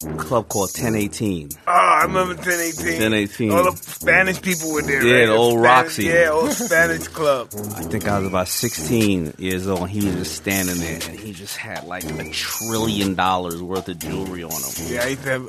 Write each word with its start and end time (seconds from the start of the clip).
club 0.00 0.48
called 0.48 0.70
1018. 0.70 1.50
Oh, 1.52 1.60
ah, 1.66 2.00
I 2.00 2.02
remember 2.04 2.34
1018. 2.34 2.84
1018. 3.00 3.52
All 3.52 3.70
the 3.70 3.76
Spanish 3.76 4.40
people 4.40 4.72
were 4.72 4.80
there. 4.80 5.04
Yeah, 5.04 5.20
right? 5.20 5.26
the 5.26 5.32
old 5.32 5.58
Spanish- 5.60 5.66
Roxy. 5.66 6.04
Yeah, 6.04 6.30
old 6.32 6.52
Spanish 6.52 7.08
club. 7.08 7.48
I 7.76 7.82
think 7.82 8.08
I 8.08 8.18
was 8.18 8.28
about 8.28 8.48
16 8.48 9.34
years 9.36 9.68
old, 9.68 9.82
and 9.82 9.90
he 9.90 10.06
was 10.06 10.14
just 10.14 10.36
standing 10.36 10.78
there, 10.78 11.00
and 11.08 11.20
he 11.20 11.32
just 11.32 11.56
had 11.56 11.84
like 11.84 12.04
a 12.04 12.30
trillion 12.30 13.14
dollars 13.14 13.62
worth 13.62 13.88
of 13.88 13.98
jewelry 13.98 14.42
on 14.42 14.52
him, 14.52 14.86
Yeah, 14.88 15.02
I 15.02 15.06
used 15.08 15.22
to 15.24 15.30
have. 15.30 15.48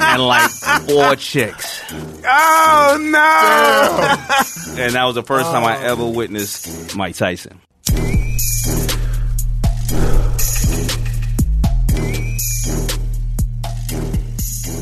and 0.00 0.22
like 0.22 0.50
four 0.50 1.16
chicks. 1.16 1.82
oh 1.92 2.98
no! 3.00 4.82
And 4.82 4.94
that 4.94 5.04
was 5.04 5.14
the 5.14 5.22
first 5.22 5.50
time 5.50 5.64
I 5.64 5.78
oh. 5.78 5.92
ever 5.92 6.06
witnessed 6.06 6.94
Mike 6.94 7.16
Tyson. 7.16 7.58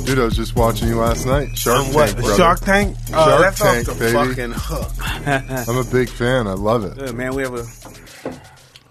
Dude, 0.06 0.20
I 0.20 0.24
was 0.24 0.36
just 0.36 0.54
watching 0.54 0.86
you 0.88 0.96
last 0.98 1.26
night. 1.26 1.58
Shark 1.58 1.84
On 1.88 1.92
what? 1.92 2.06
Tank, 2.06 2.18
brother. 2.20 2.36
Shark 2.36 2.60
Tank? 2.60 2.96
Oh, 3.08 3.12
Shark 3.12 3.40
that's 3.42 3.58
Tank, 3.58 3.88
off 3.88 3.98
the 3.98 4.04
baby. 4.04 4.12
fucking 4.12 4.52
hook. 4.54 5.68
I'm 5.68 5.76
a 5.76 5.84
big 5.90 6.08
fan. 6.08 6.46
I 6.46 6.52
love 6.52 6.84
it. 6.84 6.96
Good 6.96 7.14
man, 7.16 7.34
we 7.34 7.42
have 7.42 7.54
a 7.54 7.66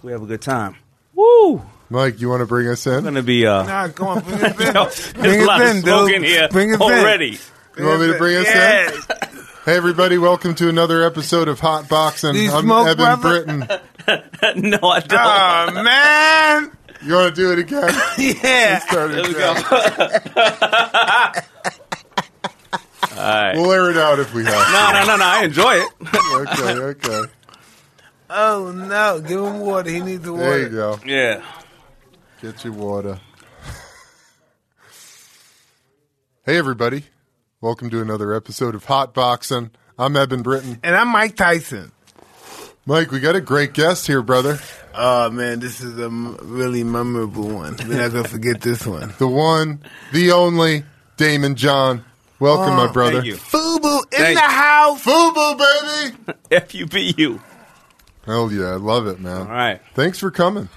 we 0.04 0.12
have 0.12 0.22
a 0.22 0.26
good 0.26 0.42
time. 0.42 0.76
Woo! 1.14 1.62
Mike, 1.90 2.20
you 2.20 2.28
want 2.28 2.42
to 2.42 2.46
bring 2.46 2.68
us 2.68 2.86
in? 2.86 2.96
It's 2.96 3.04
Gonna 3.06 3.23
be 3.23 3.46
uh, 3.48 3.64
Nah, 3.64 3.88
come 3.90 4.08
on, 4.09 4.23
bring 4.23 4.36
us 4.44 5.14
in. 5.14 5.22
there's 5.22 5.36
Bring 5.36 5.42
a 5.42 5.46
lot 5.46 5.62
us 5.62 5.70
of 5.72 5.76
in, 5.78 5.84
dude. 5.84 6.23
here 6.23 6.48
Bring 6.52 6.72
us 6.73 6.82
in. 6.82 6.82
already. 6.82 7.40
You 7.78 7.86
want 7.86 8.02
me 8.02 8.08
to 8.08 8.18
bring 8.18 8.36
us 8.36 8.48
yeah. 8.48 8.92
in? 8.92 9.00
Hey, 9.64 9.78
everybody, 9.78 10.18
welcome 10.18 10.54
to 10.56 10.68
another 10.70 11.02
episode 11.04 11.48
of 11.48 11.62
Hotboxin. 11.62 12.54
I'm 12.54 12.64
smoke, 12.66 12.88
Eben 12.88 12.98
brother? 12.98 13.45
Britton. 13.45 13.59
no, 14.70 14.80
I 14.90 15.00
don't. 15.00 15.78
Oh 15.78 15.84
man, 15.84 16.72
You 17.05 17.14
want 17.14 17.36
to 17.36 17.41
do 17.41 17.52
it 17.52 17.59
again? 17.59 17.94
yeah. 18.44 18.80
Start 18.80 19.12
There 19.12 19.23
we 19.23 19.30
again. 19.36 19.64
go. 19.70 19.77
All 23.16 23.22
right. 23.22 23.55
We'll 23.55 23.72
air 23.72 23.91
it 23.91 23.98
out 23.98 24.20
if 24.20 24.34
we 24.34 24.44
have 24.44 24.53
No, 24.53 24.92
no, 24.92 25.06
no, 25.06 25.16
no. 25.17 25.23
I 25.26 25.44
enjoy 25.45 25.76
it. 25.76 25.89
Okay, 26.36 26.73
okay. 26.73 27.31
Oh 28.30 28.72
no, 28.76 29.22
give 29.22 29.39
him 29.39 29.59
water. 29.59 29.89
He 29.89 30.00
needs 30.02 30.23
the 30.23 30.33
water. 30.33 30.45
There 30.50 30.59
you 30.64 30.70
go. 30.70 31.00
Yeah. 31.06 31.42
Get 32.42 32.64
your 32.64 32.73
water. 32.73 33.20
Hey, 36.45 36.58
everybody. 36.58 37.03
Welcome 37.61 37.89
to 37.92 38.02
another 38.02 38.33
episode 38.33 38.76
of 38.76 38.86
Hotboxin. 38.88 39.70
I'm 39.98 40.17
Eben 40.17 40.42
Britton. 40.42 40.80
And 40.83 40.95
I'm 40.95 41.08
Mike 41.08 41.36
Tyson. 41.36 41.92
Mike, 42.86 43.11
we 43.11 43.20
got 43.20 43.36
a 43.36 43.42
great 43.42 43.73
guest 43.73 44.08
here, 44.08 44.22
brother. 44.22 44.59
Oh 44.98 45.30
man, 45.30 45.60
this 45.60 45.82
is 45.82 45.98
a 46.00 46.06
m- 46.06 46.38
really 46.42 46.84
memorable 46.84 47.48
one. 47.50 47.76
We're 47.88 47.98
not 48.02 48.12
gonna 48.14 48.28
forget 48.28 48.62
this 48.62 48.86
one. 48.86 49.14
The 49.18 49.28
one, 49.28 49.82
the 50.14 50.32
only, 50.32 50.84
Daymond 51.18 51.56
John. 51.56 52.04
Welcome, 52.40 52.76
my 52.76 52.92
brother. 52.92 53.22
Thank 53.22 53.26
you. 53.26 53.36
Fubu 53.36 54.04
in 54.14 54.18
Thank- 54.20 54.36
the 54.38 54.42
house. 54.42 55.04
Fubu, 55.04 55.58
baby! 55.58 56.34
F 56.52 56.76
U 56.76 56.86
B 56.86 57.14
U. 57.18 57.42
Hell 58.26 58.52
yeah, 58.52 58.68
I 58.72 58.76
love 58.76 59.08
it, 59.08 59.20
man. 59.20 59.42
All 59.42 59.48
right. 59.48 59.82
Thanks 59.94 60.20
for 60.20 60.32
coming. 60.32 60.70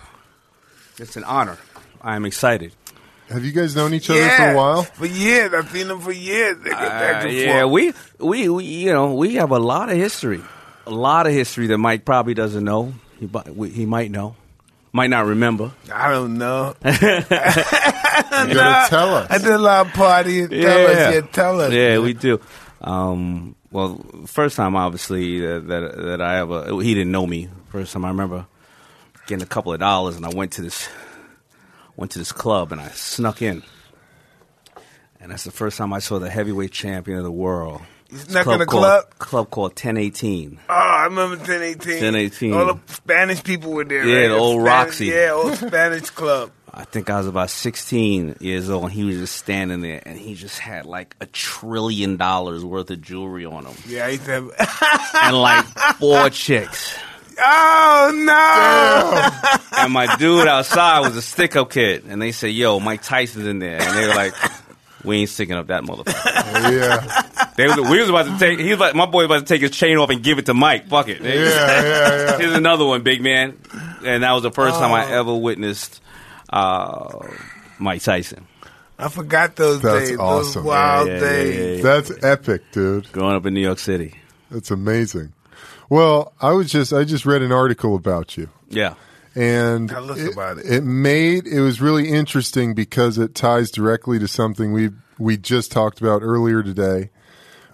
It's 0.99 1.17
an 1.17 1.25
honor. 1.25 1.57
I 2.03 2.17
am 2.17 2.25
excited. 2.27 2.73
Have 3.31 3.45
you 3.45 3.53
guys 3.53 3.77
known 3.77 3.93
each 3.95 4.09
other 4.11 4.21
yeah, 4.21 4.37
for 4.37 4.53
a 4.53 4.57
while? 4.57 4.83
For 4.85 5.07
years, 5.07 5.53
I've 5.53 5.69
seen 5.71 5.89
them 5.89 6.01
for 6.01 6.13
years. 6.13 6.59
They 6.63 6.71
go 6.71 6.77
back 6.77 7.25
Uh, 7.25 7.29
and 7.29 7.37
yeah, 7.37 7.63
forth. 7.63 7.73
we, 8.19 8.27
we 8.27 8.49
we 8.49 8.65
you 8.65 8.93
know 8.93 9.15
we 9.15 9.35
have 9.35 9.51
a 9.51 9.59
lot 9.59 9.91
of 9.91 9.97
history, 9.97 10.41
a 10.87 10.91
lot 10.91 11.27
of 11.27 11.33
history 11.33 11.67
that 11.69 11.79
Mike 11.79 12.05
probably 12.05 12.35
doesn't 12.35 12.65
know. 12.65 12.95
He 13.19 13.29
he 13.69 13.87
might 13.87 14.11
know, 14.11 14.37
might 14.93 15.11
not 15.11 15.27
remember. 15.27 15.73
I 15.93 16.11
don't 16.11 16.39
know. 16.39 16.75
You 18.29 18.55
gotta 18.55 18.91
tell 18.91 19.15
us. 19.15 19.31
I 19.31 19.39
did 19.39 19.49
a 19.49 19.59
lot 19.59 19.87
of 19.87 19.93
partying. 19.93 20.51
Tell 20.51 20.87
us, 20.87 21.15
yeah, 21.15 21.21
tell 21.33 21.61
us. 21.61 21.73
Yeah, 21.73 21.95
man. 21.95 22.03
we 22.03 22.13
do. 22.15 22.41
Um, 22.81 23.55
well, 23.71 24.05
first 24.27 24.57
time 24.57 24.77
obviously 24.77 25.41
that, 25.41 25.67
that 25.67 25.97
that 25.97 26.23
I 26.23 26.39
ever 26.39 26.81
he 26.83 26.95
didn't 26.95 27.11
know 27.13 27.27
me. 27.27 27.49
First 27.71 27.93
time 27.93 28.05
I 28.05 28.09
remember 28.09 28.47
getting 29.27 29.43
a 29.43 29.47
couple 29.47 29.73
of 29.73 29.81
dollars, 29.81 30.17
and 30.17 30.25
I 30.27 30.31
went 30.31 30.53
to 30.53 30.63
this 30.63 30.89
went 31.97 32.13
to 32.13 32.19
this 32.19 32.33
club, 32.33 32.73
and 32.73 32.81
I 32.81 32.89
snuck 32.89 33.43
in. 33.43 33.63
And 35.21 35.33
that's 35.33 35.45
the 35.45 35.51
first 35.51 35.79
time 35.79 35.93
I 35.93 35.99
saw 35.99 36.19
the 36.19 36.31
heavyweight 36.31 36.71
champion 36.71 37.19
of 37.19 37.25
the 37.25 37.33
world. 37.33 37.81
You 38.11 38.17
It's 38.17 38.31
snuck 38.31 38.47
in 38.47 38.61
a 38.61 38.67
club? 38.67 39.05
Club 39.19 39.51
called 39.51 39.73
1018. 39.73 40.59
Oh, 40.69 40.73
I 40.75 41.05
remember 41.05 41.37
1018. 41.37 41.93
1018. 41.95 42.55
All 42.55 42.67
the 42.75 42.79
Spanish 42.93 43.45
people 43.45 43.73
were 43.73 43.85
there. 43.85 44.07
Yeah, 44.07 44.21
right? 44.23 44.29
the 44.29 44.35
old 44.37 44.63
Spanish- 44.63 44.87
Roxy. 44.87 45.07
Yeah, 45.07 45.31
old 45.33 45.55
Spanish 45.57 46.11
club. 46.11 46.51
I 46.73 46.85
think 46.85 47.11
I 47.11 47.19
was 47.19 47.27
about 47.27 47.51
16 47.51 48.37
years 48.41 48.71
old, 48.71 48.85
and 48.85 48.93
he 48.93 49.05
was 49.05 49.17
just 49.17 49.37
standing 49.37 49.81
there, 49.81 50.03
and 50.07 50.17
he 50.19 50.35
just 50.35 50.59
had 50.59 50.87
like 50.87 51.17
a 51.21 51.27
trillion 51.27 52.17
dollars 52.17 52.65
worth 52.65 52.91
of 52.91 53.03
jewelry 53.03 53.45
on 53.47 53.65
him, 53.67 53.75
Yeah, 53.87 54.07
I 54.07 54.09
used 54.11 54.25
to 54.27 54.31
have. 54.33 55.13
and 55.25 55.37
like 55.37 55.65
four 55.99 56.31
chicks. 56.31 56.95
oh 57.41 58.13
no! 58.15 59.83
And 59.83 59.93
my 59.93 60.15
dude 60.19 60.47
outside 60.49 61.01
was 61.01 61.17
a 61.17 61.23
stick 61.23 61.57
up 61.57 61.71
kid, 61.71 62.05
and 62.09 62.21
they 62.23 62.33
said, 62.33 62.49
"Yo, 62.53 62.81
Mike 62.81 63.03
Tyson's 63.03 63.47
in 63.47 63.59
there," 63.61 63.81
and 63.81 63.97
they 63.97 64.07
were 64.09 64.15
like, 64.15 64.35
"We 65.05 65.19
ain't 65.19 65.31
sticking 65.31 65.57
up 65.57 65.69
that 65.69 65.83
motherfucker." 65.85 66.73
yeah, 66.79 67.38
They 67.59 67.67
was, 67.67 67.77
we 67.91 68.01
was 68.01 68.09
about 68.09 68.27
to 68.27 68.39
take. 68.39 68.59
He 68.59 68.69
was 68.71 68.77
about, 68.79 68.95
my 68.95 69.05
boy 69.07 69.23
was 69.23 69.27
about 69.27 69.39
to 69.41 69.45
take 69.55 69.61
his 69.63 69.73
chain 69.73 69.99
off 69.99 70.09
and 70.11 70.23
give 70.23 70.39
it 70.39 70.47
to 70.47 70.55
Mike. 70.55 70.89
Fuck 70.89 71.09
it. 71.09 71.21
yeah, 71.21 71.35
yeah, 71.35 71.83
yeah. 71.83 72.39
Here's 72.39 72.55
another 72.55 72.85
one, 72.87 73.03
big 73.03 73.21
man. 73.21 73.59
And 74.07 74.23
that 74.23 74.33
was 74.33 74.45
the 74.45 74.51
first 74.53 74.77
time 74.79 74.93
I 74.93 75.11
ever 75.13 75.35
witnessed 75.35 76.01
uh, 76.51 77.27
Mike 77.79 78.03
Tyson. 78.03 78.47
I 78.99 79.09
forgot 79.09 79.57
those 79.57 79.81
That's 79.83 80.09
days. 80.11 80.19
awesome. 80.19 80.63
Those 80.63 80.69
wild 80.69 81.09
Yeah, 81.09 81.15
yeah, 81.15 81.21
days. 81.21 81.59
yeah, 81.59 81.77
yeah. 81.77 81.83
That's 81.83 82.25
epic, 82.25 82.63
dude. 82.73 83.13
Growing 83.13 83.37
up 83.37 83.45
in 83.47 83.55
New 83.55 83.61
York 83.61 83.79
City. 83.79 84.15
That's 84.51 84.71
amazing. 84.71 85.33
Well, 85.91 86.33
I 86.41 86.53
was 86.53 86.71
just 86.71 86.93
I 86.93 87.05
just 87.05 87.27
read 87.27 87.43
an 87.43 87.53
article 87.53 87.95
about 87.97 88.37
you. 88.37 88.49
Yeah. 88.71 88.95
and 89.35 89.89
Tell 89.89 90.11
us 90.11 90.19
it, 90.19 90.33
about 90.33 90.59
it. 90.59 90.67
it 90.67 90.83
made 90.85 91.47
it 91.47 91.61
was 91.61 91.81
really 91.81 92.09
interesting 92.11 92.75
because 92.75 93.19
it 93.19 93.35
ties 93.35 93.71
directly 93.71 94.19
to 94.19 94.29
something 94.29 94.73
we 94.73 94.91
we 95.19 95.37
just 95.37 95.73
talked 95.73 96.01
about 96.01 96.23
earlier 96.23 96.63
today, 96.63 97.11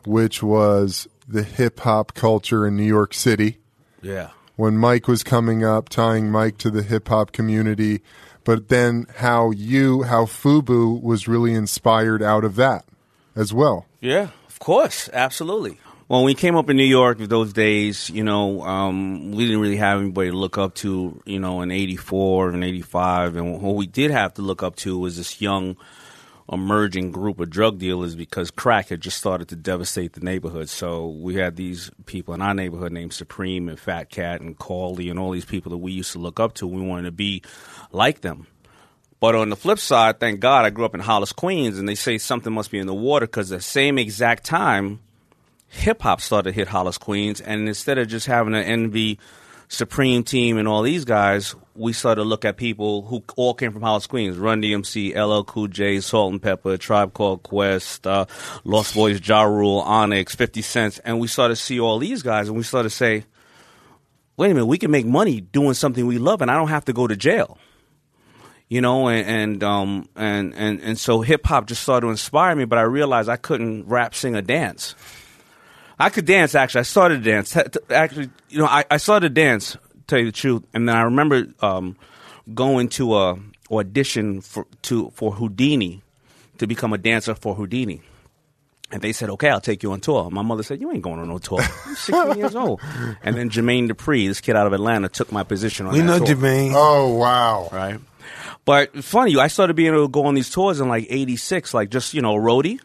which 0.06 0.42
was 0.42 1.09
the 1.26 1.42
hip 1.42 1.81
hop 1.81 2.15
culture 2.15 2.66
in 2.66 2.76
New 2.76 2.84
York 2.84 3.15
City. 3.15 3.59
Yeah. 4.03 4.31
When 4.56 4.76
Mike 4.78 5.09
was 5.09 5.25
coming 5.25 5.65
up, 5.65 5.88
tying 5.88 6.31
Mike 6.31 6.59
to 6.59 6.70
the 6.70 6.82
hip 6.82 7.09
hop 7.09 7.32
community, 7.32 8.03
but 8.44 8.69
then 8.69 9.06
how 9.16 9.50
you, 9.50 10.03
how 10.03 10.26
Fubu 10.26 11.03
was 11.03 11.26
really 11.26 11.54
inspired 11.54 12.22
out 12.22 12.44
of 12.44 12.56
that 12.56 12.84
as 13.34 13.53
well. 13.53 13.87
Yeah, 14.00 14.28
of 14.47 14.59
course, 14.59 15.09
absolutely. 15.12 15.78
Well, 16.09 16.21
When 16.21 16.26
we 16.26 16.34
came 16.34 16.54
up 16.54 16.69
in 16.69 16.76
New 16.76 16.84
York 16.84 17.19
in 17.19 17.28
those 17.28 17.54
days, 17.54 18.10
you 18.10 18.22
know, 18.22 18.62
um, 18.62 19.32
we 19.32 19.47
didn't 19.47 19.60
really 19.60 19.76
have 19.78 20.00
anybody 20.00 20.31
to 20.31 20.36
look 20.36 20.59
up 20.59 20.75
to, 20.76 21.21
you 21.25 21.41
know, 21.41 21.62
in 21.62 21.71
'84 21.71 22.50
and 22.50 22.62
'85, 22.62 23.36
and 23.36 23.62
what 23.62 23.75
we 23.75 23.86
did 23.86 24.10
have 24.10 24.34
to 24.34 24.42
look 24.42 24.62
up 24.62 24.76
to 24.76 24.98
was 24.98 25.16
this 25.16 25.41
young, 25.41 25.76
emerging 26.53 27.10
group 27.10 27.41
of 27.41 27.49
drug 27.49 27.78
dealers 27.78 28.15
because 28.15 28.50
crack 28.50 28.88
had 28.88 29.00
just 29.00 29.16
started 29.16 29.49
to 29.49 29.56
devastate 29.56 30.12
the 30.12 30.21
neighborhood. 30.21 30.69
So 30.69 31.09
we 31.09 31.37
had 31.37 31.56
these 31.56 31.91
people 32.06 32.34
in 32.34 32.43
our 32.43 32.55
neighborhood 32.55 32.93
named 32.93 33.15
Supreme 33.15 33.69
and 33.69 33.78
Fat 33.78 34.10
Cat 34.10 34.41
and 34.41 34.59
Callie 34.59 35.09
and 35.09 35.19
all 35.19 35.31
these 35.31 35.47
people 35.47 35.71
that 35.71 35.78
we 35.78 35.93
used 35.93 36.12
to 36.12 36.19
look 36.19 36.38
up 36.38 36.54
to. 36.54 36.66
We 36.66 36.83
wanted 36.83 37.04
to 37.04 37.12
be 37.12 37.43
like 37.93 38.21
them. 38.21 38.47
But 39.21 39.34
on 39.34 39.49
the 39.49 39.56
flip 39.56 39.78
side, 39.78 40.21
thank 40.21 40.41
God 40.41 40.66
I 40.66 40.71
grew 40.71 40.84
up 40.84 40.94
in 40.94 41.00
Hollis, 41.00 41.33
Queens, 41.33 41.78
and 41.78 41.88
they 41.88 41.94
say 41.94 42.19
something 42.19 42.53
must 42.53 42.71
be 42.71 42.78
in 42.78 42.87
the 42.87 42.93
water 42.93 43.27
because 43.27 43.49
the 43.49 43.60
same 43.60 43.97
exact 43.97 44.44
time, 44.44 45.00
hip 45.69 46.03
hop 46.03 46.21
started 46.21 46.50
to 46.50 46.54
hit 46.54 46.69
Hollis, 46.69 46.99
Queens, 46.99 47.41
and 47.41 47.66
instead 47.66 47.97
of 47.97 48.09
just 48.09 48.27
having 48.27 48.54
an 48.54 48.65
envy 48.65 49.19
Supreme 49.74 50.22
team 50.22 50.58
and 50.58 50.66
all 50.66 50.82
these 50.82 51.04
guys, 51.04 51.54
we 51.74 51.92
started 51.92 52.22
to 52.22 52.28
look 52.28 52.44
at 52.44 52.56
people 52.56 53.02
who 53.02 53.22
all 53.36 53.54
came 53.54 53.72
from 53.72 53.82
Hollis, 53.82 54.06
Queens: 54.06 54.36
Run 54.36 54.62
DMC, 54.62 55.14
LL 55.14 55.44
Cool 55.44 55.68
J, 55.68 56.00
Salt-N-Pepa, 56.00 56.78
Tribe 56.78 57.12
Called 57.12 57.42
Quest, 57.42 58.06
uh, 58.06 58.26
Lost 58.65 58.94
Boyz, 58.94 59.26
Ja 59.26 59.42
Rule, 59.42 59.80
Onyx, 59.80 60.34
Fifty 60.34 60.62
Cents, 60.62 60.98
and 61.00 61.18
we 61.18 61.26
started 61.26 61.56
to 61.56 61.60
see 61.60 61.80
all 61.80 61.98
these 61.98 62.22
guys, 62.22 62.48
and 62.48 62.56
we 62.56 62.62
started 62.62 62.88
to 62.88 62.94
say, 62.94 63.24
"Wait 64.36 64.50
a 64.50 64.54
minute, 64.54 64.66
we 64.66 64.78
can 64.78 64.91
make 64.91 65.06
money 65.06 65.41
doing 65.41 65.74
something 65.74 66.06
we 66.06 66.18
love, 66.18 66.41
and 66.41 66.50
I 66.50 66.56
don't 66.56 66.68
have 66.68 66.84
to 66.86 66.92
go 66.92 67.06
to 67.06 67.16
jail." 67.16 67.59
you 68.68 68.80
know, 68.80 69.09
and 69.09 69.27
and 69.27 69.62
um 69.62 70.09
and 70.16 70.54
and 70.54 70.80
and 70.80 70.98
so 70.98 71.20
hip 71.20 71.47
hop 71.47 71.66
just 71.66 71.82
started 71.82 72.06
to 72.06 72.10
inspire 72.10 72.56
me. 72.56 72.65
But 72.65 72.78
I 72.78 72.82
realized 72.82 73.28
I 73.28 73.36
couldn't 73.36 73.86
rap, 73.86 74.15
sing, 74.15 74.34
or 74.34 74.42
dance. 74.42 74.94
I 75.98 76.10
could 76.10 76.24
dance 76.26 76.54
actually. 76.54 76.80
I 76.80 76.84
started 76.84 77.22
to 77.24 77.30
dance. 77.30 77.52
T- 77.52 77.62
t- 77.62 77.94
Actually, 77.94 78.30
you 78.48 78.58
know, 78.58 78.66
I, 78.66 78.84
I 78.91 78.96
started 78.96 79.34
to 79.34 79.34
dance. 79.41 79.76
Tell 80.06 80.18
you 80.18 80.26
the 80.26 80.32
truth, 80.32 80.64
and 80.74 80.86
then 80.88 80.94
I 80.96 81.02
remember 81.02 81.46
um, 81.60 81.96
going 82.52 82.88
to 82.91 83.16
a 83.16 83.36
audition 83.70 84.41
for 84.42 84.66
to 84.82 85.10
for 85.14 85.32
Whodini 85.32 86.02
to 86.58 86.66
become 86.66 86.92
a 86.92 86.98
dancer 86.98 87.34
for 87.34 87.56
Whodini. 87.56 88.00
And 88.92 89.00
they 89.00 89.12
said, 89.12 89.30
"Okay, 89.30 89.48
I'll 89.48 89.62
take 89.62 89.82
you 89.82 89.92
on 89.92 90.00
tour." 90.00 90.30
My 90.30 90.42
mother 90.42 90.62
said, 90.62 90.80
"You 90.80 90.92
ain't 90.92 91.02
going 91.02 91.18
on 91.20 91.28
no 91.28 91.38
tour. 91.38 91.60
I'm 91.60 91.94
16 91.96 92.36
years 92.36 92.54
old." 92.54 92.80
And 93.22 93.34
then 93.36 93.48
Jermaine 93.48 93.88
Dupri, 93.88 94.28
this 94.28 94.41
kid 94.42 94.56
out 94.56 94.66
of 94.66 94.72
Atlanta, 94.74 95.08
took 95.08 95.32
my 95.32 95.42
position 95.42 95.86
on 95.86 95.94
We 95.94 96.00
that 96.00 96.04
know 96.04 96.18
tour 96.18 96.36
Jermaine. 96.36 96.72
Oh 96.74 97.14
wow! 97.14 97.68
right? 97.72 97.98
But 98.66 98.91
it's 98.94 99.08
funny, 99.08 99.36
I 99.38 99.48
started 99.48 99.74
being 99.74 99.92
able 99.92 100.04
to 100.04 100.08
go 100.10 100.26
on 100.26 100.34
these 100.34 100.50
tours 100.50 100.80
in 100.80 100.88
like 100.88 101.06
'86, 101.08 101.72
like 101.72 101.88
just 101.91 102.12
you 102.14 102.20
know, 102.20 102.34
a 102.36 102.38
roadie. 102.38 102.78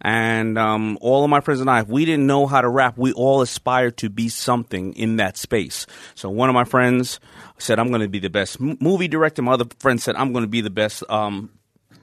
And 0.00 0.56
um, 0.58 0.96
all 1.00 1.24
of 1.24 1.30
my 1.30 1.40
friends 1.40 1.60
and 1.60 1.68
I, 1.68 1.80
if 1.80 1.88
we 1.88 2.04
didn't 2.04 2.26
know 2.26 2.46
how 2.46 2.60
to 2.60 2.68
rap, 2.68 2.96
we 2.96 3.12
all 3.12 3.42
aspired 3.42 3.96
to 3.98 4.08
be 4.08 4.28
something 4.28 4.92
in 4.94 5.16
that 5.16 5.36
space. 5.36 5.86
So 6.14 6.30
one 6.30 6.48
of 6.48 6.54
my 6.54 6.64
friends 6.64 7.18
said, 7.58 7.78
"I'm 7.78 7.88
going 7.88 8.02
to 8.02 8.08
be 8.08 8.20
the 8.20 8.30
best 8.30 8.60
m- 8.60 8.78
movie 8.80 9.08
director." 9.08 9.42
My 9.42 9.52
other 9.52 9.66
friend 9.80 10.00
said, 10.00 10.14
"I'm 10.14 10.32
going 10.32 10.44
to 10.44 10.48
be 10.48 10.60
the 10.60 10.70
best 10.70 11.02
um, 11.10 11.50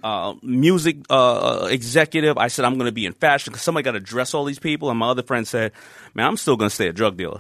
uh, 0.04 0.34
music 0.44 0.98
uh, 1.10 1.70
executive." 1.72 2.38
I 2.38 2.50
said, 2.50 2.66
"I'm 2.66 2.74
going 2.74 2.88
to 2.88 2.92
be 2.92 3.06
in 3.06 3.14
fashion 3.14 3.52
because 3.52 3.64
somebody 3.64 3.84
got 3.84 3.94
to 3.94 4.02
dress 4.02 4.34
all 4.34 4.44
these 4.44 4.60
people." 4.60 4.90
And 4.90 5.00
my 5.00 5.10
other 5.10 5.24
friend 5.24 5.48
said, 5.48 5.72
"Man, 6.14 6.28
I'm 6.28 6.38
still 6.38 6.58
going 6.58 6.70
to 6.70 6.76
stay 6.76 6.90
a 6.90 6.94
drug 6.94 7.16
dealer." 7.16 7.40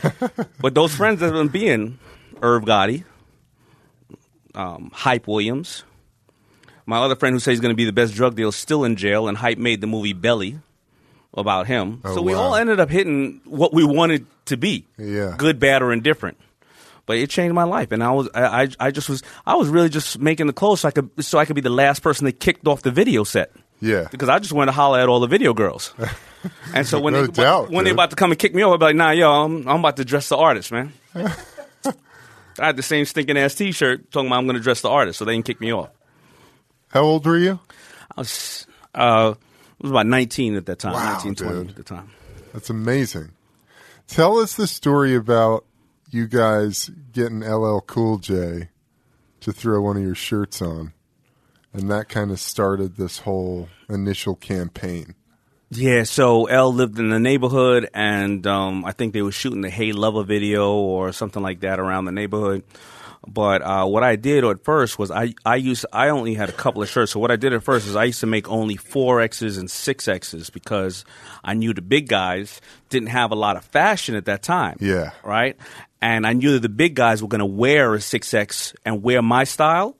but 0.58 0.74
those 0.74 0.94
friends 0.94 1.20
that 1.20 1.26
have 1.26 1.34
been 1.34 1.48
being 1.48 1.98
Irv 2.40 2.64
Gotti, 2.64 3.04
um, 4.54 4.90
Hype 4.94 5.28
Williams. 5.28 5.84
My 6.86 6.98
other 6.98 7.16
friend 7.16 7.34
who 7.34 7.40
says 7.40 7.52
he's 7.52 7.60
going 7.60 7.72
to 7.72 7.76
be 7.76 7.84
the 7.84 7.92
best 7.92 8.14
drug 8.14 8.34
dealer 8.36 8.48
is 8.48 8.56
still 8.56 8.84
in 8.84 8.96
jail, 8.96 9.28
and 9.28 9.36
Hype 9.38 9.58
made 9.58 9.80
the 9.80 9.86
movie 9.86 10.12
Belly 10.12 10.58
about 11.34 11.66
him. 11.66 12.00
Oh, 12.04 12.14
so 12.14 12.22
we 12.22 12.34
wow. 12.34 12.40
all 12.40 12.54
ended 12.54 12.80
up 12.80 12.90
hitting 12.90 13.40
what 13.44 13.72
we 13.72 13.84
wanted 13.84 14.26
to 14.46 14.56
be. 14.56 14.86
Yeah. 14.98 15.34
Good, 15.38 15.58
bad, 15.58 15.82
or 15.82 15.92
indifferent. 15.92 16.38
But 17.06 17.16
it 17.16 17.30
changed 17.30 17.54
my 17.54 17.64
life, 17.64 17.90
and 17.90 18.02
I 18.02 18.12
was 18.12 18.28
I, 18.32 18.62
I 18.62 18.68
I 18.78 18.90
just 18.92 19.08
was 19.08 19.22
I 19.44 19.56
was 19.56 19.68
really 19.68 19.88
just 19.88 20.20
making 20.20 20.46
the 20.46 20.52
clothes 20.52 20.80
so 20.80 20.88
I 20.88 20.92
could 20.92 21.10
so 21.24 21.38
I 21.38 21.44
could 21.44 21.56
be 21.56 21.60
the 21.60 21.68
last 21.68 22.00
person 22.00 22.26
that 22.26 22.38
kicked 22.38 22.66
off 22.68 22.82
the 22.82 22.92
video 22.92 23.24
set. 23.24 23.50
Yeah. 23.80 24.06
because 24.12 24.28
I 24.28 24.38
just 24.38 24.52
wanted 24.52 24.66
to 24.66 24.72
holler 24.72 25.00
at 25.00 25.08
all 25.08 25.18
the 25.20 25.26
video 25.26 25.52
girls. 25.52 25.92
And 26.74 26.86
so 26.86 26.98
when 26.98 27.12
No 27.12 27.26
they 27.26 27.32
doubt, 27.32 27.70
when 27.70 27.84
they 27.84 27.92
about 27.92 28.10
to 28.10 28.16
come 28.16 28.32
and 28.32 28.38
kick 28.38 28.52
me 28.52 28.62
off, 28.62 28.74
I'd 28.74 28.78
be 28.80 28.84
like, 28.86 28.96
Nah, 28.96 29.10
yo, 29.10 29.30
I'm, 29.30 29.68
I'm 29.68 29.78
about 29.78 29.96
to 29.98 30.04
dress 30.04 30.28
the 30.28 30.36
artist, 30.36 30.72
man. 30.72 30.92
I 31.14 31.32
had 32.58 32.76
the 32.76 32.82
same 32.82 33.04
stinking 33.04 33.36
ass 33.36 33.54
T-shirt 33.54 34.10
talking 34.10 34.26
about 34.26 34.38
I'm 34.38 34.46
going 34.46 34.56
to 34.56 34.62
dress 34.62 34.80
the 34.80 34.88
artist, 34.88 35.20
so 35.20 35.24
they 35.24 35.34
didn't 35.34 35.44
kick 35.44 35.60
me 35.60 35.72
off. 35.72 35.90
How 36.92 37.02
old 37.02 37.26
were 37.26 37.38
you? 37.38 37.58
I 38.16 38.20
was 38.20 38.66
uh, 38.94 39.34
I 39.34 39.36
was 39.80 39.90
about 39.90 40.06
19 40.06 40.56
at 40.56 40.66
that 40.66 40.78
time, 40.78 40.92
Wow, 40.92 41.14
19, 41.14 41.34
20 41.34 41.54
dude. 41.58 41.68
at 41.70 41.76
the 41.76 41.82
time. 41.82 42.10
That's 42.52 42.70
amazing. 42.70 43.30
Tell 44.06 44.38
us 44.38 44.54
the 44.54 44.66
story 44.66 45.14
about 45.14 45.64
you 46.10 46.26
guys 46.26 46.90
getting 47.12 47.40
LL 47.40 47.80
Cool 47.80 48.18
J 48.18 48.68
to 49.40 49.52
throw 49.52 49.80
one 49.80 49.96
of 49.96 50.02
your 50.02 50.14
shirts 50.14 50.60
on. 50.60 50.92
And 51.72 51.90
that 51.90 52.10
kind 52.10 52.30
of 52.30 52.38
started 52.38 52.96
this 52.96 53.20
whole 53.20 53.70
initial 53.88 54.34
campaign. 54.36 55.14
Yeah, 55.70 56.02
so 56.02 56.44
L 56.44 56.70
lived 56.74 56.98
in 56.98 57.08
the 57.08 57.18
neighborhood, 57.18 57.88
and 57.94 58.46
um, 58.46 58.84
I 58.84 58.92
think 58.92 59.14
they 59.14 59.22
were 59.22 59.32
shooting 59.32 59.62
the 59.62 59.70
Hey 59.70 59.92
Lover 59.92 60.22
video 60.22 60.74
or 60.74 61.12
something 61.12 61.42
like 61.42 61.60
that 61.60 61.80
around 61.80 62.04
the 62.04 62.12
neighborhood. 62.12 62.62
But 63.26 63.62
uh, 63.62 63.86
what 63.86 64.02
I 64.02 64.16
did 64.16 64.44
at 64.44 64.64
first 64.64 64.98
was 64.98 65.10
I, 65.10 65.34
I 65.44 65.56
used 65.56 65.86
I 65.92 66.08
only 66.08 66.34
had 66.34 66.48
a 66.48 66.52
couple 66.52 66.82
of 66.82 66.88
shirts. 66.88 67.12
So 67.12 67.20
what 67.20 67.30
I 67.30 67.36
did 67.36 67.52
at 67.52 67.62
first 67.62 67.86
is 67.86 67.94
I 67.94 68.04
used 68.04 68.20
to 68.20 68.26
make 68.26 68.48
only 68.50 68.76
four 68.76 69.20
X's 69.20 69.58
and 69.58 69.70
six 69.70 70.08
X's 70.08 70.50
because 70.50 71.04
I 71.44 71.54
knew 71.54 71.72
the 71.72 71.82
big 71.82 72.08
guys 72.08 72.60
didn't 72.88 73.08
have 73.08 73.30
a 73.30 73.36
lot 73.36 73.56
of 73.56 73.64
fashion 73.64 74.16
at 74.16 74.24
that 74.24 74.42
time. 74.42 74.76
Yeah. 74.80 75.12
right. 75.24 75.56
And 76.00 76.26
I 76.26 76.32
knew 76.32 76.52
that 76.52 76.62
the 76.62 76.68
big 76.68 76.96
guys 76.96 77.22
were 77.22 77.28
going 77.28 77.38
to 77.38 77.46
wear 77.46 77.94
a 77.94 78.00
six 78.00 78.34
X 78.34 78.74
and 78.84 79.04
wear 79.04 79.22
my 79.22 79.44
style 79.44 79.96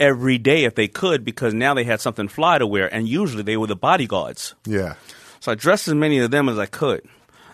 every 0.00 0.38
day 0.38 0.64
if 0.64 0.74
they 0.74 0.88
could 0.88 1.24
because 1.24 1.52
now 1.52 1.74
they 1.74 1.84
had 1.84 2.00
something 2.00 2.26
fly 2.26 2.58
to 2.58 2.66
wear, 2.66 2.92
and 2.92 3.06
usually 3.06 3.42
they 3.42 3.56
were 3.56 3.66
the 3.66 3.76
bodyguards. 3.76 4.54
Yeah. 4.66 4.94
So 5.40 5.52
I 5.52 5.54
dressed 5.54 5.88
as 5.88 5.94
many 5.94 6.18
of 6.18 6.30
them 6.30 6.48
as 6.48 6.58
I 6.58 6.66
could. 6.66 7.02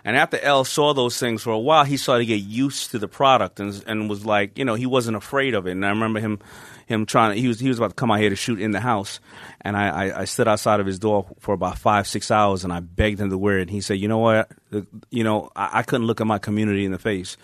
And 0.09 0.17
after 0.17 0.39
L 0.41 0.65
saw 0.65 0.95
those 0.95 1.19
things 1.19 1.43
for 1.43 1.51
a 1.51 1.59
while, 1.59 1.85
he 1.85 1.99
started 1.99 2.21
to 2.21 2.27
get 2.27 2.41
used 2.43 2.93
to 2.93 2.99
the 2.99 3.09
product 3.09 3.61
and 3.61 3.85
and 3.87 4.09
was 4.09 4.25
like, 4.25 4.57
you 4.57 4.65
know, 4.65 4.75
he 4.75 4.87
wasn't 4.87 5.19
afraid 5.19 5.53
of 5.53 5.67
it. 5.67 5.73
And 5.73 5.85
I 5.85 5.91
remember 5.91 6.19
him 6.19 6.39
him 6.87 7.05
trying. 7.05 7.37
He 7.37 7.47
was 7.47 7.61
he 7.61 7.69
was 7.69 7.77
about 7.77 7.91
to 7.91 7.95
come 7.95 8.11
out 8.11 8.19
here 8.19 8.31
to 8.31 8.35
shoot 8.35 8.59
in 8.59 8.71
the 8.71 8.81
house, 8.81 9.21
and 9.61 9.77
I, 9.77 9.89
I, 10.07 10.21
I 10.21 10.25
stood 10.25 10.49
outside 10.49 10.81
of 10.81 10.87
his 10.87 10.99
door 10.99 11.27
for 11.41 11.53
about 11.53 11.77
five 11.77 12.07
six 12.07 12.31
hours, 12.31 12.65
and 12.65 12.73
I 12.73 12.81
begged 12.81 13.21
him 13.21 13.29
to 13.29 13.37
wear 13.37 13.59
it. 13.59 13.63
And 13.63 13.71
he 13.71 13.83
said, 13.83 13.99
you 13.99 14.09
know 14.09 14.17
what, 14.17 14.51
you 15.11 15.25
know, 15.25 15.51
I, 15.55 15.81
I 15.81 15.83
couldn't 15.83 16.07
look 16.07 16.23
at 16.23 16.27
my 16.27 16.39
community 16.39 16.87
in 16.87 16.93
the 16.93 16.99
face 16.99 17.37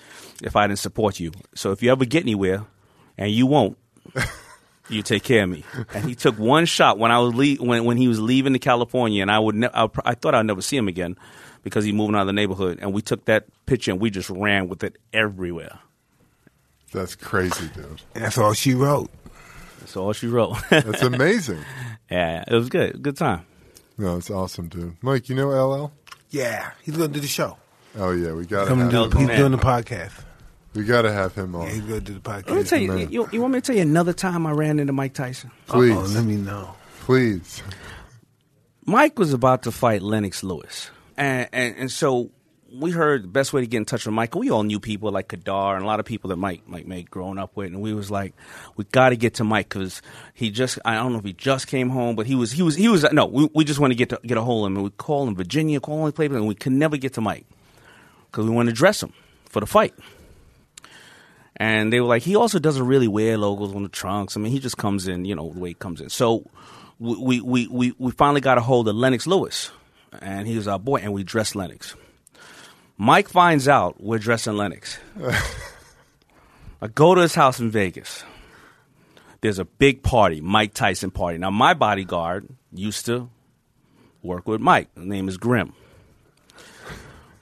if 0.42 0.56
I 0.56 0.66
didn't 0.66 0.78
support 0.78 1.20
you. 1.20 1.32
So 1.54 1.72
if 1.72 1.82
you 1.82 1.92
ever 1.92 2.06
get 2.06 2.22
anywhere, 2.22 2.64
and 3.18 3.30
you 3.30 3.46
won't. 3.46 3.76
You 4.90 5.02
take 5.02 5.22
care 5.22 5.44
of 5.44 5.48
me, 5.48 5.64
and 5.94 6.04
he 6.04 6.14
took 6.14 6.38
one 6.38 6.66
shot 6.66 6.98
when 6.98 7.10
I 7.10 7.18
was 7.18 7.34
le- 7.34 7.66
when 7.66 7.84
when 7.84 7.96
he 7.96 8.06
was 8.06 8.20
leaving 8.20 8.52
to 8.52 8.58
California, 8.58 9.22
and 9.22 9.30
I 9.30 9.38
would 9.38 9.54
ne- 9.54 9.70
I, 9.72 9.88
I 10.04 10.14
thought 10.14 10.34
I'd 10.34 10.44
never 10.44 10.60
see 10.60 10.76
him 10.76 10.88
again 10.88 11.16
because 11.64 11.84
he's 11.84 11.92
moving 11.94 12.14
out 12.14 12.20
of 12.22 12.26
the 12.28 12.32
neighborhood. 12.32 12.78
And 12.80 12.92
we 12.92 13.02
took 13.02 13.24
that 13.24 13.46
picture 13.66 13.90
and 13.90 14.00
we 14.00 14.10
just 14.10 14.30
ran 14.30 14.68
with 14.68 14.84
it 14.84 14.96
everywhere. 15.12 15.78
That's 16.92 17.16
crazy, 17.16 17.68
dude. 17.74 18.02
That's 18.12 18.38
all 18.38 18.52
she 18.52 18.74
wrote. 18.74 19.10
That's 19.80 19.96
all 19.96 20.12
she 20.12 20.28
wrote. 20.28 20.56
That's 20.70 21.02
amazing. 21.02 21.58
yeah, 22.10 22.44
it 22.46 22.54
was 22.54 22.68
good. 22.68 23.02
Good 23.02 23.16
time. 23.16 23.44
No, 23.98 24.16
it's 24.16 24.30
awesome, 24.30 24.68
dude. 24.68 24.96
Mike, 25.02 25.28
you 25.28 25.34
know 25.34 25.48
LL? 25.48 25.92
Yeah, 26.30 26.70
he's 26.82 26.96
going 26.96 27.08
to 27.08 27.14
do 27.14 27.20
the 27.20 27.26
show. 27.28 27.56
Oh 27.96 28.10
yeah, 28.12 28.32
we 28.32 28.44
got 28.46 28.66
to 28.68 28.74
have 28.74 28.90
do, 28.90 29.04
him. 29.04 29.10
he's 29.18 29.26
man. 29.28 29.38
doing 29.38 29.52
the 29.52 29.58
podcast. 29.58 30.12
We 30.74 30.82
got 30.84 31.02
to 31.02 31.12
have 31.12 31.34
him 31.34 31.52
Yeah, 31.54 31.60
on. 31.60 31.66
he's 31.68 31.80
going 31.82 32.00
to 32.00 32.00
do 32.00 32.14
the 32.14 32.20
podcast. 32.20 32.48
Let 32.48 32.56
me 32.56 32.64
tell 32.64 32.78
you, 32.80 32.98
you, 33.08 33.28
you 33.32 33.40
want 33.40 33.54
me 33.54 33.60
to 33.60 33.66
tell 33.66 33.76
you 33.76 33.82
another 33.82 34.12
time 34.12 34.44
I 34.46 34.50
ran 34.50 34.80
into 34.80 34.92
Mike 34.92 35.14
Tyson? 35.14 35.52
Please, 35.68 35.96
Uh-oh, 35.96 36.02
let 36.14 36.24
me 36.24 36.34
know. 36.36 36.74
please. 37.02 37.62
Mike 38.84 39.18
was 39.18 39.32
about 39.32 39.62
to 39.62 39.70
fight 39.72 40.02
Lennox 40.02 40.42
Lewis, 40.42 40.90
and 41.16 41.48
and, 41.52 41.76
and 41.76 41.90
so 41.90 42.30
we 42.72 42.90
heard 42.90 43.22
the 43.22 43.28
best 43.28 43.52
way 43.52 43.60
to 43.60 43.66
get 43.66 43.76
in 43.76 43.84
touch 43.84 44.04
with 44.04 44.14
Mike. 44.14 44.34
We 44.34 44.50
all 44.50 44.64
knew 44.64 44.80
people 44.80 45.12
like 45.12 45.28
Kadar 45.28 45.76
and 45.76 45.84
a 45.84 45.86
lot 45.86 46.00
of 46.00 46.06
people 46.06 46.28
that 46.30 46.36
Mike 46.36 46.62
Mike 46.66 46.86
made 46.86 47.10
growing 47.10 47.38
up 47.38 47.56
with, 47.56 47.68
and 47.68 47.80
we 47.80 47.94
was 47.94 48.10
like, 48.10 48.34
we 48.76 48.84
got 48.84 49.10
to 49.10 49.16
get 49.16 49.34
to 49.34 49.44
Mike 49.44 49.68
because 49.68 50.02
he 50.34 50.50
just 50.50 50.78
I 50.84 50.94
don't 50.94 51.12
know 51.12 51.18
if 51.18 51.24
he 51.24 51.32
just 51.32 51.66
came 51.66 51.88
home, 51.90 52.16
but 52.16 52.26
he 52.26 52.34
was 52.34 52.52
he 52.52 52.62
was 52.62 52.74
he 52.74 52.88
was 52.88 53.04
no, 53.12 53.26
we, 53.26 53.48
we 53.54 53.64
just 53.64 53.80
want 53.80 53.92
to 53.92 53.96
get 53.96 54.08
to 54.10 54.20
get 54.26 54.36
a 54.36 54.42
hold 54.42 54.66
of 54.66 54.72
him, 54.72 54.76
and 54.76 54.84
we 54.84 54.90
call 54.90 55.26
him 55.26 55.36
Virginia, 55.36 55.80
call 55.80 56.06
him 56.06 56.12
Cleveland, 56.12 56.40
and 56.40 56.48
we 56.48 56.54
could 56.54 56.72
never 56.72 56.96
get 56.96 57.14
to 57.14 57.20
Mike 57.20 57.46
because 58.30 58.44
we 58.44 58.50
wanted 58.50 58.70
to 58.70 58.76
dress 58.76 59.02
him 59.02 59.12
for 59.48 59.60
the 59.60 59.66
fight. 59.66 59.94
And 61.56 61.92
they 61.92 62.00
were 62.00 62.08
like, 62.08 62.22
he 62.22 62.34
also 62.34 62.58
doesn't 62.58 62.84
really 62.84 63.06
wear 63.06 63.38
logos 63.38 63.72
on 63.74 63.84
the 63.84 63.88
trunks. 63.88 64.36
I 64.36 64.40
mean, 64.40 64.50
he 64.50 64.58
just 64.58 64.76
comes 64.76 65.06
in, 65.06 65.24
you 65.24 65.36
know, 65.36 65.52
the 65.52 65.60
way 65.60 65.68
he 65.70 65.74
comes 65.74 66.00
in. 66.00 66.08
So 66.10 66.50
we 66.98 67.40
we 67.40 67.68
we 67.68 67.94
we 67.96 68.10
finally 68.10 68.40
got 68.40 68.58
a 68.58 68.60
hold 68.60 68.88
of 68.88 68.96
Lennox 68.96 69.26
Lewis, 69.26 69.70
and 70.20 70.46
he 70.46 70.56
was 70.56 70.68
our 70.68 70.78
boy, 70.78 70.96
and 70.96 71.12
we 71.12 71.24
dressed 71.24 71.56
Lennox. 71.56 71.94
Mike 72.96 73.28
finds 73.28 73.66
out 73.66 74.00
we're 74.00 74.18
dressing 74.18 74.56
Lennox. 74.56 74.98
I 76.82 76.88
go 76.88 77.14
to 77.14 77.22
his 77.22 77.34
house 77.34 77.60
in 77.60 77.70
Vegas. 77.70 78.24
There's 79.40 79.58
a 79.58 79.64
big 79.64 80.02
party, 80.02 80.40
Mike 80.40 80.74
Tyson 80.74 81.10
party. 81.10 81.38
Now, 81.38 81.50
my 81.50 81.74
bodyguard 81.74 82.48
used 82.72 83.06
to 83.06 83.28
work 84.22 84.48
with 84.48 84.60
Mike. 84.60 84.88
His 84.94 85.04
name 85.04 85.28
is 85.28 85.36
Grim. 85.36 85.74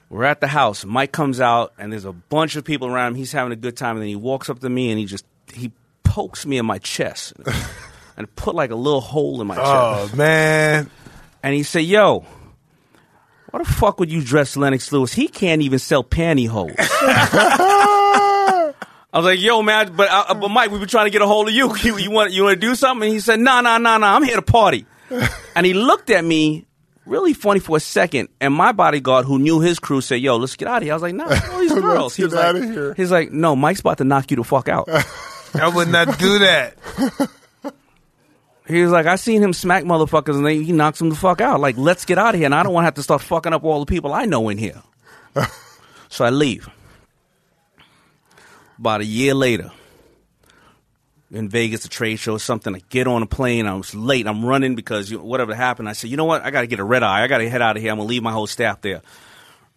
We're 0.09 0.25
at 0.25 0.41
the 0.41 0.47
house. 0.47 0.85
Mike 0.85 1.11
comes 1.11 1.39
out, 1.39 1.73
and 1.77 1.91
there's 1.91 2.05
a 2.05 2.13
bunch 2.13 2.55
of 2.55 2.63
people 2.63 2.87
around 2.87 3.13
him. 3.13 3.15
He's 3.15 3.31
having 3.31 3.51
a 3.51 3.55
good 3.55 3.75
time, 3.75 3.95
and 3.95 4.01
then 4.01 4.09
he 4.09 4.15
walks 4.15 4.49
up 4.49 4.59
to 4.59 4.69
me, 4.69 4.89
and 4.91 4.99
he 4.99 5.05
just 5.05 5.25
he 5.51 5.71
pokes 6.03 6.45
me 6.45 6.57
in 6.57 6.65
my 6.65 6.77
chest, 6.77 7.33
and 8.17 8.35
put 8.35 8.53
like 8.53 8.69
a 8.69 8.75
little 8.75 9.01
hole 9.01 9.41
in 9.41 9.47
my 9.47 9.57
oh, 9.57 9.59
chest. 10.01 10.13
Oh, 10.13 10.17
man. 10.17 10.89
And 11.41 11.55
he 11.55 11.63
said, 11.63 11.83
"Yo, 11.83 12.25
why 13.53 13.59
the 13.59 13.65
fuck 13.65 13.99
would 13.99 14.11
you 14.11 14.23
dress 14.23 14.57
Lennox 14.57 14.91
Lewis? 14.91 15.13
He 15.13 15.27
can't 15.27 15.61
even 15.61 15.77
sell 15.77 16.03
pantyhose." 16.03 16.73
I 16.79 18.73
was 19.13 19.25
like, 19.25 19.39
"Yo, 19.39 19.61
man, 19.61 19.93
but 19.95 20.09
uh, 20.09 20.33
but 20.33 20.49
Mike, 20.49 20.71
we 20.71 20.79
were 20.79 20.87
trying 20.87 21.05
to 21.05 21.11
get 21.11 21.21
a 21.21 21.27
hold 21.27 21.49
of 21.49 21.53
you. 21.53 21.71
You, 21.83 21.99
you 21.99 22.09
want 22.09 22.33
you 22.33 22.45
want 22.45 22.59
to 22.59 22.59
do 22.59 22.73
something?" 22.73 23.05
And 23.05 23.13
he 23.13 23.19
said, 23.19 23.39
"No, 23.39 23.61
no, 23.61 23.77
no, 23.77 23.99
no. 23.99 24.07
I'm 24.07 24.23
here 24.23 24.37
to 24.37 24.41
party." 24.41 24.87
and 25.55 25.67
he 25.67 25.75
looked 25.75 26.09
at 26.09 26.25
me 26.25 26.65
really 27.05 27.35
funny 27.35 27.59
for 27.59 27.77
a 27.77 27.79
second. 27.79 28.29
And 28.41 28.55
my 28.55 28.71
bodyguard, 28.71 29.25
who 29.25 29.37
knew 29.37 29.59
his 29.59 29.77
crew, 29.77 30.01
said, 30.01 30.15
"Yo, 30.15 30.37
let's 30.37 30.55
get 30.55 30.67
out 30.67 30.77
of 30.77 30.83
here." 30.85 30.93
I 30.93 30.95
was 30.95 31.03
like, 31.03 31.13
"No, 31.13 31.25
all 31.25 31.59
these 31.59 31.73
girls." 31.73 32.15
he 32.15 32.23
get 32.23 32.31
was 32.31 32.33
like, 32.33 32.45
outta 32.45 32.65
here. 32.65 32.95
He's 32.95 33.11
like, 33.11 33.31
"No, 33.31 33.55
Mike's 33.55 33.81
about 33.81 33.99
to 33.99 34.03
knock 34.03 34.31
you 34.31 34.37
the 34.37 34.43
fuck 34.43 34.67
out." 34.67 34.89
I 35.53 35.67
would 35.67 35.89
not 35.89 36.17
do 36.17 36.39
that. 36.39 37.29
He 38.67 38.81
was 38.81 38.91
like, 38.91 39.05
I 39.05 39.17
seen 39.17 39.43
him 39.43 39.51
smack 39.51 39.83
motherfuckers 39.83 40.35
and 40.35 40.45
they, 40.45 40.63
he 40.63 40.71
knocks 40.71 40.99
them 40.99 41.09
the 41.09 41.15
fuck 41.15 41.41
out. 41.41 41.59
Like, 41.59 41.77
let's 41.77 42.05
get 42.05 42.17
out 42.17 42.33
of 42.33 42.39
here. 42.39 42.45
And 42.45 42.55
I 42.55 42.63
don't 42.63 42.73
want 42.73 42.83
to 42.83 42.85
have 42.85 42.93
to 42.95 43.03
start 43.03 43.21
fucking 43.21 43.53
up 43.53 43.63
all 43.63 43.79
the 43.81 43.85
people 43.85 44.13
I 44.13 44.25
know 44.25 44.47
in 44.49 44.57
here. 44.57 44.81
so 46.09 46.23
I 46.23 46.29
leave. 46.29 46.69
About 48.79 49.01
a 49.01 49.05
year 49.05 49.33
later, 49.33 49.71
in 51.31 51.49
Vegas, 51.49 51.83
a 51.85 51.89
trade 51.89 52.17
show 52.17 52.33
or 52.33 52.39
something, 52.39 52.73
I 52.75 52.81
get 52.89 53.07
on 53.07 53.21
a 53.21 53.25
plane. 53.25 53.65
I 53.65 53.73
was 53.73 53.93
late. 53.93 54.27
I'm 54.27 54.45
running 54.45 54.75
because 54.75 55.11
you 55.11 55.19
whatever 55.19 55.53
happened. 55.53 55.89
I 55.89 55.93
said, 55.93 56.09
you 56.09 56.17
know 56.17 56.25
what? 56.25 56.43
I 56.43 56.51
got 56.51 56.61
to 56.61 56.67
get 56.67 56.79
a 56.79 56.83
red 56.83 57.03
eye. 57.03 57.23
I 57.23 57.27
got 57.27 57.39
to 57.39 57.49
head 57.49 57.61
out 57.61 57.75
of 57.75 57.81
here. 57.81 57.91
I'm 57.91 57.97
going 57.97 58.07
to 58.07 58.09
leave 58.09 58.23
my 58.23 58.31
whole 58.31 58.47
staff 58.47 58.81
there. 58.81 59.01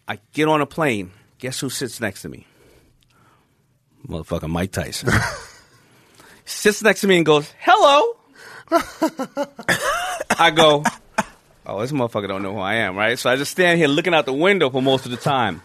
I 0.07 0.19
get 0.33 0.47
on 0.47 0.61
a 0.61 0.65
plane. 0.65 1.11
Guess 1.39 1.59
who 1.59 1.69
sits 1.69 1.99
next 1.99 2.21
to 2.21 2.29
me? 2.29 2.47
Motherfucker 4.07 4.49
Mike 4.49 4.71
Tyson. 4.71 5.09
sits 6.45 6.81
next 6.81 7.01
to 7.01 7.07
me 7.07 7.17
and 7.17 7.25
goes, 7.25 7.51
hello. 7.59 8.16
I 10.39 10.51
go, 10.53 10.83
oh, 11.65 11.81
this 11.81 11.91
motherfucker 11.91 12.27
don't 12.27 12.43
know 12.43 12.53
who 12.53 12.59
I 12.59 12.75
am, 12.75 12.95
right? 12.95 13.17
So 13.17 13.29
I 13.29 13.35
just 13.35 13.51
stand 13.51 13.79
here 13.79 13.87
looking 13.87 14.13
out 14.13 14.25
the 14.25 14.33
window 14.33 14.69
for 14.69 14.81
most 14.81 15.05
of 15.05 15.11
the 15.11 15.17
time. 15.17 15.61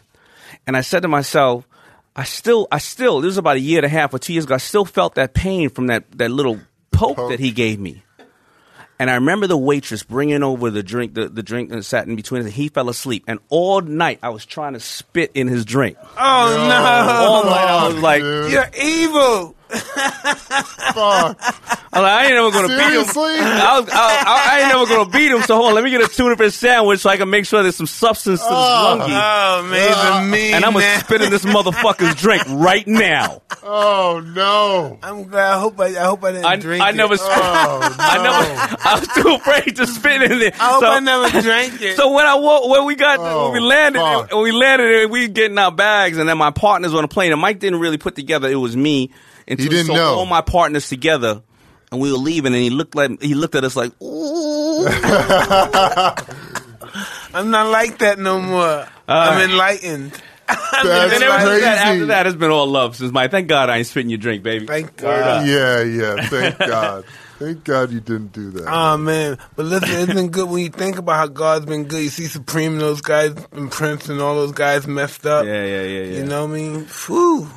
And 0.66 0.76
I 0.76 0.82
said 0.82 1.02
to 1.02 1.08
myself, 1.08 1.66
I 2.14 2.24
still, 2.24 2.68
I 2.70 2.78
still, 2.78 3.20
this 3.20 3.28
was 3.28 3.38
about 3.38 3.56
a 3.56 3.60
year 3.60 3.78
and 3.78 3.86
a 3.86 3.88
half 3.88 4.12
or 4.14 4.18
two 4.18 4.32
years 4.32 4.44
ago, 4.44 4.54
I 4.54 4.58
still 4.58 4.84
felt 4.84 5.14
that 5.16 5.34
pain 5.34 5.70
from 5.70 5.88
that, 5.88 6.10
that 6.18 6.30
little 6.30 6.60
Poke, 6.90 7.16
Poke. 7.16 7.30
that 7.30 7.40
he 7.40 7.50
gave 7.50 7.80
me. 7.80 8.02
And 8.98 9.10
I 9.10 9.14
remember 9.16 9.48
the 9.48 9.56
waitress 9.56 10.04
bringing 10.04 10.44
over 10.44 10.70
the 10.70 10.82
drink, 10.84 11.14
the, 11.14 11.28
the 11.28 11.42
drink 11.42 11.70
that 11.70 11.82
sat 11.82 12.06
in 12.06 12.14
between 12.14 12.42
us. 12.42 12.44
And 12.44 12.54
he 12.54 12.68
fell 12.68 12.88
asleep. 12.88 13.24
And 13.26 13.40
all 13.48 13.80
night 13.80 14.20
I 14.22 14.28
was 14.28 14.46
trying 14.46 14.74
to 14.74 14.80
spit 14.80 15.32
in 15.34 15.48
his 15.48 15.64
drink. 15.64 15.96
Oh 16.00 16.68
no! 16.68 17.26
All 17.26 17.44
night 17.44 17.68
I 17.68 17.88
was 17.88 17.96
like, 17.96 18.22
dude. 18.22 18.52
You're 18.52 18.70
evil. 18.80 19.56
Fuck. 19.72 21.36
I, 21.94 22.00
was 22.00 22.02
like, 22.04 22.12
I 22.12 22.24
ain't 22.26 22.34
never 22.34 22.50
gonna 22.50 22.68
beat 22.68 22.94
him. 22.94 23.04
I, 23.16 23.80
was, 23.80 23.88
I, 23.90 24.24
I, 24.26 24.50
I 24.50 24.60
ain't 24.60 24.68
never 24.68 24.86
gonna 24.86 25.10
beat 25.10 25.30
him. 25.30 25.42
So 25.42 25.56
hold 25.56 25.68
on, 25.68 25.74
let 25.74 25.84
me 25.84 25.90
get 25.90 26.00
a 26.02 26.08
tuna 26.08 26.36
fish 26.36 26.54
sandwich 26.54 27.00
so 27.00 27.10
I 27.10 27.16
can 27.16 27.28
make 27.30 27.44
sure 27.46 27.62
there's 27.62 27.76
some 27.76 27.86
substance 27.86 28.40
to 28.40 28.44
this 28.48 28.52
Oh. 28.54 28.98
lungi. 29.00 29.10
Oh 29.10 29.62
man, 29.70 29.92
uh, 29.94 30.20
the 30.20 30.26
mean 30.26 30.54
And 30.54 30.64
I'm 30.64 30.72
gonna 30.72 30.84
man. 30.84 31.00
spit 31.00 31.22
in 31.22 31.30
this 31.30 31.44
motherfucker's 31.44 32.14
drink 32.14 32.42
right 32.48 32.86
now. 32.86 33.42
Oh 33.62 34.22
no. 34.24 34.98
I'm 35.02 35.24
glad. 35.24 35.52
I 35.52 35.58
hope 35.60 35.78
I. 35.80 35.86
I 35.88 36.04
hope 36.04 36.24
I 36.24 36.32
didn't 36.32 36.46
I, 36.46 36.56
drink 36.56 36.82
I 36.82 36.90
it. 36.90 36.96
never. 36.96 37.16
Spit, 37.16 37.30
Oh 37.30 37.78
no. 37.80 37.96
I 37.98 38.22
never. 38.22 38.76
I 38.88 38.98
was 38.98 39.08
too 39.08 39.34
afraid 39.34 39.76
to 39.76 39.86
spit 39.86 40.22
in 40.22 40.38
there. 40.38 40.52
I 40.58 40.72
hope 40.72 40.80
so, 40.82 40.86
I 40.90 41.00
never 41.00 41.40
drank 41.42 41.80
it. 41.82 41.96
So 41.96 42.12
when 42.12 42.26
I 42.26 42.34
wo- 42.36 42.68
when 42.68 42.84
we 42.86 42.94
got 42.94 43.18
Oh, 43.20 43.44
when 43.50 43.52
we 43.54 43.58
oh, 43.60 43.68
landed 43.68 43.98
fuck. 44.00 44.32
when 44.32 44.42
we 44.42 44.52
landed 44.52 45.02
and 45.02 45.10
we 45.10 45.28
getting 45.28 45.58
our 45.58 45.72
bags 45.72 46.16
and 46.18 46.28
then 46.28 46.38
my 46.38 46.50
partners 46.50 46.94
on 46.94 47.02
the 47.02 47.08
plane 47.08 47.32
and 47.32 47.40
Mike 47.40 47.58
didn't 47.58 47.80
really 47.80 47.98
put 47.98 48.14
together 48.14 48.48
it 48.48 48.56
was 48.56 48.76
me 48.76 49.10
until 49.48 49.64
He 49.64 49.68
didn't 49.68 49.86
saw 49.86 49.94
know. 49.94 50.14
all 50.14 50.26
my 50.26 50.40
partners 50.40 50.88
together 50.88 51.42
and 51.90 52.00
we 52.00 52.10
were 52.10 52.18
leaving 52.18 52.52
and 52.54 52.62
he 52.62 52.70
looked 52.70 52.94
like 52.94 53.20
he 53.22 53.34
looked 53.34 53.54
at 53.54 53.64
us 53.64 53.76
like 53.76 53.92
ooh 54.02 54.86
I'm 57.34 57.50
not 57.50 57.68
like 57.70 57.98
that 57.98 58.18
no 58.18 58.40
more. 58.40 58.86
I'm 59.08 59.50
enlightened. 59.50 60.12
That's 60.48 61.14
and 61.14 61.22
ever 61.22 61.38
since 61.38 61.44
crazy. 61.48 61.60
that, 61.62 61.86
after 61.86 62.06
that 62.06 62.26
it's 62.26 62.36
been 62.36 62.50
all 62.50 62.66
love 62.66 62.96
since 62.96 63.10
my. 63.12 63.28
thank 63.28 63.48
God 63.48 63.70
I 63.70 63.78
ain't 63.78 63.86
spitting 63.86 64.10
your 64.10 64.18
drink 64.18 64.42
baby 64.42 64.66
Thank 64.66 65.00
Word 65.00 65.22
up. 65.22 65.40
God. 65.40 65.46
Yeah, 65.46 65.82
yeah. 65.82 66.28
Thank 66.28 66.58
God. 66.70 67.04
Thank 67.38 67.64
God 67.64 67.90
you 67.90 68.00
didn't 68.00 68.32
do 68.32 68.50
that. 68.50 68.66
Oh 68.68 68.96
man, 68.98 69.38
but 69.56 69.64
listen, 69.66 69.88
it's 69.90 70.12
been 70.12 70.28
good 70.30 70.50
when 70.50 70.62
you 70.62 70.68
think 70.68 70.98
about 70.98 71.14
how 71.16 71.26
God's 71.28 71.64
been 71.66 71.84
good. 71.84 72.02
You 72.02 72.10
see 72.10 72.26
Supreme, 72.26 72.72
and 72.72 72.80
those 72.80 73.00
guys, 73.00 73.32
and 73.52 73.70
Prince, 73.70 74.08
and 74.10 74.20
all 74.20 74.34
those 74.34 74.52
guys 74.52 74.86
messed 74.86 75.24
up. 75.26 75.46
yeah 75.46 75.64
yeah 75.64 75.82
yeah 75.82 76.02
yeah 76.04 76.16
You 76.18 76.24
know 76.24 76.44
what 76.46 76.50
I 76.50 76.54
mean? 76.54 76.86
Whew. 77.06 77.48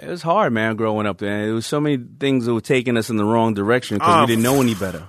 It 0.00 0.08
was 0.08 0.22
hard 0.22 0.52
man 0.52 0.76
growing 0.76 1.06
up 1.06 1.18
there 1.18 1.44
there 1.46 1.54
was 1.54 1.66
so 1.66 1.80
many 1.80 1.98
things 2.18 2.46
that 2.46 2.54
were 2.54 2.60
taking 2.60 2.96
us 2.96 3.10
in 3.10 3.16
the 3.16 3.24
wrong 3.24 3.54
direction 3.54 3.98
because 3.98 4.16
Oh, 4.16 4.20
we 4.22 4.26
didn't 4.26 4.42
know 4.42 4.60
any 4.60 4.74
better 4.74 5.08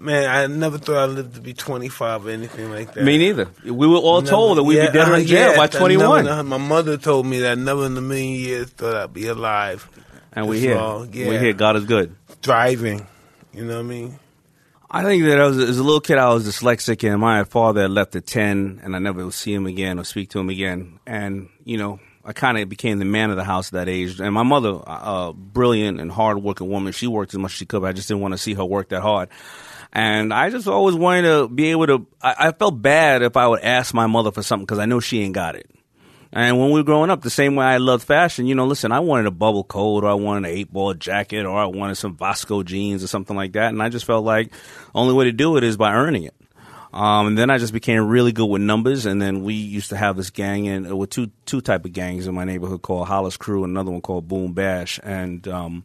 Man, 0.00 0.28
I 0.30 0.46
never 0.46 0.78
thought 0.78 0.96
I'd 1.08 1.10
live 1.16 1.34
to 1.34 1.40
be 1.40 1.54
25 1.54 2.26
or 2.26 2.30
anything 2.30 2.70
like 2.70 2.94
that. 2.94 3.02
me 3.04 3.18
neither 3.18 3.48
we 3.64 3.86
were 3.86 3.96
all 3.96 4.20
Never- 4.20 4.30
told 4.30 4.58
that 4.58 4.62
we'd 4.64 4.76
yeah, 4.76 4.86
be 4.86 4.92
dead 4.92 5.08
uh, 5.08 5.14
in 5.14 5.26
jail 5.26 5.50
yeah, 5.52 5.56
by 5.56 5.66
21 5.66 6.24
never- 6.24 6.42
my 6.44 6.56
mother 6.58 6.96
told 6.96 7.26
me 7.26 7.40
that 7.40 7.58
never 7.58 7.86
in 7.86 7.96
a 7.96 8.00
million 8.00 8.34
years 8.40 8.68
thought 8.70 8.94
I'd 8.96 9.12
be 9.14 9.26
alive. 9.26 9.88
and 10.32 10.48
we're 10.48 10.60
here 10.60 10.76
yeah. 11.12 11.38
here 11.40 11.52
God 11.52 11.76
is 11.76 11.84
good 11.84 12.14
Driving. 12.42 13.04
You 13.52 13.64
know 13.64 13.74
what 13.74 13.80
I 13.80 13.82
mean? 13.82 14.18
I 14.90 15.02
think 15.02 15.24
that 15.24 15.40
I 15.40 15.46
was, 15.46 15.58
as 15.58 15.78
a 15.78 15.82
little 15.82 16.00
kid, 16.00 16.16
I 16.18 16.32
was 16.32 16.46
dyslexic, 16.46 17.06
and 17.10 17.20
my 17.20 17.42
father 17.44 17.82
had 17.82 17.90
left 17.90 18.14
at 18.16 18.26
10, 18.26 18.80
and 18.82 18.94
I 18.94 19.00
never 19.00 19.24
would 19.24 19.34
see 19.34 19.52
him 19.52 19.66
again 19.66 19.98
or 19.98 20.04
speak 20.04 20.30
to 20.30 20.38
him 20.38 20.48
again. 20.48 21.00
And, 21.06 21.48
you 21.64 21.76
know, 21.76 21.98
I 22.28 22.34
kind 22.34 22.58
of 22.58 22.68
became 22.68 22.98
the 22.98 23.06
man 23.06 23.30
of 23.30 23.36
the 23.36 23.44
house 23.44 23.68
at 23.68 23.72
that 23.72 23.88
age. 23.88 24.20
And 24.20 24.34
my 24.34 24.42
mother, 24.42 24.78
a 24.86 25.32
brilliant 25.34 25.98
and 25.98 26.12
hardworking 26.12 26.68
woman, 26.68 26.92
she 26.92 27.06
worked 27.06 27.32
as 27.32 27.38
much 27.38 27.52
as 27.52 27.56
she 27.56 27.64
could, 27.64 27.80
but 27.80 27.86
I 27.88 27.92
just 27.94 28.06
didn't 28.06 28.20
want 28.20 28.34
to 28.34 28.38
see 28.38 28.52
her 28.52 28.66
work 28.66 28.90
that 28.90 29.00
hard. 29.00 29.30
And 29.94 30.34
I 30.34 30.50
just 30.50 30.68
always 30.68 30.94
wanted 30.94 31.22
to 31.22 31.48
be 31.48 31.70
able 31.70 31.86
to, 31.86 32.06
I, 32.20 32.48
I 32.48 32.52
felt 32.52 32.82
bad 32.82 33.22
if 33.22 33.38
I 33.38 33.48
would 33.48 33.62
ask 33.62 33.94
my 33.94 34.06
mother 34.06 34.30
for 34.30 34.42
something 34.42 34.66
because 34.66 34.78
I 34.78 34.84
know 34.84 35.00
she 35.00 35.22
ain't 35.22 35.32
got 35.32 35.54
it. 35.54 35.70
And 36.30 36.58
when 36.58 36.68
we 36.68 36.80
were 36.80 36.84
growing 36.84 37.08
up, 37.08 37.22
the 37.22 37.30
same 37.30 37.56
way 37.56 37.64
I 37.64 37.78
loved 37.78 38.04
fashion, 38.04 38.46
you 38.46 38.54
know, 38.54 38.66
listen, 38.66 38.92
I 38.92 39.00
wanted 39.00 39.24
a 39.24 39.30
bubble 39.30 39.64
coat 39.64 40.04
or 40.04 40.08
I 40.08 40.14
wanted 40.14 40.50
an 40.50 40.54
eight 40.54 40.70
ball 40.70 40.92
jacket 40.92 41.46
or 41.46 41.58
I 41.58 41.64
wanted 41.64 41.94
some 41.94 42.14
Vasco 42.14 42.62
jeans 42.62 43.02
or 43.02 43.06
something 43.06 43.34
like 43.34 43.52
that. 43.52 43.70
And 43.70 43.82
I 43.82 43.88
just 43.88 44.04
felt 44.04 44.26
like 44.26 44.50
the 44.50 44.56
only 44.94 45.14
way 45.14 45.24
to 45.24 45.32
do 45.32 45.56
it 45.56 45.64
is 45.64 45.78
by 45.78 45.94
earning 45.94 46.24
it. 46.24 46.34
Um, 46.92 47.28
and 47.28 47.38
then 47.38 47.50
I 47.50 47.58
just 47.58 47.72
became 47.72 48.06
really 48.06 48.32
good 48.32 48.46
with 48.46 48.62
numbers. 48.62 49.06
And 49.06 49.20
then 49.20 49.42
we 49.42 49.54
used 49.54 49.90
to 49.90 49.96
have 49.96 50.16
this 50.16 50.30
gang 50.30 50.68
and 50.68 50.98
with 50.98 51.10
two, 51.10 51.30
two 51.44 51.60
type 51.60 51.84
of 51.84 51.92
gangs 51.92 52.26
in 52.26 52.34
my 52.34 52.44
neighborhood 52.44 52.82
called 52.82 53.08
Hollis 53.08 53.36
Crew 53.36 53.64
and 53.64 53.72
another 53.72 53.90
one 53.90 54.00
called 54.00 54.26
Boom 54.28 54.54
Bash. 54.54 54.98
And, 55.02 55.46
um, 55.48 55.84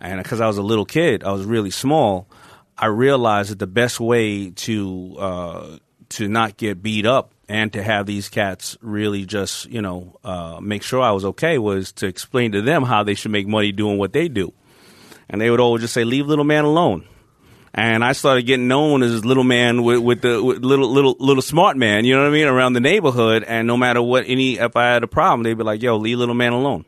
and 0.00 0.22
because 0.22 0.40
I 0.40 0.46
was 0.46 0.58
a 0.58 0.62
little 0.62 0.84
kid, 0.84 1.22
I 1.22 1.32
was 1.32 1.44
really 1.44 1.70
small. 1.70 2.28
I 2.76 2.86
realized 2.86 3.52
that 3.52 3.58
the 3.60 3.66
best 3.66 4.00
way 4.00 4.50
to, 4.50 5.16
uh, 5.18 5.78
to 6.10 6.28
not 6.28 6.56
get 6.56 6.82
beat 6.82 7.06
up 7.06 7.34
and 7.48 7.72
to 7.74 7.82
have 7.82 8.06
these 8.06 8.28
cats 8.28 8.76
really 8.80 9.24
just, 9.24 9.66
you 9.66 9.80
know, 9.80 10.18
uh, 10.24 10.58
make 10.60 10.82
sure 10.82 11.00
I 11.00 11.12
was 11.12 11.24
okay 11.24 11.58
was 11.58 11.92
to 11.92 12.06
explain 12.06 12.52
to 12.52 12.62
them 12.62 12.82
how 12.82 13.04
they 13.04 13.14
should 13.14 13.30
make 13.30 13.46
money 13.46 13.72
doing 13.72 13.98
what 13.98 14.12
they 14.12 14.28
do. 14.28 14.52
And 15.28 15.40
they 15.40 15.50
would 15.50 15.60
always 15.60 15.82
just 15.82 15.94
say, 15.94 16.04
leave 16.04 16.26
little 16.26 16.44
man 16.44 16.64
alone. 16.64 17.04
And 17.74 18.04
I 18.04 18.12
started 18.12 18.42
getting 18.42 18.68
known 18.68 19.02
as 19.02 19.24
little 19.24 19.44
man 19.44 19.82
with, 19.82 20.00
with 20.00 20.20
the 20.20 20.42
with 20.42 20.62
little 20.62 20.90
little 20.90 21.16
little 21.18 21.42
smart 21.42 21.76
man, 21.76 22.04
you 22.04 22.14
know 22.14 22.20
what 22.22 22.28
I 22.28 22.32
mean, 22.32 22.46
around 22.46 22.74
the 22.74 22.80
neighborhood. 22.80 23.44
And 23.44 23.66
no 23.66 23.78
matter 23.78 24.02
what, 24.02 24.24
any 24.26 24.58
if 24.58 24.76
I 24.76 24.92
had 24.92 25.02
a 25.02 25.08
problem, 25.08 25.42
they'd 25.42 25.56
be 25.56 25.64
like, 25.64 25.80
"Yo, 25.82 25.96
leave 25.96 26.18
little 26.18 26.34
man 26.34 26.52
alone." 26.52 26.84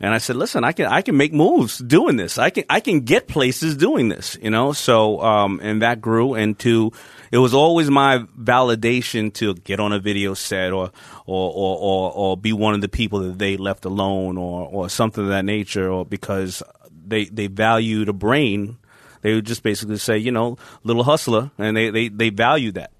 And 0.00 0.12
I 0.12 0.18
said, 0.18 0.36
"Listen, 0.36 0.64
I 0.64 0.72
can 0.72 0.86
I 0.86 1.00
can 1.00 1.16
make 1.16 1.32
moves 1.32 1.78
doing 1.78 2.16
this. 2.16 2.36
I 2.36 2.50
can 2.50 2.64
I 2.68 2.80
can 2.80 3.00
get 3.00 3.28
places 3.28 3.76
doing 3.76 4.10
this, 4.10 4.36
you 4.42 4.50
know." 4.50 4.72
So 4.72 5.22
um, 5.22 5.60
and 5.62 5.80
that 5.80 6.02
grew 6.02 6.34
into 6.34 6.92
it 7.30 7.38
was 7.38 7.54
always 7.54 7.88
my 7.88 8.18
validation 8.38 9.32
to 9.34 9.54
get 9.54 9.80
on 9.80 9.92
a 9.92 9.98
video 9.98 10.34
set 10.34 10.72
or 10.72 10.90
or 11.26 11.50
or 11.50 11.78
or, 11.78 12.12
or 12.12 12.36
be 12.36 12.52
one 12.52 12.74
of 12.74 12.82
the 12.82 12.88
people 12.88 13.20
that 13.20 13.38
they 13.38 13.56
left 13.56 13.84
alone 13.84 14.36
or 14.36 14.68
or 14.70 14.88
something 14.90 15.24
of 15.24 15.30
that 15.30 15.44
nature, 15.44 15.88
or 15.88 16.04
because 16.04 16.62
they 17.06 17.24
they 17.24 17.46
value 17.46 18.04
the 18.04 18.12
brain. 18.12 18.76
They 19.24 19.32
would 19.32 19.46
just 19.46 19.62
basically 19.62 19.96
say, 19.96 20.18
you 20.18 20.30
know, 20.30 20.58
little 20.82 21.02
hustler, 21.02 21.50
and 21.56 21.74
they 21.74 21.88
they 21.88 22.08
they 22.08 22.28
value 22.28 22.72
that. 22.72 22.92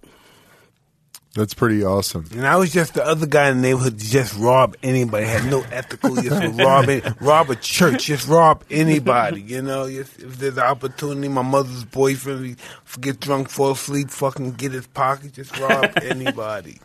That's 1.35 1.53
pretty 1.53 1.85
awesome. 1.85 2.25
And 2.33 2.47
I 2.47 2.57
was 2.57 2.73
just 2.73 2.95
the 2.95 3.05
other 3.05 3.27
guy 3.27 3.51
in 3.51 3.57
the 3.57 3.63
neighborhood 3.63 3.99
to 3.99 4.05
just 4.11 4.35
rob 4.39 4.75
anybody. 4.83 5.27
Had 5.27 5.45
no 5.51 5.61
ethical, 5.71 6.15
just 6.15 6.43
would 6.43 6.59
rob 6.59 6.89
it, 6.89 7.05
rob 7.21 7.51
a 7.51 7.57
church, 7.57 8.07
just 8.07 8.27
rob 8.27 8.65
anybody. 8.71 9.43
You 9.43 9.61
know, 9.61 9.91
just, 9.91 10.19
if 10.19 10.39
there's 10.39 10.57
an 10.57 10.63
opportunity, 10.63 11.29
my 11.29 11.43
mother's 11.43 11.85
boyfriend 11.85 12.57
get 13.01 13.21
drunk, 13.21 13.51
fall 13.51 13.73
asleep, 13.73 14.09
fucking 14.09 14.53
get 14.53 14.73
his 14.73 14.87
pocket, 14.87 15.35
just 15.35 15.59
rob 15.59 15.93
anybody. 16.03 16.79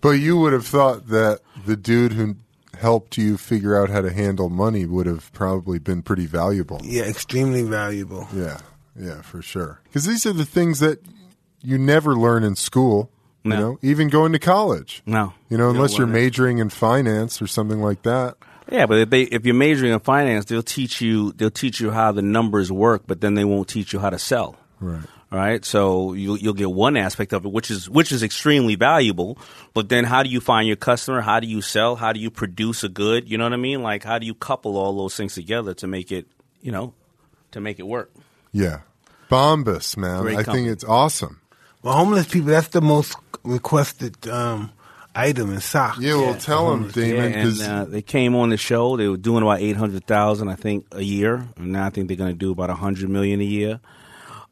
But 0.00 0.12
you 0.12 0.36
would 0.38 0.52
have 0.52 0.66
thought 0.66 1.06
that 1.08 1.42
the 1.64 1.76
dude 1.76 2.12
who 2.12 2.36
helped 2.78 3.16
you 3.18 3.36
figure 3.36 3.80
out 3.80 3.90
how 3.90 4.00
to 4.00 4.12
handle 4.12 4.48
money 4.48 4.86
would 4.86 5.06
have 5.06 5.32
probably 5.32 5.78
been 5.78 6.02
pretty 6.02 6.26
valuable. 6.26 6.80
Yeah, 6.82 7.04
extremely 7.04 7.62
valuable. 7.62 8.28
Yeah, 8.34 8.58
yeah, 8.98 9.22
for 9.22 9.42
sure. 9.42 9.80
Because 9.84 10.04
these 10.06 10.26
are 10.26 10.32
the 10.32 10.44
things 10.44 10.80
that 10.80 11.00
you 11.62 11.78
never 11.78 12.14
learn 12.14 12.44
in 12.44 12.56
school. 12.56 13.10
You 13.42 13.50
No. 13.50 13.60
know, 13.60 13.78
even 13.82 14.08
going 14.08 14.32
to 14.32 14.38
college. 14.38 15.02
No, 15.04 15.34
You 15.50 15.58
know, 15.58 15.68
unless 15.68 15.98
you're 15.98 16.06
learn 16.06 16.16
it. 16.16 16.20
majoring 16.22 16.58
in 16.58 16.70
finance 16.70 17.42
or 17.42 17.46
something 17.46 17.80
like 17.82 18.02
that. 18.04 18.36
Yeah, 18.72 18.86
but 18.86 18.98
if 18.98 19.10
they 19.10 19.22
if 19.24 19.44
you're 19.44 19.54
majoring 19.54 19.92
in 19.92 20.00
finance, 20.00 20.46
they'll 20.46 20.62
teach 20.62 21.02
you 21.02 21.32
they'll 21.32 21.50
teach 21.50 21.78
you 21.80 21.90
how 21.90 22.10
the 22.12 22.22
numbers 22.22 22.72
work, 22.72 23.02
but 23.06 23.20
then 23.20 23.34
they 23.34 23.44
won't 23.44 23.68
teach 23.68 23.92
you 23.92 23.98
how 23.98 24.08
to 24.08 24.18
sell. 24.18 24.56
Right. 24.80 25.02
All 25.34 25.40
right, 25.40 25.64
so 25.64 26.12
you 26.12 26.36
you'll 26.36 26.54
get 26.54 26.70
one 26.70 26.96
aspect 26.96 27.32
of 27.32 27.44
it, 27.44 27.50
which 27.50 27.68
is 27.68 27.90
which 27.90 28.12
is 28.12 28.22
extremely 28.22 28.76
valuable. 28.76 29.36
But 29.72 29.88
then, 29.88 30.04
how 30.04 30.22
do 30.22 30.28
you 30.28 30.40
find 30.40 30.68
your 30.68 30.76
customer? 30.76 31.22
How 31.22 31.40
do 31.40 31.48
you 31.48 31.60
sell? 31.60 31.96
How 31.96 32.12
do 32.12 32.20
you 32.20 32.30
produce 32.30 32.84
a 32.84 32.88
good? 32.88 33.28
You 33.28 33.36
know 33.36 33.42
what 33.42 33.52
I 33.52 33.56
mean? 33.56 33.82
Like, 33.82 34.04
how 34.04 34.20
do 34.20 34.26
you 34.26 34.34
couple 34.36 34.76
all 34.76 34.96
those 34.96 35.16
things 35.16 35.34
together 35.34 35.74
to 35.74 35.88
make 35.88 36.12
it, 36.12 36.28
you 36.62 36.70
know, 36.70 36.94
to 37.50 37.60
make 37.60 37.80
it 37.80 37.82
work? 37.82 38.12
Yeah. 38.52 38.82
Bombas, 39.28 39.96
man. 39.96 40.22
Great 40.22 40.38
I 40.38 40.42
company. 40.44 40.66
think 40.66 40.72
it's 40.72 40.84
awesome. 40.84 41.40
Well, 41.82 41.94
homeless 41.94 42.28
people, 42.28 42.50
that's 42.50 42.68
the 42.68 42.80
most 42.80 43.16
requested 43.42 44.28
um, 44.28 44.70
item 45.16 45.52
in 45.52 45.60
socks. 45.60 45.98
Yeah, 45.98 46.14
well, 46.14 46.36
tell 46.36 46.72
him, 46.72 46.90
Daymond, 46.90 47.08
Yeah, 47.08 47.22
and 47.24 47.34
because 47.34 47.60
uh, 47.60 47.84
they 47.86 48.02
came 48.02 48.36
on 48.36 48.50
the 48.50 48.56
show. 48.56 48.96
They 48.96 49.08
were 49.08 49.16
doing 49.16 49.42
about 49.42 49.58
eight 49.58 49.76
hundred 49.76 50.06
thousand, 50.06 50.48
I 50.48 50.54
think, 50.54 50.86
a 50.92 51.02
year. 51.02 51.44
And 51.56 51.72
now 51.72 51.86
I 51.86 51.90
think 51.90 52.06
they're 52.06 52.16
going 52.16 52.30
to 52.30 52.38
do 52.38 52.52
about 52.52 52.70
a 52.70 52.74
hundred 52.74 53.10
million 53.10 53.40
a 53.40 53.44
year. 53.44 53.80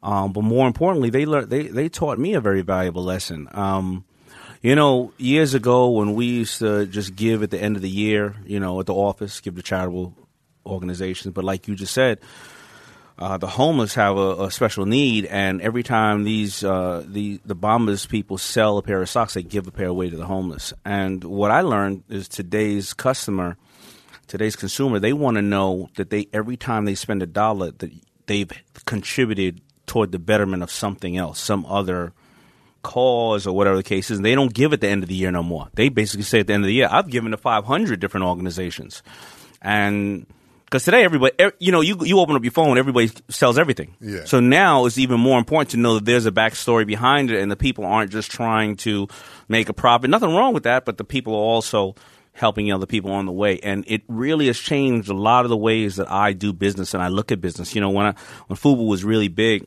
Um, 0.03 0.33
but 0.33 0.41
more 0.43 0.67
importantly, 0.67 1.09
they 1.09 1.25
learned 1.25 1.49
they 1.49 1.63
they 1.67 1.87
taught 1.87 2.19
me 2.19 2.33
a 2.33 2.41
very 2.41 2.61
valuable 2.61 3.03
lesson. 3.03 3.47
Um, 3.53 4.03
you 4.61 4.75
know, 4.75 5.13
years 5.17 5.53
ago 5.53 5.89
when 5.89 6.13
we 6.13 6.25
used 6.25 6.59
to 6.59 6.85
just 6.85 7.15
give 7.15 7.41
at 7.41 7.51
the 7.51 7.61
end 7.61 7.77
of 7.77 7.81
the 7.81 7.89
year, 7.89 8.35
you 8.45 8.59
know, 8.59 8.79
at 8.81 8.85
the 8.85 8.93
office, 8.93 9.39
give 9.39 9.55
to 9.55 9.61
charitable 9.61 10.13
organizations. 10.65 11.33
But 11.33 11.45
like 11.45 11.69
you 11.69 11.75
just 11.75 11.93
said, 11.93 12.19
uh, 13.17 13.37
the 13.37 13.47
homeless 13.47 13.93
have 13.95 14.17
a, 14.17 14.43
a 14.43 14.51
special 14.51 14.85
need, 14.85 15.25
and 15.25 15.61
every 15.61 15.83
time 15.83 16.25
these 16.25 16.65
uh, 16.65 17.05
the 17.07 17.39
the 17.45 17.55
Bombas 17.55 18.07
people 18.09 18.37
sell 18.37 18.77
a 18.77 18.81
pair 18.81 19.01
of 19.01 19.09
socks, 19.09 19.35
they 19.35 19.43
give 19.43 19.67
a 19.67 19.71
pair 19.71 19.87
away 19.87 20.09
to 20.09 20.17
the 20.17 20.25
homeless. 20.25 20.73
And 20.83 21.23
what 21.23 21.49
I 21.49 21.61
learned 21.61 22.03
is 22.09 22.27
today's 22.27 22.93
customer, 22.93 23.55
today's 24.27 24.57
consumer, 24.57 24.99
they 24.99 25.13
want 25.13 25.35
to 25.35 25.41
know 25.41 25.89
that 25.95 26.09
they 26.09 26.27
every 26.33 26.57
time 26.57 26.83
they 26.83 26.95
spend 26.95 27.23
a 27.23 27.27
dollar 27.27 27.71
that 27.71 27.91
they've 28.25 28.51
contributed 28.85 29.61
toward 29.85 30.11
the 30.11 30.19
betterment 30.19 30.63
of 30.63 30.71
something 30.71 31.17
else, 31.17 31.39
some 31.39 31.65
other 31.65 32.13
cause 32.81 33.47
or 33.47 33.55
whatever 33.55 33.77
the 33.77 33.83
case 33.83 34.11
is. 34.11 34.17
And 34.17 34.25
they 34.25 34.35
don't 34.35 34.53
give 34.53 34.73
at 34.73 34.81
the 34.81 34.89
end 34.89 35.03
of 35.03 35.09
the 35.09 35.15
year 35.15 35.31
no 35.31 35.43
more. 35.43 35.69
They 35.73 35.89
basically 35.89 36.23
say 36.23 36.41
at 36.41 36.47
the 36.47 36.53
end 36.53 36.63
of 36.63 36.67
the 36.67 36.73
year, 36.73 36.87
I've 36.91 37.09
given 37.09 37.31
to 37.31 37.37
500 37.37 37.99
different 37.99 38.25
organizations. 38.25 39.03
And 39.61 40.25
Because 40.73 40.85
today, 40.85 41.03
everybody, 41.03 41.35
you 41.59 41.71
know, 41.71 41.81
you 41.81 41.97
you 42.01 42.19
open 42.19 42.35
up 42.35 42.43
your 42.43 42.51
phone, 42.51 42.79
everybody 42.79 43.11
sells 43.29 43.59
everything. 43.59 43.95
Yeah. 44.01 44.25
So 44.25 44.39
now 44.39 44.87
it's 44.87 44.97
even 44.97 45.19
more 45.19 45.37
important 45.37 45.69
to 45.71 45.77
know 45.77 45.93
that 45.95 46.05
there's 46.05 46.25
a 46.25 46.31
backstory 46.31 46.87
behind 46.87 47.29
it, 47.29 47.39
and 47.39 47.51
the 47.51 47.55
people 47.55 47.85
aren't 47.85 48.11
just 48.11 48.31
trying 48.31 48.77
to 48.77 49.07
make 49.47 49.69
a 49.69 49.73
profit. 49.73 50.09
Nothing 50.09 50.33
wrong 50.33 50.51
with 50.51 50.63
that, 50.63 50.83
but 50.83 50.97
the 50.97 51.03
people 51.03 51.35
are 51.35 51.45
also 51.53 51.93
helping 52.33 52.71
other 52.71 52.85
people 52.87 53.11
on 53.11 53.25
the 53.25 53.31
way, 53.31 53.59
and 53.59 53.83
it 53.87 54.01
really 54.07 54.47
has 54.47 54.57
changed 54.59 55.07
a 55.09 55.13
lot 55.13 55.45
of 55.45 55.49
the 55.49 55.57
ways 55.57 55.95
that 55.97 56.09
I 56.11 56.33
do 56.33 56.51
business 56.53 56.93
and 56.93 57.01
I 57.03 57.07
look 57.07 57.31
at 57.31 57.39
business. 57.41 57.75
You 57.75 57.81
know, 57.81 57.89
when 57.91 58.05
I, 58.07 58.13
when 58.47 58.57
Fubu 58.57 58.87
was 58.87 59.03
really 59.03 59.27
big, 59.27 59.65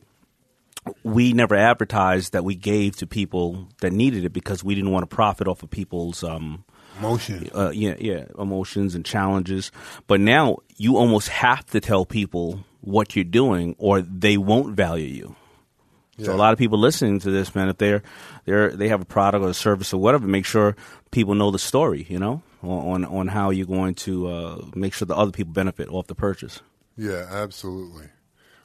we 1.03 1.33
never 1.33 1.55
advertised 1.57 2.33
that 2.33 2.45
we 2.45 2.55
gave 2.55 2.97
to 2.97 3.07
people 3.07 3.69
that 3.81 3.93
needed 3.93 4.25
it 4.25 4.33
because 4.33 4.63
we 4.63 4.75
didn't 4.75 4.91
want 4.93 5.09
to 5.09 5.15
profit 5.15 5.49
off 5.49 5.63
of 5.63 5.71
people's 5.71 6.23
um, 6.23 6.65
Motion. 7.01 7.51
uh, 7.55 7.71
yeah, 7.75 7.95
yeah, 7.99 8.25
emotions 8.39 8.95
and 8.95 9.05
challenges. 9.05 9.71
But 10.07 10.21
now 10.21 10.59
you 10.77 10.97
almost 10.97 11.29
have 11.29 11.67
to 11.67 11.81
tell 11.81 12.05
people 12.07 12.65
what 12.83 13.17
you're 13.17 13.25
doing, 13.25 13.75
or 13.79 14.01
they 14.01 14.37
won't 14.37 14.77
value 14.77 15.07
you. 15.09 15.37
So 16.19 16.31
Yeah. 16.31 16.37
a 16.37 16.39
lot 16.39 16.53
of 16.53 16.59
people 16.59 16.79
listening 16.79 17.19
to 17.21 17.31
this, 17.31 17.55
man, 17.55 17.69
if 17.69 17.77
they're 17.79 18.03
they're 18.47 18.71
they 18.71 18.89
have 18.89 19.03
a 19.03 19.05
product 19.05 19.45
or 19.45 19.51
a 19.51 19.55
service 19.55 19.93
or 19.93 20.01
whatever, 20.01 20.27
make 20.27 20.47
sure 20.47 20.75
people 21.11 21.35
know 21.35 21.51
the 21.51 21.59
story, 21.59 22.07
you 22.09 22.19
know, 22.19 22.43
on 22.69 23.05
on 23.05 23.29
how 23.29 23.51
you're 23.51 23.67
going 23.67 23.95
to 23.95 24.29
uh, 24.29 24.65
make 24.75 24.95
sure 24.95 25.07
the 25.07 25.17
other 25.17 25.33
people 25.33 25.53
benefit 25.53 25.89
off 25.89 26.07
the 26.07 26.15
purchase. 26.15 26.61
Yeah, 26.97 27.27
absolutely. 27.31 28.07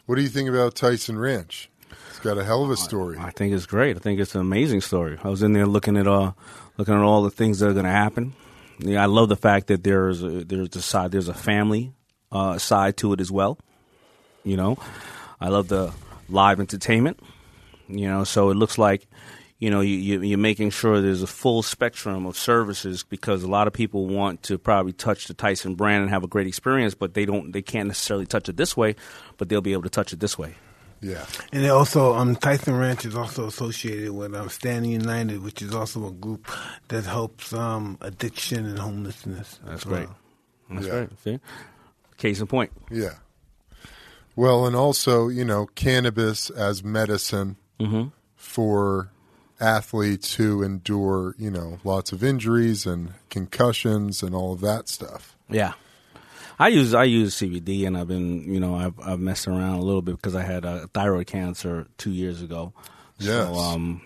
What 0.06 0.16
do 0.16 0.22
you 0.22 0.30
think 0.30 0.50
about 0.50 0.76
Tyson 0.76 1.18
Ranch? 1.18 1.70
It's 2.10 2.20
got 2.20 2.38
a 2.38 2.44
hell 2.44 2.64
of 2.64 2.70
a 2.70 2.78
story. 2.78 3.18
I 3.20 3.32
think 3.32 3.54
it's 3.54 3.66
great. 3.66 3.96
I 3.98 4.00
think 4.00 4.20
it's 4.20 4.36
an 4.36 4.42
amazing 4.42 4.82
story. 4.82 5.18
I 5.24 5.30
was 5.30 5.44
in 5.44 5.54
there 5.54 5.66
looking 5.66 5.98
at 5.98 6.08
uh 6.08 6.32
looking 6.78 6.94
at 6.94 7.02
all 7.02 7.24
the 7.24 7.30
things 7.30 7.60
that 7.60 7.70
are 7.70 7.74
going 7.74 7.86
to 7.86 7.92
happen. 7.92 8.34
Yeah, 8.80 9.04
I 9.04 9.06
love 9.06 9.30
the 9.30 9.36
fact 9.36 9.68
that 9.68 9.84
there's 9.84 10.24
a, 10.24 10.44
there's 10.44 10.76
a 10.76 10.82
side 10.82 11.12
there's 11.12 11.28
a 11.28 11.34
family 11.34 11.94
uh, 12.32 12.58
side 12.58 12.98
to 12.98 13.14
it 13.14 13.22
as 13.22 13.32
well. 13.32 13.58
You 14.44 14.58
know, 14.58 14.78
I 15.40 15.50
love 15.50 15.68
the 15.68 15.94
live 16.30 16.60
entertainment. 16.60 17.20
You 17.88 18.08
know, 18.08 18.24
so 18.24 18.50
it 18.50 18.56
looks 18.56 18.78
like 18.78 19.08
you 19.62 19.70
know 19.70 19.80
you, 19.80 19.96
you 19.96 20.22
you're 20.22 20.38
making 20.38 20.72
sure 20.72 21.00
there's 21.00 21.22
a 21.24 21.28
full 21.28 21.62
spectrum 21.64 22.26
of 22.26 22.36
services 22.36 23.04
because 23.04 23.44
a 23.44 23.48
lot 23.48 23.68
of 23.68 23.74
people 23.74 24.08
want 24.08 24.44
to 24.44 24.58
probably 24.58 24.92
touch 24.92 25.28
the 25.28 25.34
Tyson 25.34 25.76
brand 25.76 26.02
and 26.02 26.10
have 26.10 26.24
a 26.26 26.28
great 26.28 26.48
experience, 26.48 26.94
but 26.96 27.14
they 27.14 27.26
don't 27.26 27.54
they 27.54 27.62
can't 27.62 27.88
necessarily 27.88 28.26
touch 28.26 28.50
it 28.50 28.58
this 28.58 28.76
way, 28.76 28.96
but 29.38 29.48
they'll 29.48 29.62
be 29.62 29.72
able 29.72 29.84
to 29.84 29.90
touch 29.90 30.12
it 30.12 30.20
this 30.20 30.38
way. 30.38 30.56
Yeah. 31.04 31.26
And 31.52 31.64
it 31.66 31.70
also, 31.70 32.14
um, 32.14 32.36
Tyson 32.36 32.76
Ranch 32.78 33.06
is 33.06 33.16
also 33.16 33.48
associated 33.48 34.12
with 34.12 34.36
um, 34.36 34.50
Standing 34.50 34.92
United, 34.92 35.42
which 35.42 35.64
is 35.64 35.74
also 35.74 36.06
a 36.08 36.12
group 36.12 36.48
that 36.90 37.06
helps 37.06 37.54
um, 37.54 37.98
addiction 38.02 38.68
and 38.68 38.78
homelessness. 38.78 39.60
That's 39.66 39.82
as 39.82 39.84
great. 39.84 40.06
well. 40.08 40.18
That's 40.70 40.86
Yeah. 40.86 40.94
right. 40.94 41.10
See? 41.24 41.40
Case 42.18 42.40
in 42.40 42.46
point. 42.46 42.72
Yeah. 42.92 43.16
Well, 44.36 44.68
and 44.68 44.76
also, 44.76 45.28
you 45.28 45.44
know, 45.44 45.66
cannabis 45.74 46.52
as 46.52 46.84
medicine 46.84 47.58
for 48.36 49.10
athletes 49.62 50.36
who 50.36 50.64
endure, 50.64 51.36
you 51.38 51.52
know, 51.52 51.80
lots 51.84 52.12
of 52.12 52.24
injuries 52.24 52.86
and 52.86 53.14
concussions 53.30 54.24
and 54.24 54.36
all 54.36 54.54
of 54.54 54.62
that 54.62 54.90
stuff. 54.90 55.36
Yeah. 55.50 55.74
I 56.60 56.68
use 56.68 56.94
I 56.94 57.06
use 57.06 57.36
CBD 57.36 57.88
and 57.88 57.98
I've 57.98 58.08
been 58.08 58.44
you 58.44 58.60
know 58.60 58.76
I've 58.76 59.00
I've 59.00 59.20
messed 59.20 59.48
around 59.48 59.80
a 59.80 59.82
little 59.82 60.04
bit 60.04 60.18
because 60.18 60.36
I 60.36 60.44
had 60.44 60.64
a 60.64 60.88
thyroid 60.94 61.26
cancer 61.26 61.88
two 61.98 62.12
years 62.12 62.42
ago. 62.42 62.74
Yes. 63.18 63.48
So 63.48 63.56
um. 63.56 64.02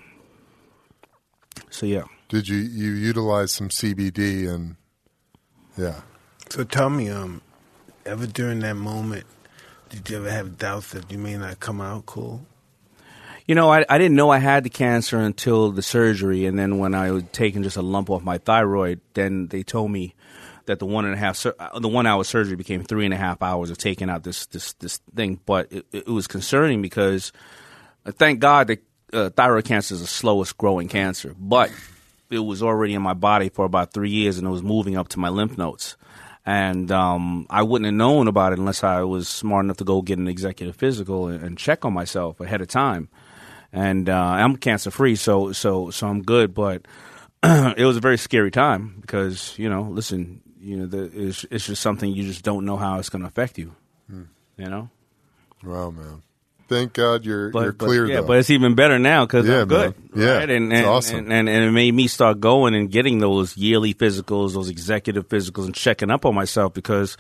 So 1.70 1.86
yeah. 1.86 2.04
Did 2.30 2.48
you 2.48 2.58
you 2.58 2.92
utilize 2.92 3.52
some 3.52 3.70
CBD 3.70 4.48
and 4.48 4.78
yeah. 5.78 6.02
So 6.50 6.64
tell 6.64 6.90
me, 6.90 7.10
um, 7.10 7.42
ever 8.06 8.28
during 8.28 8.60
that 8.60 8.76
moment, 8.76 9.26
did 9.90 10.10
you 10.10 10.18
ever 10.18 10.32
have 10.32 10.58
doubts 10.58 10.92
that 10.92 11.12
you 11.12 11.18
may 11.18 11.38
not 11.38 11.60
come 11.60 11.82
out 11.82 12.06
cool? 12.06 12.46
You 13.48 13.54
know, 13.54 13.72
I, 13.72 13.86
I 13.88 14.00
didn't 14.00 14.16
know 14.16 14.32
I 14.32 14.40
had 14.40 14.64
the 14.64 14.72
cancer 14.72 15.20
until 15.20 15.72
the 15.72 15.84
surgery, 15.84 16.48
and 16.48 16.58
then 16.58 16.80
when 16.80 16.96
I 16.96 17.12
was 17.12 17.24
taking 17.32 17.62
just 17.62 17.78
a 17.78 17.84
lump 17.84 18.10
off 18.10 18.24
my 18.24 18.40
thyroid, 18.40 19.02
then 19.14 19.48
they 19.48 19.62
told 19.62 19.92
me 19.92 20.16
that 20.66 20.80
the 20.80 20.86
one 20.88 21.06
and 21.06 21.14
a 21.14 21.18
half 21.18 21.46
uh, 21.46 21.80
the 21.80 21.88
one 21.88 22.08
hour 22.08 22.24
surgery 22.24 22.56
became 22.56 22.84
three 22.84 23.06
and 23.06 23.14
a 23.14 23.18
half 23.18 23.44
hours 23.44 23.70
of 23.70 23.78
taking 23.78 24.10
out 24.10 24.24
this 24.24 24.48
this 24.48 24.74
this 24.74 24.98
thing. 25.16 25.40
But 25.46 25.72
it, 25.72 25.86
it 25.92 26.08
was 26.08 26.26
concerning 26.26 26.82
because 26.82 27.32
uh, 28.04 28.12
thank 28.12 28.40
God 28.40 28.68
that 28.68 28.84
uh, 29.14 29.30
thyroid 29.30 29.66
cancer 29.66 29.94
is 29.94 30.02
the 30.02 30.08
slowest 30.08 30.58
growing 30.58 30.88
cancer, 30.88 31.36
but 31.38 31.72
it 32.32 32.40
was 32.40 32.64
already 32.64 32.96
in 32.96 33.04
my 33.04 33.14
body 33.14 33.50
for 33.50 33.64
about 33.64 33.94
three 33.94 34.10
years, 34.10 34.40
and 34.40 34.48
it 34.48 34.52
was 34.52 34.64
moving 34.64 34.98
up 34.98 35.10
to 35.10 35.20
my 35.20 35.30
lymph 35.30 35.56
nodes. 35.56 35.98
And 36.48 36.92
um, 36.92 37.46
I 37.50 37.62
wouldn't 37.62 37.86
have 37.86 37.94
known 37.96 38.28
about 38.28 38.54
it 38.54 38.60
unless 38.60 38.84
I 38.84 39.02
was 39.02 39.28
smart 39.28 39.66
enough 39.66 39.78
to 39.78 39.84
go 39.84 40.02
get 40.02 40.18
an 40.18 40.28
executive 40.28 40.76
physical 40.76 41.28
and, 41.28 41.44
and 41.44 41.58
check 41.58 41.86
on 41.86 41.94
myself 41.94 42.40
ahead 42.40 42.62
of 42.62 42.68
time 42.68 43.10
and 43.74 44.10
uh, 44.10 44.14
I'm 44.16 44.56
cancer 44.58 44.92
free, 44.92 45.16
so 45.16 45.52
so 45.52 45.90
so 45.92 46.08
I'm 46.08 46.22
good. 46.24 46.54
But 46.54 46.86
it 47.44 47.86
was 47.86 47.98
a 47.98 48.02
very 48.02 48.18
scary 48.18 48.52
time 48.52 48.98
because 49.02 49.54
you 49.58 49.70
know, 49.70 49.84
listen, 49.84 50.42
you 50.60 50.78
know, 50.78 50.86
the, 50.88 51.04
it's, 51.28 51.46
it's 51.52 51.66
just 51.68 51.82
something 51.82 52.12
you 52.12 52.24
just 52.24 52.44
don't 52.44 52.66
know 52.66 52.78
how 52.78 53.00
it's 53.00 53.10
going 53.10 53.22
to 53.22 53.28
affect 53.28 53.58
you. 53.58 53.76
You 54.58 54.70
know, 54.70 54.90
Wow, 55.64 55.92
man. 55.92 56.22
Thank 56.68 56.94
God 56.94 57.26
you're 57.26 57.50
but 57.50 57.62
you're 57.64 57.72
but, 57.74 57.86
clear 57.86 58.06
yeah, 58.08 58.22
though. 58.22 58.28
but 58.28 58.38
it's 58.38 58.50
even 58.50 58.74
better 58.74 58.98
now 58.98 59.26
because 59.26 59.46
Yeah, 59.48 59.62
I'm 59.62 59.68
good. 59.68 59.96
man. 60.16 60.24
Yeah, 60.26 60.38
right? 60.38 60.50
and 60.50 60.72
it's 60.72 60.80
and, 60.80 60.88
awesome. 60.88 61.18
and, 61.20 61.34
and 61.34 61.50
and 61.50 61.64
it 61.66 61.72
made 61.72 61.94
me 61.94 62.08
start 62.08 62.40
going 62.40 62.74
and 62.74 62.90
getting 62.90 63.20
those 63.20 63.56
yearly 63.58 63.94
physicals, 63.94 64.54
those 64.54 64.70
executive 64.70 65.28
physicals, 65.30 65.66
and 65.66 65.76
checking 65.76 66.10
up 66.10 66.26
on 66.26 66.34
myself 66.34 66.74
because 66.74 67.18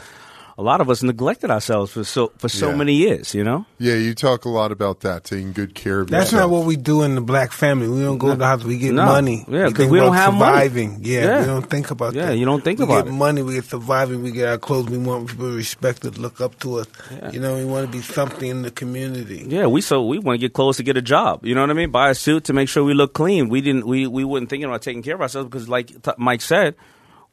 a 0.57 0.63
lot 0.63 0.79
of 0.79 0.89
us 0.89 1.03
neglected 1.03 1.51
ourselves 1.51 1.91
for 1.91 2.03
so 2.05 2.31
for 2.37 2.47
so 2.47 2.69
Yeah. 2.69 2.75
many 2.77 2.93
years. 2.93 3.33
You 3.35 3.43
know. 3.43 3.65
yeah, 3.77 3.95
you 3.95 4.13
talk 4.15 4.45
a 4.45 4.49
lot 4.49 4.71
about 4.71 5.01
that, 5.01 5.25
taking 5.25 5.51
good 5.51 5.75
care 5.75 5.99
of 6.01 6.09
That's 6.09 6.31
yourself. 6.31 6.49
not 6.51 6.57
what 6.57 6.65
we 6.65 6.77
do 6.77 7.03
in 7.03 7.15
the 7.15 7.21
black 7.21 7.51
family. 7.51 7.89
We 7.89 8.01
don't 8.01 8.17
go 8.17 8.29
to 8.29 8.35
the 8.37 8.45
house. 8.45 8.63
We 8.63 8.77
get 8.77 8.93
No. 8.93 9.05
money. 9.05 9.43
Yeah, 9.49 9.65
'cause 9.67 9.73
think 9.77 9.91
we 9.91 9.99
don't 9.99 10.09
about 10.15 10.17
have 10.23 10.33
money. 10.33 10.51
surviving. 10.51 10.99
Yeah, 11.03 11.23
Yeah. 11.25 11.39
we 11.41 11.45
don't 11.47 11.69
think 11.69 11.91
about 11.91 12.13
Yeah, 12.15 12.27
that. 12.27 12.37
you 12.37 12.45
don't 12.45 12.63
think 12.63 12.79
we 12.79 12.85
about 12.85 13.05
get 13.05 13.13
it. 13.13 13.17
money. 13.17 13.41
We 13.41 13.53
get 13.55 13.65
surviving. 13.65 14.23
We 14.23 14.31
get 14.31 14.47
our 14.47 14.57
clothes. 14.57 14.89
We 14.89 14.97
want 14.97 15.27
people 15.27 15.49
to 15.49 15.55
respect 15.55 16.05
us, 16.05 16.17
look 16.17 16.39
up 16.39 16.57
to 16.61 16.79
us. 16.79 16.87
Yeah. 17.11 17.31
You 17.31 17.39
know, 17.41 17.55
we 17.55 17.65
want 17.65 17.85
to 17.85 17.91
be 17.91 18.01
something 18.01 18.49
in 18.49 18.61
the 18.61 18.71
community. 18.71 19.45
Yeah, 19.49 19.65
we 19.67 19.81
so 19.81 20.05
we 20.05 20.19
want 20.19 20.39
to 20.39 20.41
get 20.41 20.53
clothes 20.53 20.77
to 20.77 20.83
get 20.83 20.95
a 20.95 21.01
job. 21.01 21.45
You 21.45 21.53
know 21.53 21.61
what 21.61 21.69
I 21.69 21.73
mean? 21.73 21.91
Buy 21.91 22.09
a 22.11 22.15
suit 22.15 22.45
to 22.45 22.53
make 22.53 22.69
sure 22.69 22.83
we 22.83 22.93
look 22.93 23.13
clean. 23.13 23.49
We 23.49 23.59
didn't. 23.61 23.85
We 23.85 24.07
we 24.07 24.23
weren't 24.23 24.49
thinking 24.49 24.65
about 24.69 24.81
taking 24.83 25.03
care 25.03 25.15
of 25.15 25.21
ourselves 25.21 25.49
because, 25.49 25.67
like 25.67 25.87
t- 26.01 26.11
Mike 26.17 26.41
said, 26.41 26.75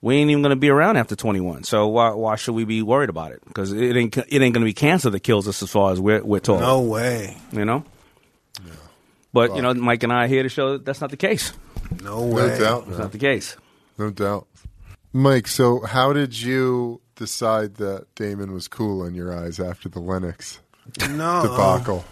we 0.03 0.17
ain't 0.17 0.31
even 0.31 0.43
going 0.43 0.51
to 0.51 0.57
be 0.57 0.69
around 0.69 0.99
after 0.99 1.17
twenty 1.17 1.41
one. 1.41 1.65
So 1.65 1.87
why 1.89 2.11
why 2.11 2.37
should 2.37 2.55
we 2.55 2.65
be 2.65 2.83
worried 2.83 3.09
about 3.09 3.33
it? 3.33 3.41
Because 3.47 3.73
it 3.73 3.97
ain't 3.97 4.15
it 4.17 4.27
ain't 4.31 4.53
going 4.53 4.55
to 4.55 4.65
be 4.65 4.75
cancer 4.75 5.09
that 5.09 5.21
kills 5.21 5.49
us 5.49 5.63
as 5.63 5.71
far 5.71 5.93
as 5.93 6.01
we're 6.01 6.23
we're 6.23 6.41
told. 6.41 6.61
No 6.61 6.81
way. 6.83 7.39
You 7.53 7.65
know. 7.65 7.85
But 9.33 9.57
you 9.57 9.63
know, 9.63 9.73
Mike 9.73 10.03
and 10.03 10.13
I 10.13 10.25
are 10.25 10.27
here 10.29 10.43
to 10.43 10.49
show 10.51 10.73
that 10.73 10.85
that's 10.85 11.01
not 11.01 11.11
the 11.11 11.17
case. 11.17 11.53
No 12.03 12.23
way. 12.23 12.49
No 12.49 12.59
doubt, 12.59 12.81
It's 12.83 12.89
man. 12.91 12.99
not 12.99 13.13
the 13.13 13.19
case. 13.19 13.57
No 13.97 14.11
doubt. 14.11 14.47
Mike, 15.15 15.47
so 15.47 15.81
how 15.85 16.13
did 16.13 16.39
you 16.41 17.01
decide 17.17 17.77
that 17.77 18.07
Daymond 18.15 18.53
was 18.53 18.69
cool 18.69 19.05
in 19.05 19.15
your 19.15 19.35
eyes 19.37 19.59
after 19.61 19.89
the 19.89 20.01
Lennox 20.01 20.61
No. 21.11 21.43
debacle? 21.43 22.05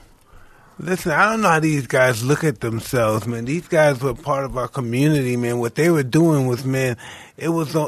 Listen, 0.83 1.13
I 1.13 1.31
don't 1.31 1.43
know 1.43 1.49
how 1.49 1.61
these 1.61 1.87
guys 1.87 2.25
look 2.25 2.43
at 2.43 2.61
themselves, 2.61 3.27
man. 3.27 3.45
These 3.45 3.69
guys 3.69 4.01
were 4.01 4.15
part 4.15 4.45
of 4.45 4.57
our 4.57 4.67
community, 4.67 5.37
man. 5.37 5.59
What 5.59 5.75
they 5.75 5.91
were 5.91 6.03
doing 6.03 6.47
was, 6.47 6.65
man, 6.65 6.97
it 7.37 7.51
was 7.51 7.75
a, 7.75 7.87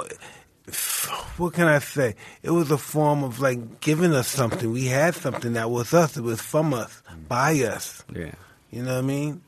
what 1.38 1.55
can 1.55 1.68
I 1.68 1.78
say? 1.78 2.16
It 2.42 2.50
was 2.50 2.70
a 2.70 2.76
form 2.76 3.24
of 3.24 3.40
like 3.40 3.81
giving 3.81 4.12
us 4.12 4.28
something. 4.28 4.70
We 4.70 4.87
had 4.87 5.14
something 5.14 5.55
that 5.55 5.70
was 5.70 5.94
us. 5.94 6.18
It 6.18 6.22
was 6.22 6.42
from 6.42 6.74
us, 6.74 7.02
by 7.28 7.55
us. 7.61 8.05
Yeah. 8.14 8.33
You 8.70 8.83
know 8.83 8.92
what 8.92 9.05
I 9.05 9.07
mean? 9.07 9.42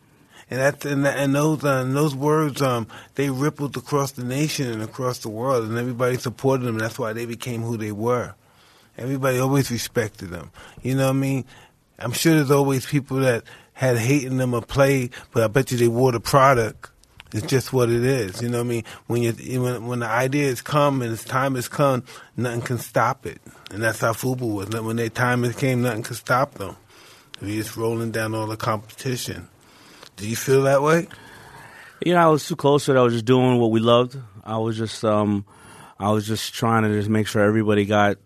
And 0.50 0.60
that's 0.60 0.86
and, 0.86 1.04
that, 1.04 1.18
and 1.18 1.34
those 1.34 1.64
uh, 1.64 1.82
and 1.84 1.94
those 1.94 2.14
words 2.14 2.62
um 2.62 2.86
they 3.14 3.30
rippled 3.30 3.76
across 3.76 4.12
the 4.12 4.24
nation 4.24 4.70
and 4.70 4.82
across 4.82 5.18
the 5.18 5.28
world, 5.28 5.68
and 5.68 5.76
everybody 5.76 6.16
supported 6.16 6.64
them. 6.64 6.78
That's 6.78 6.98
why 6.98 7.12
they 7.12 7.26
became 7.26 7.62
who 7.62 7.76
they 7.76 7.92
were. 7.92 8.34
Everybody 8.96 9.38
always 9.38 9.70
respected 9.70 10.30
them. 10.30 10.50
You 10.82 10.94
know 10.94 11.06
what 11.06 11.16
I 11.16 11.20
mean? 11.20 11.44
I'm 12.04 12.12
sure 12.12 12.34
there's 12.34 12.50
always 12.50 12.86
people 12.86 13.18
that 13.20 13.44
had 13.72 13.96
hate 13.96 14.24
in 14.24 14.36
them 14.36 14.54
or 14.54 14.62
play, 14.62 15.10
but 15.32 15.42
I 15.42 15.46
bet 15.48 15.72
you 15.72 15.78
they 15.78 15.88
wore 15.88 16.12
the 16.12 16.20
product. 16.20 16.90
It's 17.32 17.46
just 17.46 17.72
what 17.72 17.90
it 17.90 18.04
is. 18.04 18.40
You 18.40 18.48
know 18.48 18.58
what 18.58 18.66
I 18.66 18.68
mean? 18.68 18.84
When 19.06 19.22
you 19.22 19.32
when 19.60 19.86
when 19.86 19.98
the 20.00 20.06
ideas 20.06 20.62
come 20.62 21.02
and 21.02 21.12
its 21.12 21.24
time 21.24 21.56
has 21.56 21.66
come, 21.66 22.04
nothing 22.36 22.60
can 22.60 22.78
stop 22.78 23.26
it. 23.26 23.40
And 23.72 23.82
that's 23.82 24.00
how 24.00 24.12
Fubu 24.12 24.54
was. 24.54 24.68
When 24.68 24.96
their 24.96 25.08
time 25.08 25.42
has 25.42 25.56
came, 25.56 25.82
nothing 25.82 26.04
could 26.04 26.16
stop 26.16 26.54
them. 26.54 26.76
We 27.40 27.56
just 27.56 27.76
rolling 27.76 28.12
down 28.12 28.34
all 28.34 28.46
the 28.46 28.56
competition. 28.56 29.48
Do 30.16 30.28
you 30.28 30.36
feel 30.36 30.62
that 30.62 30.82
way? 30.82 31.08
You 32.04 32.14
know, 32.14 32.20
I 32.20 32.28
was 32.28 32.46
too 32.46 32.54
close 32.54 32.84
to 32.84 32.94
it. 32.94 32.98
I 32.98 33.02
was 33.02 33.14
just 33.14 33.24
doing 33.24 33.58
what 33.58 33.72
we 33.72 33.80
loved. 33.80 34.16
I 34.44 34.58
was 34.58 34.76
just, 34.76 35.04
um, 35.04 35.44
I 35.98 36.10
was 36.12 36.26
just 36.26 36.54
trying 36.54 36.82
to 36.84 36.90
just 36.90 37.08
make 37.08 37.26
sure 37.26 37.42
everybody 37.42 37.84
got, 37.86 38.18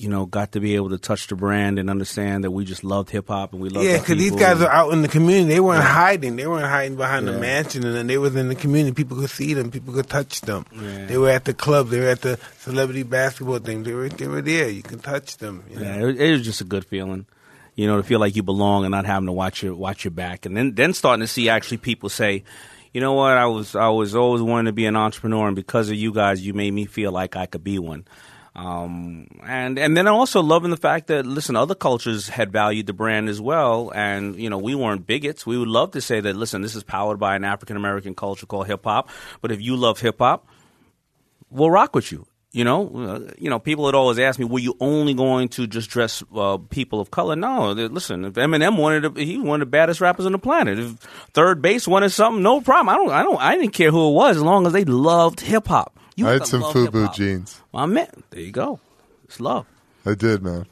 you 0.00 0.08
know 0.08 0.26
got 0.26 0.52
to 0.52 0.60
be 0.60 0.74
able 0.74 0.90
to 0.90 0.98
touch 0.98 1.26
the 1.26 1.34
brand 1.36 1.78
and 1.78 1.90
understand 1.90 2.44
that 2.44 2.50
we 2.50 2.64
just 2.64 2.84
loved 2.84 3.10
hip 3.10 3.28
hop 3.28 3.52
and 3.52 3.60
we 3.62 3.68
loved 3.68 3.86
Yeah, 3.86 3.98
because 3.98 4.18
these 4.18 4.34
guys 4.34 4.60
are 4.62 4.70
out 4.70 4.92
in 4.92 5.02
the 5.02 5.08
community. 5.08 5.54
They 5.54 5.60
weren't 5.60 5.84
hiding. 5.84 6.36
They 6.36 6.46
weren't 6.46 6.66
hiding 6.66 6.96
behind 6.96 7.26
the 7.28 7.38
mansion, 7.38 7.84
and 7.84 7.94
then 7.94 8.06
they 8.06 8.18
was 8.18 8.36
in 8.36 8.48
the 8.48 8.54
community. 8.54 8.94
People 8.94 9.16
could 9.18 9.30
see 9.30 9.54
them. 9.54 9.70
People 9.70 9.94
could 9.94 10.08
touch 10.08 10.40
them. 10.42 10.66
Yeah. 10.72 11.06
They 11.06 11.18
were 11.18 11.30
at 11.30 11.44
the 11.44 11.54
club. 11.54 11.88
They 11.88 12.00
were 12.00 12.08
at 12.08 12.22
the 12.22 12.38
celebrity 12.58 13.02
basketball 13.02 13.58
thing. 13.58 13.82
They 13.82 13.92
were 13.92 14.08
they 14.08 14.26
were 14.28 14.42
there. 14.42 14.68
You 14.68 14.82
can 14.82 14.98
touch 14.98 15.36
them. 15.38 15.64
You 15.70 15.76
know? 15.76 15.82
Yeah, 15.82 16.08
it, 16.08 16.20
it 16.20 16.32
was 16.32 16.42
just 16.42 16.60
a 16.60 16.64
good 16.64 16.84
feeling, 16.84 17.26
you 17.74 17.86
know, 17.86 17.96
to 17.96 18.02
feel 18.02 18.20
like 18.20 18.36
you 18.36 18.42
belong 18.42 18.84
and 18.84 18.92
not 18.92 19.06
having 19.06 19.26
to 19.26 19.32
watch 19.32 19.62
your 19.62 19.74
watch 19.74 20.04
your 20.04 20.12
back, 20.12 20.46
and 20.46 20.56
then 20.56 20.74
then 20.74 20.92
starting 20.94 21.22
to 21.22 21.28
see 21.28 21.48
actually 21.48 21.78
people 21.78 22.08
say, 22.08 22.44
you 22.92 23.00
know 23.00 23.12
what, 23.14 23.36
I 23.36 23.46
was 23.46 23.74
I 23.74 23.88
was 23.88 24.14
always 24.14 24.42
wanting 24.42 24.66
to 24.66 24.72
be 24.72 24.86
an 24.86 24.96
entrepreneur, 24.96 25.46
and 25.46 25.56
because 25.56 25.88
of 25.90 25.96
you 25.96 26.12
guys, 26.12 26.44
you 26.44 26.54
made 26.54 26.72
me 26.72 26.86
feel 26.86 27.12
like 27.12 27.36
I 27.36 27.46
could 27.46 27.64
be 27.64 27.78
one. 27.78 28.04
Um, 28.58 29.28
and 29.46 29.78
and 29.78 29.96
then 29.96 30.08
also 30.08 30.42
loving 30.42 30.72
the 30.72 30.76
fact 30.76 31.06
that 31.06 31.24
listen, 31.24 31.54
other 31.54 31.76
cultures 31.76 32.28
had 32.28 32.50
valued 32.50 32.86
the 32.86 32.92
brand 32.92 33.28
as 33.28 33.40
well, 33.40 33.92
and 33.94 34.34
you 34.34 34.50
know 34.50 34.58
we 34.58 34.74
weren't 34.74 35.06
bigots. 35.06 35.46
We 35.46 35.56
would 35.56 35.68
love 35.68 35.92
to 35.92 36.00
say 36.00 36.18
that 36.18 36.34
listen, 36.34 36.60
this 36.60 36.74
is 36.74 36.82
powered 36.82 37.20
by 37.20 37.36
an 37.36 37.44
African 37.44 37.76
American 37.76 38.16
culture 38.16 38.46
called 38.46 38.66
hip 38.66 38.82
hop, 38.82 39.10
but 39.40 39.52
if 39.52 39.60
you 39.60 39.76
love 39.76 40.00
hip 40.00 40.18
hop, 40.18 40.48
we'll 41.50 41.70
rock 41.70 41.94
with 41.94 42.10
you. 42.10 42.26
You 42.50 42.64
know, 42.64 42.90
uh, 42.96 43.32
you 43.38 43.48
know, 43.48 43.60
people 43.60 43.86
had 43.86 43.94
always 43.94 44.18
asked 44.18 44.40
me, 44.40 44.44
"Were 44.44 44.58
you 44.58 44.74
only 44.80 45.14
going 45.14 45.50
to 45.50 45.68
just 45.68 45.88
dress 45.88 46.24
uh, 46.34 46.56
people 46.56 47.00
of 47.00 47.12
color?" 47.12 47.36
No, 47.36 47.70
listen. 47.70 48.24
If 48.24 48.32
Eminem 48.32 48.76
wanted, 48.76 49.14
to, 49.14 49.24
he 49.24 49.38
one 49.38 49.62
of 49.62 49.68
the 49.68 49.70
baddest 49.70 50.00
rappers 50.00 50.26
on 50.26 50.32
the 50.32 50.38
planet. 50.38 50.80
If 50.80 50.94
Third 51.32 51.62
Bass 51.62 51.86
wanted 51.86 52.10
something, 52.10 52.42
no 52.42 52.60
problem. 52.60 52.88
I 52.88 52.96
don't, 52.96 53.10
I 53.10 53.22
don't, 53.22 53.40
I 53.40 53.56
didn't 53.56 53.74
care 53.74 53.92
who 53.92 54.08
it 54.08 54.14
was 54.14 54.36
as 54.36 54.42
long 54.42 54.66
as 54.66 54.72
they 54.72 54.84
loved 54.84 55.38
hip 55.40 55.68
hop. 55.68 55.97
You 56.18 56.26
I 56.26 56.32
had 56.32 56.48
some 56.48 56.62
FUBU 56.62 56.84
hip-hop. 56.86 57.14
jeans. 57.14 57.60
Well, 57.70 57.84
I 57.84 57.86
meant 57.86 58.28
there 58.30 58.40
you 58.40 58.50
go. 58.50 58.80
It's 59.22 59.38
love. 59.38 59.66
I 60.04 60.14
did, 60.14 60.42
man. 60.42 60.66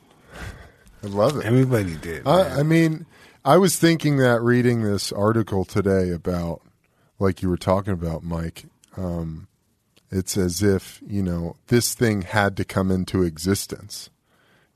I 1.04 1.06
love 1.06 1.36
it. 1.36 1.44
Everybody 1.44 1.94
did. 1.94 2.26
I. 2.26 2.58
I 2.58 2.62
mean, 2.64 3.06
I 3.44 3.56
was 3.56 3.76
thinking 3.76 4.16
that 4.16 4.42
reading 4.42 4.82
this 4.82 5.12
article 5.12 5.64
today 5.64 6.10
about, 6.10 6.62
like 7.20 7.42
you 7.42 7.48
were 7.48 7.56
talking 7.56 7.92
about, 7.92 8.24
Mike. 8.24 8.64
Um, 8.96 9.46
it's 10.10 10.36
as 10.36 10.64
if 10.64 11.00
you 11.06 11.22
know 11.22 11.54
this 11.68 11.94
thing 11.94 12.22
had 12.22 12.56
to 12.56 12.64
come 12.64 12.90
into 12.90 13.22
existence. 13.22 14.10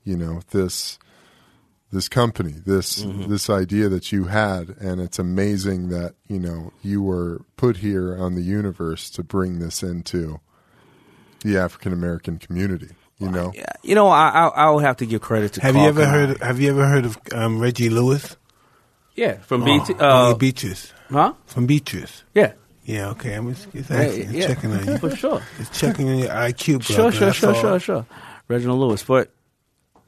You 0.05 0.15
know 0.15 0.39
this 0.51 0.97
this 1.91 2.07
company, 2.07 2.53
this 2.65 3.05
this 3.27 3.49
idea 3.49 3.89
that 3.89 4.13
you 4.13 4.25
had, 4.25 4.69
and 4.79 5.01
it's 5.01 5.19
amazing 5.19 5.89
that 5.89 6.15
you 6.29 6.39
know 6.39 6.71
you 6.81 7.01
were 7.01 7.41
put 7.57 7.77
here 7.77 8.15
on 8.17 8.35
the 8.35 8.41
universe 8.41 9.09
to 9.09 9.21
bring 9.21 9.59
this 9.59 9.83
into 9.83 10.39
the 11.43 11.57
African 11.57 11.93
American 11.93 12.37
community. 12.37 12.89
You 13.19 13.29
know, 13.29 13.51
Yeah, 13.53 13.65
you 13.83 13.93
know, 13.93 14.07
I, 14.07 14.29
I, 14.29 14.47
I 14.47 14.69
would 14.71 14.83
have 14.83 14.97
to 14.97 15.05
give 15.05 15.21
credit 15.21 15.53
to. 15.53 15.61
have 15.61 15.73
Karl 15.75 15.83
you 15.83 15.89
ever 15.89 16.01
Kani. 16.05 16.09
heard? 16.09 16.41
Have 16.41 16.59
you 16.59 16.69
ever 16.71 16.87
heard 16.87 17.05
of 17.05 17.19
um, 17.33 17.59
Reggie 17.59 17.89
Lewis? 17.91 18.35
Yeah, 19.15 19.37
from 19.41 19.61
Oh, 19.61 19.65
BT. 19.65 19.93
Reggie 19.93 19.99
Uh, 19.99 20.33
Beatrice. 20.33 20.93
huh? 21.11 21.33
From 21.45 21.67
Beaches. 21.67 22.23
Yeah, 22.33 22.53
Yeah. 22.83 23.09
Okay. 23.09 23.33
I'm 23.35 23.53
just, 23.53 23.71
just 23.73 23.89
yeah, 23.91 23.97
asking, 23.97 24.33
yeah, 24.33 24.47
checking 24.47 24.71
on 24.71 24.87
you. 24.87 24.97
for 25.03 25.15
sure. 25.15 25.41
Just 25.59 25.73
checking 25.73 26.09
on 26.09 26.17
your 26.17 26.29
IQ. 26.29 26.79
Brother. 26.87 26.93
Sure, 26.93 27.11
sure, 27.11 27.33
sure, 27.33 27.55
sure, 27.55 27.79
sure. 27.79 28.05
Reginald 28.47 28.79
Lewis, 28.79 29.03
but 29.03 29.29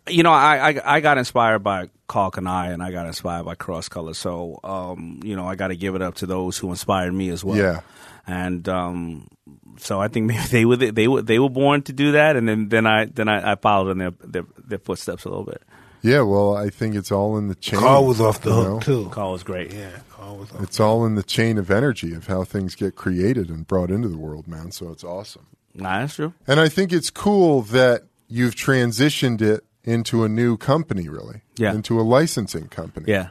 you 0.07 0.23
know, 0.23 0.31
I, 0.31 0.71
I 0.71 0.95
I 0.95 0.99
got 0.99 1.17
inspired 1.19 1.59
by 1.59 1.89
Karl 2.07 2.31
Kani 2.31 2.73
and 2.73 2.81
I 2.81 2.91
got 2.91 3.05
inspired 3.05 3.43
by 3.45 3.53
Cross 3.55 3.89
Color. 3.89 4.13
So, 4.15 4.59
um, 4.63 5.19
you 5.23 5.35
know, 5.35 5.47
I 5.47 5.55
got 5.55 5.67
to 5.67 5.75
give 5.75 5.93
it 5.95 6.01
up 6.01 6.15
to 6.15 6.25
those 6.25 6.57
who 6.57 6.69
inspired 6.71 7.13
me 7.13 7.29
as 7.29 7.43
well. 7.43 7.57
Yeah. 7.57 7.81
and 8.25 8.67
um, 8.67 9.27
so 9.77 9.99
I 9.99 10.07
think 10.07 10.25
maybe 10.27 10.43
they 10.47 10.65
were 10.65 10.75
they 10.77 11.07
were 11.07 11.21
they 11.21 11.39
were 11.39 11.49
born 11.49 11.81
to 11.83 11.93
do 11.93 12.13
that, 12.13 12.35
and 12.35 12.47
then 12.47 12.69
then 12.69 12.85
I 12.85 13.05
then 13.05 13.27
I, 13.27 13.53
I 13.53 13.55
followed 13.55 13.91
in 13.91 13.97
their, 13.97 14.11
their 14.23 14.45
their 14.57 14.79
footsteps 14.79 15.25
a 15.25 15.29
little 15.29 15.45
bit. 15.45 15.61
yeah. 16.01 16.21
Well, 16.21 16.55
I 16.55 16.69
think 16.69 16.95
it's 16.95 17.11
all 17.11 17.37
in 17.37 17.47
the 17.47 17.55
chain. 17.55 17.79
Karl 17.79 18.05
was 18.05 18.21
off 18.21 18.41
the 18.41 18.53
hook 18.53 18.67
know? 18.67 18.79
too. 18.79 19.09
Karl 19.09 19.31
was 19.31 19.43
great. 19.43 19.73
Yeah. 19.73 19.91
Karl 20.09 20.37
was 20.37 20.51
off. 20.51 20.61
It's 20.63 20.79
all 20.79 21.05
in 21.05 21.15
the 21.15 21.23
chain 21.23 21.57
of 21.57 21.69
energy 21.71 22.13
of 22.13 22.27
how 22.27 22.43
things 22.43 22.75
get 22.75 22.95
created 22.95 23.49
and 23.49 23.67
brought 23.67 23.91
into 23.91 24.07
the 24.07 24.17
world, 24.17 24.47
man. 24.47 24.71
So 24.71 24.91
it's 24.91 25.03
awesome. 25.03 25.47
Nah, 25.75 25.99
that's 25.99 26.15
true. 26.15 26.33
And 26.45 26.59
I 26.59 26.69
think 26.69 26.93
it's 26.93 27.09
cool 27.09 27.61
that 27.63 28.03
you've 28.27 28.55
transitioned 28.55 29.41
it 29.41 29.63
into 29.83 30.23
a 30.23 30.29
new 30.29 30.55
company, 30.57 31.09
really. 31.09 31.41
Yeah. 31.57 31.73
Into 31.73 31.99
a 31.99 32.03
licensing 32.03 32.67
company. 32.67 33.05
Yeah, 33.11 33.29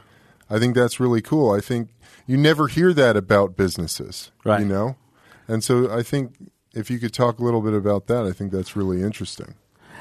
I 0.49 0.59
think 0.59 0.75
that's 0.75 0.99
really 0.99 1.21
cool. 1.21 1.51
I 1.51 1.61
think 1.61 1.89
you 2.27 2.37
never 2.37 2.67
hear 2.67 2.93
that 2.93 3.17
about 3.17 3.57
businesses. 3.57 4.31
Right. 4.43 4.61
You 4.61 4.67
know? 4.67 4.95
And 5.47 5.63
so 5.63 5.91
I 5.91 6.03
think 6.03 6.35
if 6.73 6.89
you 6.89 6.99
could 6.99 7.13
talk 7.13 7.39
a 7.39 7.43
little 7.43 7.61
bit 7.61 7.73
about 7.73 8.07
that, 8.07 8.25
I 8.25 8.31
think 8.31 8.51
that's 8.51 8.75
really 8.75 9.01
interesting. 9.01 9.55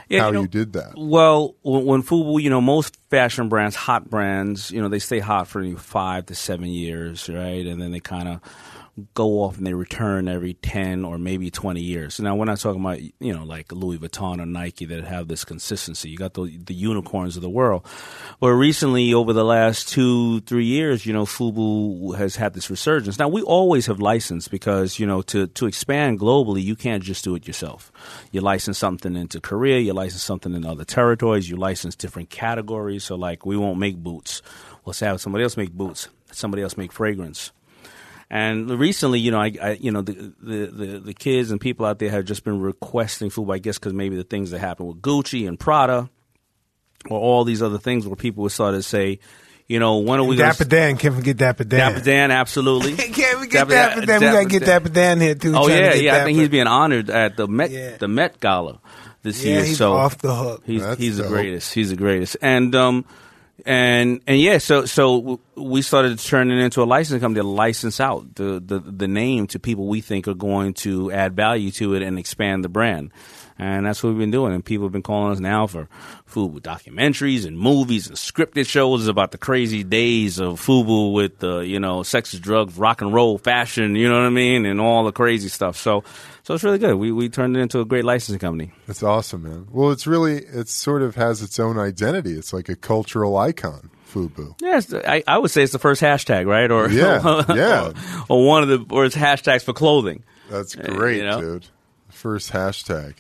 yeah. 0.09 0.20
how 0.20 0.26
you, 0.28 0.33
know, 0.33 0.40
you 0.42 0.48
did 0.48 0.72
that. 0.74 0.94
Well, 0.96 1.55
when, 1.62 1.85
when 1.85 2.02
Fubu, 2.02 2.42
you 2.42 2.50
know, 2.50 2.61
most 2.61 2.96
fashion 3.11 3.48
brands, 3.48 3.76
hot 3.76 4.09
brands, 4.09 4.70
you 4.70 4.81
know, 4.81 4.88
they 4.88 4.98
stay 4.98 5.18
hot 5.18 5.48
for 5.48 5.64
five 5.76 6.26
to 6.26 6.35
seven 6.35 6.68
years, 6.68 7.28
right? 7.28 7.66
And 7.66 7.81
then 7.81 7.92
they 7.92 8.00
kind 8.00 8.28
of 8.28 8.40
go 9.14 9.40
off 9.40 9.57
and 9.57 9.66
they 9.66 9.72
return 9.72 10.28
every 10.28 10.52
10 10.52 11.05
or 11.05 11.16
maybe 11.16 11.50
20 11.50 11.81
years. 11.81 12.20
Now 12.20 12.37
we're 12.37 12.44
not 12.44 12.61
talking 12.61 12.81
about, 12.81 13.00
you 13.00 13.33
know, 13.33 13.42
like 13.44 13.72
Louis 13.72 13.98
Vuitton 13.98 14.38
or 14.38 14.44
Nike 14.44 14.85
that 14.85 15.05
have 15.05 15.28
this 15.28 15.44
consistency. 15.46 16.11
You 16.11 16.18
got 16.18 16.35
the, 16.35 16.59
the 16.59 16.74
unicorns 16.74 17.37
of 17.37 17.42
the 17.42 17.48
world. 17.48 17.87
But 18.38 18.50
recently, 18.50 19.14
over 19.14 19.33
the 19.33 19.44
last 19.44 19.88
two, 19.88 20.40
three 20.40 20.66
years, 20.66 21.07
you 21.07 21.14
know, 21.14 21.24
Fubu 21.24 22.16
has 22.18 22.37
had 22.37 22.52
this 22.52 22.68
resurgence. 22.68 23.18
Now, 23.18 23.28
we 23.28 23.40
always 23.40 23.87
have 23.87 23.98
licensed 23.98 24.50
because, 24.50 24.98
you 24.98 25.07
know, 25.07 25.22
to, 25.22 25.46
to 25.46 25.66
expand 25.66 26.20
globally, 26.20 26.62
you 26.62 26.76
can't 26.76 27.02
just 27.02 27.24
do 27.24 27.35
it 27.35 27.46
yourself. 27.46 27.90
You 28.31 28.42
license 28.42 28.76
something 28.76 29.16
into 29.16 29.40
Korea, 29.40 29.78
you 29.78 29.94
license 29.94 30.22
something 30.22 30.55
in 30.55 30.66
other 30.66 30.85
territories, 30.85 31.48
you 31.48 31.57
license 31.57 31.96
different 31.96 32.28
categories. 32.28 33.05
So, 33.05 33.14
like, 33.14 33.46
we 33.46 33.57
won't 33.57 33.78
make 33.78 33.96
boots. 33.96 34.42
We'll 34.85 34.94
have 34.94 35.20
somebody 35.20 35.44
else 35.44 35.57
make 35.57 35.72
boots, 35.72 36.09
somebody 36.31 36.62
else 36.62 36.76
make 36.76 36.92
fragrance. 36.92 37.52
And 38.35 38.71
recently, 38.71 39.21
you 39.21 39.31
know, 39.31 39.38
I, 39.40 39.53
I 39.62 39.71
you 39.73 39.90
know, 39.92 40.01
the, 40.01 40.33
the, 40.42 40.66
the, 40.66 40.87
the 41.01 41.14
kids 41.14 41.51
and 41.51 41.61
people 41.61 41.85
out 41.85 41.99
there 41.99 42.09
have 42.11 42.25
just 42.25 42.45
been 42.45 42.61
requesting 42.62 43.29
food, 43.29 43.51
I 43.53 43.59
guess, 43.59 43.79
because 43.79 43.92
maybe 43.92 44.16
the 44.16 44.25
things 44.25 44.51
that 44.53 44.59
happened 44.59 44.88
with 44.88 45.03
Gucci 45.03 45.47
and 45.47 45.61
Prada 45.61 46.09
or 47.11 47.21
all 47.21 47.45
these 47.45 47.61
other 47.62 47.77
things 47.77 48.07
where 48.07 48.16
people 48.16 48.42
would 48.45 48.53
start 48.53 48.75
to 48.75 48.83
say, 48.83 49.18
you 49.66 49.79
know, 49.79 49.99
when 49.99 50.18
are 50.18 50.23
we 50.25 50.37
going 50.37 50.49
Dapper 50.49 50.64
Dan. 50.64 50.97
Can't 50.97 51.14
forget 51.14 51.37
Dapper 51.37 51.64
Dan. 51.64 51.92
Dapper 51.92 52.05
Dan, 52.05 52.31
absolutely. 52.31 52.95
Can't 52.97 53.38
forget 53.38 53.68
Dapper 53.68 53.71
Dapper, 53.71 54.07
Dan- 54.07 54.21
Dan. 54.21 54.21
We 54.21 54.27
gotta 54.37 54.49
get. 54.49 54.64
Dapper 54.64 54.88
Dan 54.88 55.21
here 55.21 55.35
too. 55.35 55.53
Oh 55.55 55.68
yeah, 55.68 55.92
get 55.92 56.03
yeah. 56.03 56.16
I 56.16 56.25
think 56.25 56.38
he's 56.38 56.49
being 56.49 56.66
honored 56.66 57.11
at 57.11 57.37
the 57.37 57.47
Met 57.47 57.71
Yeah. 57.71 57.97
the 57.99 58.09
Met 58.09 58.40
Gala 58.40 58.81
this 59.23 59.45
Yeah, 59.45 59.57
year. 59.57 59.64
he's 59.64 59.77
so 59.79 59.92
off 59.92 60.16
the 60.18 60.35
hook. 60.35 60.62
He's 60.64 60.81
That's 60.83 60.99
he's 60.99 61.18
the 61.18 61.29
greatest. 61.29 61.75
He's 61.75 61.90
the 61.90 61.97
greatest. 61.97 62.38
And 62.40 62.75
um 62.75 63.05
and 63.66 64.20
and 64.27 64.40
yeah, 64.40 64.59
so 64.59 64.87
so 64.87 65.40
we 65.57 65.83
started 65.83 66.18
turning 66.18 66.59
into 66.59 66.83
a 66.83 66.85
licensing 66.85 67.20
company 67.20 67.42
to 67.42 67.48
license 67.48 68.01
out 68.01 68.35
the, 68.35 68.62
the 68.64 68.79
the 68.79 69.09
name 69.09 69.46
to 69.48 69.59
people 69.59 69.87
we 69.87 70.01
think 70.01 70.29
are 70.29 70.35
going 70.35 70.75
to 70.75 71.12
add 71.12 71.35
value 71.35 71.70
to 71.72 71.94
it 71.94 72.03
and 72.03 72.18
expand 72.18 72.64
the 72.64 72.68
brand. 72.68 73.11
And 73.59 73.87
that's 73.87 74.03
what 74.03 74.11
we've 74.11 74.18
been 74.18 74.31
doing. 74.31 74.55
And 74.55 74.64
people 74.64 74.87
have 74.87 74.92
been 74.92 75.03
calling 75.03 75.31
us 75.31 75.38
now 75.38 75.66
for 75.66 75.88
Fubu 76.29 76.61
documentaries 76.61 77.46
and 77.46 77.57
movies 77.57 78.09
and 78.09 78.16
scripted 78.16 78.66
shows 78.66 79.07
about 79.07 79.31
the 79.31 79.38
crazy 79.38 79.85
days 79.85 80.40
of 80.40 80.61
Fubu 80.61 81.12
with 81.12 81.38
the, 81.38 81.59
you 81.59 81.79
know, 81.79 82.03
sex, 82.03 82.33
drugs, 82.33 82.77
rock 82.77 83.03
and 83.03 83.12
roll, 83.12 83.38
fashion, 83.38 83.94
you 83.94 84.09
know 84.09 84.16
what 84.16 84.27
I 84.27 84.31
mean? 84.31 84.66
And 84.66 84.81
all 84.81 85.05
the 85.05 85.12
crazy 85.12 85.48
stuff. 85.48 85.77
So, 85.77 86.03
so 86.42 86.55
it's 86.55 86.64
really 86.64 86.78
good. 86.78 86.94
We, 86.96 87.12
we 87.12 87.28
turned 87.28 87.57
it 87.57 87.61
into 87.61 87.81
a 87.81 87.85
great 87.85 88.05
licensing 88.05 88.38
company. 88.38 88.72
That's 88.87 89.02
awesome, 89.02 89.42
man. 89.44 89.68
Well, 89.70 89.90
it's 89.90 90.07
really, 90.07 90.38
it 90.38 90.68
sort 90.68 91.02
of 91.02 91.14
has 91.16 91.42
its 91.42 91.59
own 91.61 91.78
identity. 91.78 92.33
It's 92.33 92.52
like 92.52 92.68
a 92.68 92.76
cultural 92.76 93.37
icon, 93.37 93.90
Fubu. 94.12 94.55
Yes, 94.61 94.92
I, 94.92 95.22
I 95.26 95.38
would 95.38 95.50
say 95.50 95.62
it's 95.62 95.72
the 95.72 95.78
first 95.78 96.02
hashtag, 96.02 96.46
right? 96.46 96.70
Or 96.70 96.88
Yeah, 96.88 97.44
yeah. 97.55 97.92
or, 98.28 98.38
or 98.40 98.46
one 98.46 98.62
of 98.62 98.68
the 98.68 98.94
or 98.94 99.05
it's 99.05 99.16
hashtags 99.16 99.62
for 99.64 99.72
clothing. 99.72 100.24
That's 100.50 100.76
Uh, 100.76 100.83
great, 100.83 101.18
you 101.18 101.24
know? 101.24 101.40
dude. 101.40 101.66
First 102.11 102.52
hashtag. 102.52 103.14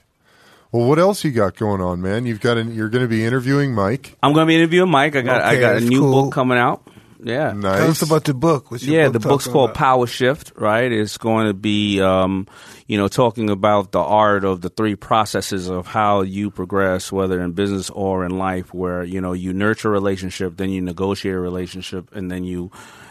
Well, 0.70 0.86
what 0.88 0.98
else 0.98 1.22
you 1.24 1.32
got 1.32 1.56
going 1.56 1.80
on, 1.82 2.00
man? 2.00 2.24
You've 2.24 2.40
got 2.40 2.56
an, 2.56 2.74
you're 2.74 2.88
going 2.88 3.02
to 3.04 3.08
be 3.08 3.24
interviewing 3.24 3.74
Mike. 3.74 4.16
I'm 4.22 4.32
going 4.32 4.46
to 4.46 4.48
be 4.48 4.56
interviewing 4.56 4.90
Mike. 4.90 5.14
I 5.16 5.20
got 5.20 5.42
I 5.42 5.60
got 5.60 5.76
a 5.76 5.80
new 5.80 6.00
cool. 6.00 6.24
book 6.24 6.32
coming 6.32 6.56
out. 6.58 6.82
Yeah, 7.24 7.52
Nice. 7.52 7.78
Tell 7.78 7.90
us 7.90 8.02
about 8.02 8.24
the 8.24 8.34
book. 8.34 8.70
What's 8.70 8.84
your 8.84 8.96
yeah. 8.96 9.04
book 9.06 9.12
the 9.12 9.28
book's 9.28 9.44
talking 9.44 9.52
called 9.52 9.70
about? 9.70 9.78
Power 9.78 10.06
Shift. 10.06 10.52
Right, 10.56 10.90
it's 10.90 11.18
going 11.18 11.46
to 11.46 11.54
be 11.54 12.00
um, 12.00 12.48
you 12.86 12.98
know 12.98 13.08
talking 13.08 13.48
about 13.50 13.92
the 13.92 14.00
art 14.00 14.44
of 14.44 14.60
the 14.60 14.68
three 14.68 14.96
processes 14.96 15.68
of 15.68 15.86
how 15.86 16.22
you 16.22 16.50
progress, 16.50 17.12
whether 17.12 17.40
in 17.40 17.52
business 17.52 17.90
or 17.90 18.24
in 18.24 18.38
life. 18.38 18.74
Where 18.74 19.04
you 19.04 19.20
know 19.20 19.32
you 19.32 19.52
nurture 19.52 19.88
a 19.88 19.92
relationship, 19.92 20.56
then 20.56 20.70
you 20.70 20.82
negotiate 20.82 21.34
a 21.34 21.40
relationship, 21.40 22.14
and 22.14 22.30
then 22.30 22.44
you 22.44 22.70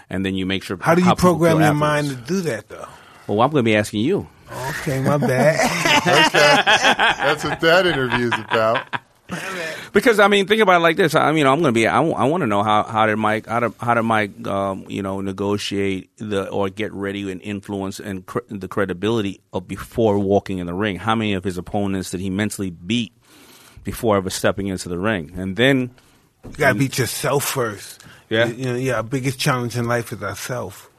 and 0.09 0.25
then 0.25 0.35
you 0.35 0.45
make 0.45 0.63
sure. 0.63 0.77
How 0.81 0.93
do 0.93 1.01
you 1.01 1.05
people 1.05 1.17
program 1.17 1.57
feel 1.57 1.65
your 1.65 1.73
mind 1.73 2.09
to 2.09 2.15
do 2.15 2.41
that, 2.41 2.67
though? 2.67 2.87
Well, 3.27 3.41
I'm 3.41 3.49
going 3.51 3.63
to 3.63 3.69
be 3.69 3.75
asking 3.75 4.01
you. 4.01 4.27
Okay, 4.51 5.01
my 5.01 5.17
bad. 5.17 5.57
That's 7.17 7.43
what 7.43 7.61
that 7.61 7.87
interview 7.87 8.27
is 8.27 8.33
about. 8.33 8.85
Because 9.93 10.21
I 10.21 10.29
mean, 10.29 10.47
think 10.47 10.61
about 10.61 10.77
it 10.77 10.83
like 10.83 10.95
this. 10.95 11.15
I 11.15 11.33
mean, 11.33 11.45
I'm 11.45 11.59
going 11.59 11.73
to 11.73 11.77
be. 11.77 11.85
I, 11.85 11.99
want 11.99 12.41
to 12.43 12.47
know 12.47 12.63
how 12.63 12.83
how 12.83 13.07
did 13.07 13.17
Mike 13.17 13.45
how 13.45 13.59
did 13.59 13.73
how 13.77 13.93
did 13.93 14.03
Mike 14.03 14.47
um, 14.47 14.85
you 14.87 15.01
know 15.01 15.19
negotiate 15.19 16.09
the 16.17 16.47
or 16.49 16.69
get 16.69 16.93
ready 16.93 17.29
and 17.29 17.41
influence 17.41 17.99
and 17.99 18.25
cr- 18.25 18.39
the 18.47 18.69
credibility 18.69 19.41
of 19.51 19.67
before 19.67 20.17
walking 20.17 20.59
in 20.59 20.67
the 20.67 20.73
ring. 20.73 20.95
How 20.95 21.13
many 21.15 21.33
of 21.33 21.43
his 21.43 21.57
opponents 21.57 22.11
did 22.11 22.21
he 22.21 22.29
mentally 22.29 22.69
beat 22.69 23.11
before 23.83 24.15
ever 24.15 24.29
stepping 24.29 24.67
into 24.67 24.87
the 24.87 24.97
ring, 24.97 25.33
and 25.35 25.57
then 25.57 25.91
You 26.45 26.51
gotta 26.51 26.79
beat 26.79 26.97
yourself 26.97 27.43
first. 27.43 28.01
Yeah. 28.29 28.45
You, 28.45 28.53
you 28.53 28.65
know, 28.65 28.75
yeah. 28.75 28.95
Our 28.95 29.03
biggest 29.03 29.39
challenge 29.39 29.75
in 29.75 29.87
life 29.87 30.13
is 30.13 30.23
ourself. 30.23 30.89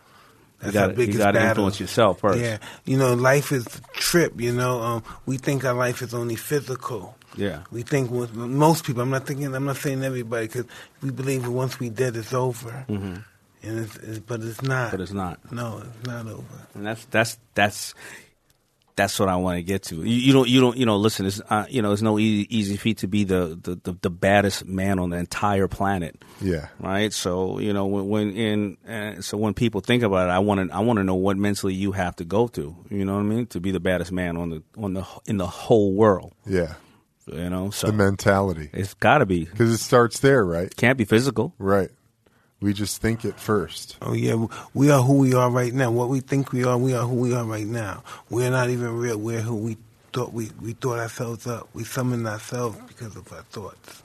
you 0.61 0.71
That's 0.71 0.77
our 0.77 0.89
got 0.89 0.91
you 0.91 0.97
biggest 0.97 1.19
got 1.19 1.27
to 1.29 1.39
battle. 1.39 1.49
influence 1.49 1.81
yourself 1.81 2.21
first. 2.21 2.41
Yeah. 2.41 2.59
You 2.85 2.99
know, 2.99 3.15
life 3.15 3.53
is 3.53 3.65
a 3.67 3.81
trip. 3.95 4.39
You 4.39 4.53
know, 4.53 4.83
um, 4.83 5.03
we 5.25 5.39
think 5.39 5.65
our 5.65 5.73
life 5.73 6.03
is 6.03 6.13
only 6.13 6.37
physical. 6.37 7.17
Yeah. 7.37 7.63
We 7.71 7.83
think 7.83 8.11
with 8.11 8.35
most 8.35 8.85
people. 8.85 9.03
I'm 9.03 9.11
not 9.11 9.27
thinking. 9.27 9.55
I'm 9.55 9.65
not 9.65 9.77
saying 9.77 10.05
everybody 10.05 10.47
because 10.47 10.67
we 11.03 11.11
believe 11.11 11.43
that 11.45 11.51
once 11.51 11.79
we 11.79 11.89
dead, 11.89 12.17
it's 12.17 12.33
over. 12.33 12.85
Mm-hmm. 12.89 13.17
And 13.65 13.79
it's, 13.79 13.97
it's, 13.97 14.19
but 14.19 14.41
it's 14.41 14.63
not. 14.63 14.91
But 14.91 15.01
it's 15.01 15.13
not. 15.13 15.53
No, 15.53 15.83
it's 15.85 16.07
not 16.07 16.27
over. 16.27 16.45
And 16.75 16.85
that's 16.85 17.05
that's 17.07 17.39
that's 17.55 17.95
that's 18.97 19.19
what 19.19 19.29
I 19.29 19.37
want 19.37 19.57
to 19.57 19.63
get 19.63 19.85
to. 19.85 19.97
You, 19.97 20.05
you 20.05 20.33
don't 20.33 20.49
you 20.49 20.61
don't 20.61 20.77
you 20.77 20.85
know 20.85 20.97
listen. 20.97 21.27
It's 21.27 21.41
uh, 21.49 21.67
you 21.69 21.81
know 21.81 21.93
it's 21.93 22.03
no 22.03 22.19
easy, 22.19 22.57
easy 22.57 22.77
feat 22.77 22.99
to 22.99 23.07
be 23.07 23.25
the, 23.25 23.59
the, 23.61 23.75
the, 23.83 23.99
the 24.03 24.11
baddest 24.11 24.67
man 24.67 24.99
on 24.99 25.11
the 25.11 25.17
entire 25.17 25.69
planet. 25.69 26.23
Yeah. 26.41 26.69
Right. 26.79 27.13
So 27.13 27.59
you 27.59 27.73
know 27.73 27.87
when, 27.87 28.09
when 28.09 28.33
in 28.33 28.77
uh, 28.89 29.23
so 29.23 29.39
when 29.39 29.55
people 29.55 29.81
think 29.81 30.03
about 30.03 30.29
it, 30.29 30.33
I 30.33 30.41
want 30.41 30.69
to 30.69 30.75
I 30.75 30.81
want 30.81 30.99
to 30.99 31.05
know 31.05 31.15
what 31.15 31.37
mentally 31.37 31.75
you 31.75 31.93
have 31.93 32.17
to 32.17 32.25
go 32.25 32.49
through. 32.49 32.77
You 32.91 33.05
know 33.05 33.15
what 33.15 33.21
I 33.21 33.25
mean 33.25 33.47
to 33.47 33.61
be 33.61 33.71
the 33.71 33.81
baddest 33.81 34.13
man 34.13 34.37
on 34.37 34.51
the 34.51 34.63
on 34.77 34.95
the 34.95 35.07
in 35.27 35.39
the 35.39 35.47
whole 35.47 35.93
world. 35.95 36.35
Yeah. 36.47 36.75
You 37.27 37.49
know 37.51 37.71
so 37.71 37.87
The 37.89 37.93
mentality. 37.93 38.71
it's 38.73 38.95
got 38.95 39.19
to 39.19 39.27
be 39.27 39.45
Because 39.45 39.71
it 39.73 39.79
starts 39.79 40.21
there, 40.21 40.45
right? 40.45 40.75
can't 40.77 40.99
be 40.99 41.05
physical. 41.05 41.55
Right. 41.59 41.91
We 42.61 42.73
just 42.73 43.01
think 43.03 43.25
it 43.25 43.39
first. 43.41 43.97
Oh 44.01 44.13
yeah, 44.13 44.47
we 44.73 44.91
are 44.91 45.03
who 45.03 45.15
we 45.19 45.35
are 45.35 45.51
right 45.51 45.73
now. 45.75 45.91
What 45.91 46.09
we 46.09 46.21
think 46.21 46.53
we 46.53 46.65
are, 46.65 46.79
we 46.79 46.95
are 46.95 47.05
who 47.07 47.17
we 47.17 47.35
are 47.35 47.45
right 47.45 47.67
now. 47.67 48.05
We're 48.31 48.51
not 48.51 48.71
even 48.71 48.97
real. 48.97 49.19
We're 49.19 49.41
who 49.41 49.57
we 49.57 49.77
thought 50.13 50.33
we 50.33 50.51
we 50.61 50.73
thought 50.75 50.99
ourselves 51.01 51.47
up. 51.49 51.69
We 51.75 51.83
summoned 51.85 52.27
ourselves 52.29 52.79
because 52.87 53.17
of 53.17 53.33
our 53.33 53.43
thoughts. 53.43 54.02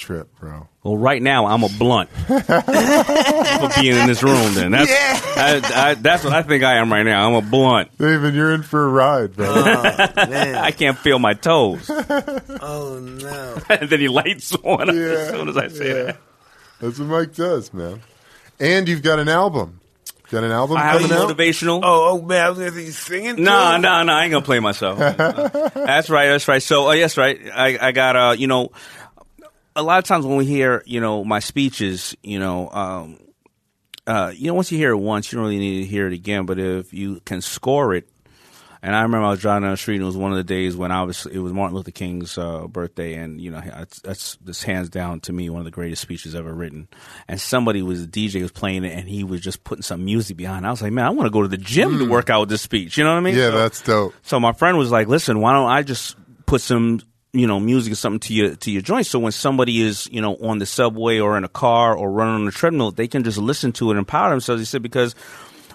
It's 0.00 0.04
a 0.04 0.06
trip, 0.06 0.28
bro. 0.40 0.66
Well, 0.82 0.96
right 0.96 1.20
now 1.20 1.46
I'm 1.46 1.62
a 1.62 1.68
blunt 1.68 2.08
for 2.26 3.68
being 3.80 3.96
in 3.96 4.06
this 4.06 4.22
room. 4.22 4.54
Then 4.54 4.70
that's 4.72 4.90
I, 5.36 5.90
I, 5.90 5.94
that's 5.94 6.24
what 6.24 6.32
I 6.32 6.42
think 6.42 6.64
I 6.64 6.76
am 6.76 6.90
right 6.92 7.02
now. 7.02 7.28
I'm 7.28 7.34
a 7.34 7.42
blunt. 7.42 7.96
David, 7.98 8.34
you're 8.34 8.52
in 8.54 8.62
for 8.62 8.84
a 8.84 8.88
ride, 8.88 9.36
bro. 9.36 9.54
Man, 9.54 10.54
I 10.54 10.70
can't 10.70 10.96
feel 10.98 11.18
my 11.18 11.34
toes. 11.34 11.90
oh 11.90 12.98
no. 13.02 13.58
and 13.68 13.90
then 13.90 14.00
he 14.00 14.08
lights 14.08 14.54
on 14.54 14.86
Yeah, 14.88 14.94
as 14.94 15.28
soon 15.30 15.48
as 15.50 15.56
I 15.58 15.68
say 15.68 15.88
yeah. 15.88 16.02
that. 16.04 16.16
That's 16.80 16.98
what 16.98 17.08
Mike 17.08 17.34
does, 17.34 17.74
man. 17.74 18.00
And 18.58 18.88
you've 18.88 19.02
got 19.02 19.18
an 19.18 19.28
album. 19.28 19.80
Got 20.30 20.44
an 20.44 20.52
album 20.52 20.76
I 20.76 20.82
have 20.82 21.00
coming 21.02 21.16
out? 21.16 21.28
motivational. 21.28 21.80
Oh, 21.82 22.10
oh 22.20 22.22
man, 22.22 22.46
I 22.46 22.48
was 22.50 22.58
gonna 22.58 22.70
say 22.70 22.84
you 22.84 22.92
singing. 22.92 23.36
to 23.36 23.42
No, 23.42 23.74
him? 23.74 23.82
no, 23.82 24.02
no. 24.04 24.12
I 24.14 24.22
ain't 24.24 24.30
gonna 24.32 24.44
play 24.44 24.60
myself. 24.60 24.98
that's 24.98 26.08
right. 26.08 26.28
That's 26.28 26.46
right. 26.46 26.62
So, 26.62 26.88
uh, 26.88 26.92
yes, 26.92 27.16
right. 27.18 27.38
I, 27.52 27.88
I 27.88 27.92
got 27.92 28.14
uh, 28.16 28.34
you 28.38 28.46
know, 28.46 28.70
a 29.80 29.82
lot 29.82 29.98
of 29.98 30.04
times 30.04 30.24
when 30.26 30.36
we 30.36 30.46
hear, 30.46 30.82
you 30.86 31.00
know, 31.00 31.24
my 31.24 31.40
speeches, 31.40 32.16
you 32.22 32.38
know, 32.38 32.68
um, 32.70 33.18
uh, 34.06 34.32
you 34.34 34.46
know, 34.48 34.54
once 34.54 34.70
you 34.72 34.78
hear 34.78 34.90
it 34.90 34.96
once, 34.96 35.30
you 35.32 35.36
don't 35.36 35.44
really 35.46 35.58
need 35.58 35.80
to 35.82 35.86
hear 35.86 36.06
it 36.06 36.12
again. 36.12 36.46
But 36.46 36.58
if 36.58 36.92
you 36.92 37.20
can 37.24 37.40
score 37.40 37.94
it, 37.94 38.08
and 38.82 38.96
I 38.96 39.02
remember 39.02 39.26
I 39.26 39.30
was 39.30 39.40
driving 39.40 39.64
down 39.64 39.72
the 39.72 39.76
street, 39.76 39.96
and 39.96 40.04
it 40.04 40.06
was 40.06 40.16
one 40.16 40.30
of 40.30 40.38
the 40.38 40.44
days 40.44 40.74
when 40.74 40.90
I 40.90 41.02
was, 41.02 41.26
it 41.26 41.38
was 41.38 41.52
Martin 41.52 41.76
Luther 41.76 41.90
King's 41.90 42.38
uh, 42.38 42.66
birthday, 42.66 43.14
and 43.14 43.38
you 43.38 43.50
know, 43.50 43.60
that's, 43.60 44.00
that's 44.00 44.36
this 44.36 44.62
hands 44.62 44.88
down 44.88 45.20
to 45.20 45.34
me 45.34 45.50
one 45.50 45.60
of 45.60 45.64
the 45.66 45.70
greatest 45.70 46.00
speeches 46.00 46.34
ever 46.34 46.52
written. 46.52 46.88
And 47.28 47.38
somebody 47.38 47.82
was, 47.82 48.04
a 48.04 48.06
DJ 48.06 48.40
was 48.40 48.52
playing 48.52 48.84
it, 48.84 48.98
and 48.98 49.06
he 49.06 49.22
was 49.22 49.42
just 49.42 49.64
putting 49.64 49.82
some 49.82 50.04
music 50.06 50.38
behind. 50.38 50.64
it. 50.64 50.68
I 50.68 50.70
was 50.70 50.80
like, 50.80 50.92
man, 50.92 51.04
I 51.04 51.10
want 51.10 51.26
to 51.26 51.30
go 51.30 51.42
to 51.42 51.48
the 51.48 51.58
gym 51.58 51.98
to 51.98 52.08
work 52.08 52.30
out 52.30 52.40
with 52.40 52.48
this 52.48 52.62
speech. 52.62 52.96
You 52.96 53.04
know 53.04 53.10
what 53.10 53.18
I 53.18 53.20
mean? 53.20 53.34
Yeah, 53.36 53.50
So- 53.50 53.58
that's 53.58 53.82
dope. 53.82 54.14
so 54.22 54.40
my 54.40 54.52
friend 54.54 54.78
was 54.78 54.90
like, 54.90 55.08
"Listen, 55.08 55.40
why 55.40 55.52
don't 55.52 55.68
I 55.70 55.82
just 55.82 56.16
put 56.46 56.62
some, 56.62 57.00
you 57.32 57.46
know, 57.46 57.60
music 57.60 57.92
or 57.92 57.96
something 57.96 58.20
to 58.20 58.34
your 58.34 58.54
to 58.56 58.70
your 58.70 58.82
joints. 58.82 59.10
So 59.10 59.18
when 59.18 59.32
somebody 59.32 59.80
is, 59.80 60.08
you 60.10 60.20
know, 60.20 60.36
on 60.36 60.58
the 60.58 60.66
subway 60.66 61.18
or 61.20 61.36
in 61.38 61.44
a 61.44 61.48
car 61.48 61.94
or 61.96 62.10
running 62.10 62.34
on 62.34 62.44
the 62.44 62.52
treadmill, 62.52 62.90
they 62.90 63.06
can 63.08 63.22
just 63.24 63.38
listen 63.38 63.72
to 63.72 63.88
it 63.88 63.92
and 63.92 63.98
empower 64.00 64.30
themselves." 64.30 64.60
He 64.60 64.66
said 64.66 64.82
because 64.82 65.14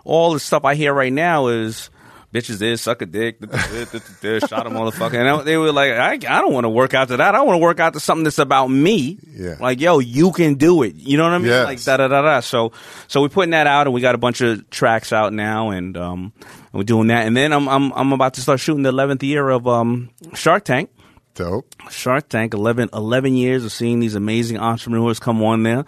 all 0.04 0.34
the 0.34 0.40
stuff 0.40 0.66
I 0.66 0.76
hear 0.76 0.94
right 0.94 1.14
now 1.14 1.48
is. 1.48 1.90
Bitches 2.34 2.58
this, 2.58 2.82
suck 2.82 3.02
a 3.02 3.06
dick, 3.06 3.40
shot 3.40 4.68
a 4.68 4.70
motherfucker. 4.70 5.14
And 5.14 5.30
I- 5.30 5.42
they 5.44 5.56
were 5.56 5.72
like, 5.72 5.92
I, 5.94 6.14
I 6.16 6.42
don't 6.42 6.52
want 6.52 6.66
to 6.66 6.70
work 6.70 6.94
out 6.94 7.08
to 7.08 7.16
that. 7.18 7.34
I 7.34 7.40
want 7.42 7.56
to 7.56 7.62
work 7.62 7.80
out 7.80 7.94
to 7.94 8.02
something 8.02 8.26
that's 8.26 8.40
about 8.40 8.68
me. 8.68 9.20
Yeah. 9.26 9.56
Like, 9.58 9.80
yo, 9.80 10.00
you 10.00 10.34
can 10.34 10.56
do 10.56 10.84
it. 10.84 10.96
You 10.96 11.16
know 11.18 11.24
what 11.24 11.32
I 11.32 11.38
mean? 11.38 11.48
Yes. 11.48 11.66
Like, 11.66 11.82
da 11.84 11.96
da 11.96 12.08
da 12.10 12.22
da. 12.24 12.40
So, 12.42 12.74
so 13.08 13.22
we're 13.22 13.30
putting 13.30 13.52
that 13.52 13.68
out, 13.68 13.88
and 13.88 13.94
we 13.94 14.02
got 14.02 14.16
a 14.16 14.18
bunch 14.18 14.42
of 14.42 14.70
tracks 14.70 15.14
out 15.14 15.32
now, 15.32 15.70
and 15.70 15.96
um, 15.96 16.34
we're 16.74 16.84
doing 16.84 17.08
that. 17.08 17.26
And 17.26 17.38
then 17.38 17.54
I'm 17.54 17.70
I'm 17.70 17.94
I'm 17.94 18.12
about 18.12 18.34
to 18.34 18.42
start 18.42 18.60
shooting 18.60 18.84
the 18.84 18.92
11th 18.92 19.24
year 19.24 19.48
of 19.50 19.66
um 19.66 20.10
Shark 20.34 20.66
Tank. 20.66 20.90
Dope. 21.36 21.76
Shark 21.92 22.30
Tank, 22.30 22.54
11, 22.54 22.90
11 22.94 23.36
years 23.36 23.66
of 23.66 23.72
seeing 23.72 24.00
these 24.00 24.16
amazing 24.16 24.58
entrepreneurs 24.58 25.20
come 25.20 25.44
on 25.44 25.64
there, 25.64 25.86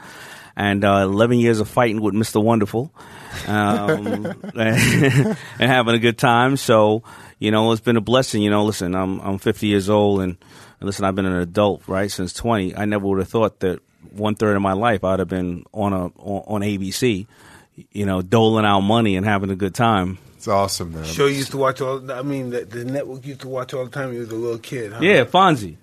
and 0.55 0.83
uh, 0.83 0.99
11 1.03 1.39
years 1.39 1.59
of 1.59 1.69
fighting 1.69 2.01
with 2.01 2.13
Mr. 2.13 2.43
Wonderful, 2.43 2.93
um, 3.47 4.25
and 4.55 5.37
having 5.59 5.95
a 5.95 5.99
good 5.99 6.17
time. 6.17 6.57
So, 6.57 7.03
you 7.39 7.51
know, 7.51 7.71
it's 7.71 7.81
been 7.81 7.97
a 7.97 8.01
blessing. 8.01 8.41
You 8.41 8.49
know, 8.49 8.65
listen, 8.65 8.93
I'm 8.93 9.19
I'm 9.21 9.37
50 9.37 9.67
years 9.67 9.89
old, 9.89 10.21
and, 10.21 10.37
and 10.79 10.85
listen, 10.85 11.05
I've 11.05 11.15
been 11.15 11.25
an 11.25 11.37
adult 11.37 11.87
right 11.87 12.11
since 12.11 12.33
20. 12.33 12.75
I 12.75 12.85
never 12.85 13.07
would 13.07 13.19
have 13.19 13.29
thought 13.29 13.61
that 13.61 13.79
one 14.11 14.35
third 14.35 14.55
of 14.55 14.61
my 14.61 14.73
life 14.73 15.03
I'd 15.03 15.19
have 15.19 15.29
been 15.29 15.63
on 15.73 15.93
a 15.93 16.05
on, 16.07 16.43
on 16.47 16.61
ABC, 16.61 17.25
you 17.91 18.05
know, 18.05 18.21
doling 18.21 18.65
out 18.65 18.81
money 18.81 19.15
and 19.15 19.25
having 19.25 19.49
a 19.49 19.55
good 19.55 19.75
time. 19.75 20.17
It's 20.47 20.53
awesome, 20.53 20.93
man. 20.93 21.03
Show 21.03 21.25
you 21.25 21.35
used 21.35 21.51
to 21.51 21.57
watch 21.57 21.81
all. 21.81 22.09
I 22.09 22.21
mean, 22.21 22.51
the, 22.51 22.63
the 22.63 22.85
network 22.85 23.25
used 23.25 23.41
to 23.41 23.49
watch 23.49 23.73
all 23.73 23.83
the 23.83 23.91
time. 23.91 24.05
when 24.05 24.13
You 24.13 24.21
was 24.21 24.29
a 24.29 24.35
little 24.35 24.57
kid. 24.57 24.93
Huh? 24.93 24.99
Yeah, 25.01 25.25
Fonzie. 25.25 25.75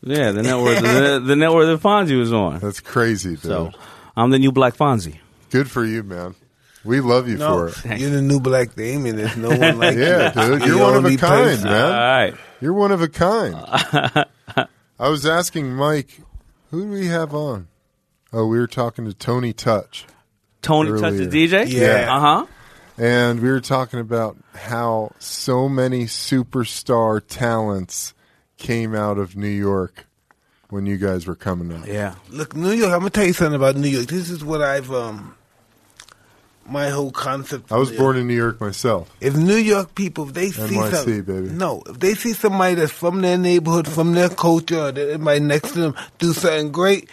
Yeah, 0.00 0.30
the 0.30 0.44
network, 0.44 0.78
the, 0.78 1.20
the 1.26 1.34
network 1.34 1.66
that 1.66 1.80
Fonzie 1.84 2.16
was 2.16 2.32
on. 2.32 2.60
That's 2.60 2.78
crazy, 2.78 3.30
dude. 3.30 3.40
So 3.40 3.72
I'm 4.16 4.30
the 4.30 4.38
new 4.38 4.52
Black 4.52 4.76
Fonzie. 4.76 5.16
Good 5.50 5.68
for 5.68 5.84
you, 5.84 6.04
man. 6.04 6.36
We 6.84 7.00
love 7.00 7.28
you 7.28 7.36
No, 7.36 7.68
for 7.68 7.90
it. 7.90 7.98
you're 8.00 8.10
the 8.10 8.22
new 8.22 8.38
Black 8.38 8.76
Daymond. 8.76 9.16
There's 9.16 9.36
no 9.36 9.48
one 9.48 9.78
like 9.78 9.96
Yeah, 9.96 10.32
you. 10.46 10.58
dude. 10.58 10.68
You're 10.68 10.78
the 10.78 10.82
one 10.84 10.94
of 10.94 11.04
a 11.04 11.16
kind, 11.16 11.18
person. 11.18 11.64
man. 11.68 11.84
All 11.84 11.90
right. 12.00 12.34
You're 12.60 12.72
one 12.74 12.92
of 12.92 13.02
a 13.02 13.08
kind. 13.08 13.56
I 15.00 15.08
was 15.08 15.26
asking 15.26 15.74
Mike, 15.74 16.20
who 16.70 16.82
do 16.84 16.90
we 16.92 17.06
have 17.08 17.34
on? 17.34 17.66
Oh, 18.32 18.46
we 18.46 18.58
were 18.60 18.68
talking 18.68 19.04
to 19.04 19.14
Tony 19.14 19.52
Touch. 19.52 20.06
Tony 20.62 20.90
Touch 21.00 21.14
the 21.14 21.26
DJ? 21.26 21.68
Yeah. 21.68 22.06
Uh 22.16 22.20
huh. 22.20 22.46
And 22.98 23.40
we 23.40 23.50
were 23.50 23.60
talking 23.60 24.00
about 24.00 24.36
how 24.54 25.12
so 25.18 25.68
many 25.68 26.04
superstar 26.04 27.22
talents 27.26 28.14
came 28.58 28.94
out 28.94 29.18
of 29.18 29.36
New 29.36 29.48
York 29.48 30.06
when 30.68 30.86
you 30.86 30.96
guys 30.96 31.26
were 31.26 31.34
coming 31.34 31.72
up. 31.72 31.86
Yeah. 31.86 32.14
Look, 32.30 32.54
New 32.56 32.70
York. 32.70 32.92
I'm 32.92 33.00
gonna 33.00 33.10
tell 33.10 33.26
you 33.26 33.32
something 33.32 33.56
about 33.56 33.76
New 33.76 33.88
York. 33.88 34.06
This 34.06 34.30
is 34.30 34.44
what 34.44 34.62
I've 34.62 34.90
um. 34.90 35.36
My 36.64 36.90
whole 36.90 37.10
concept. 37.10 37.72
I 37.72 37.76
was 37.76 37.90
born 37.90 38.16
in 38.16 38.28
New 38.28 38.36
York 38.36 38.60
myself. 38.60 39.12
If 39.20 39.34
New 39.36 39.56
York 39.56 39.96
people, 39.96 40.28
if 40.28 40.34
they 40.34 40.50
see 40.50 40.76
NYC, 40.76 40.90
something, 40.92 41.22
baby. 41.22 41.48
no, 41.48 41.82
if 41.86 41.98
they 41.98 42.14
see 42.14 42.34
somebody 42.34 42.76
that's 42.76 42.92
from 42.92 43.20
their 43.20 43.36
neighborhood, 43.36 43.88
from 43.88 44.12
their 44.12 44.28
culture, 44.28 44.78
or 44.78 44.88
everybody 44.90 45.40
next 45.40 45.72
to 45.72 45.80
them 45.80 45.96
do 46.18 46.32
something 46.32 46.70
great, 46.70 47.10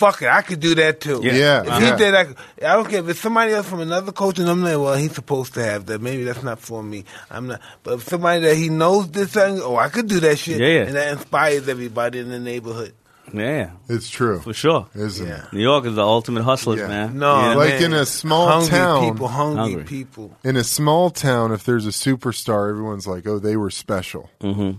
fuck 0.00 0.22
it, 0.22 0.28
I 0.28 0.42
could 0.42 0.60
do 0.60 0.74
that 0.76 1.00
too. 1.00 1.20
Yeah. 1.22 1.32
Yeah, 1.32 1.60
If 1.62 1.66
yeah. 1.68 1.90
he 1.92 1.96
did, 2.02 2.14
I, 2.14 2.24
could- 2.24 2.36
I 2.62 2.74
don't 2.76 2.88
care 2.88 3.00
if 3.00 3.08
it's 3.08 3.20
somebody 3.20 3.52
else 3.52 3.68
from 3.68 3.80
another 3.80 4.12
culture. 4.12 4.42
And 4.42 4.50
I'm 4.50 4.62
like, 4.62 4.78
well, 4.78 4.94
he's 4.96 5.14
supposed 5.14 5.54
to 5.54 5.62
have 5.64 5.86
that. 5.86 6.00
Maybe 6.00 6.24
that's 6.24 6.42
not 6.42 6.58
for 6.58 6.82
me. 6.82 7.04
I'm 7.30 7.46
not. 7.48 7.60
But 7.82 7.94
if 7.94 8.08
somebody 8.08 8.40
that 8.46 8.54
he 8.56 8.68
knows 8.70 9.06
did 9.08 9.28
something, 9.30 9.62
oh, 9.62 9.76
I 9.76 9.88
could 9.90 10.08
do 10.08 10.18
that 10.20 10.36
shit. 10.38 10.58
Yeah. 10.60 10.86
and 10.86 10.94
that 10.96 11.12
inspires 11.12 11.68
everybody 11.68 12.18
in 12.18 12.30
the 12.30 12.38
neighborhood. 12.40 12.94
Yeah. 13.32 13.70
It's 13.88 14.08
true, 14.10 14.40
For 14.40 14.52
sure. 14.52 14.88
isn't 14.94 15.24
Yeah. 15.26 15.44
it? 15.44 15.52
New 15.52 15.62
York 15.62 15.84
is 15.86 15.94
the 15.94 16.02
ultimate 16.02 16.42
hustlers, 16.42 16.80
Yeah. 16.80 16.88
man. 16.88 17.18
No, 17.18 17.40
You 17.42 17.50
know? 17.50 17.58
Like 17.58 17.74
man. 17.74 17.82
in 17.84 17.92
a 17.94 18.04
small 18.06 18.48
hungry 18.48 18.70
town- 18.70 19.12
people, 19.12 19.28
hungry, 19.28 19.62
Hungry. 19.62 19.84
people. 19.84 20.36
In 20.42 20.56
a 20.56 20.64
small 20.64 21.10
town, 21.10 21.52
if 21.52 21.62
there's 21.64 21.86
a 21.86 21.90
superstar, 21.90 22.68
everyone's 22.70 23.06
like, 23.06 23.26
"Oh, 23.28 23.38
they 23.38 23.56
were 23.56 23.70
special." 23.70 24.30
Mm-hmm. 24.42 24.78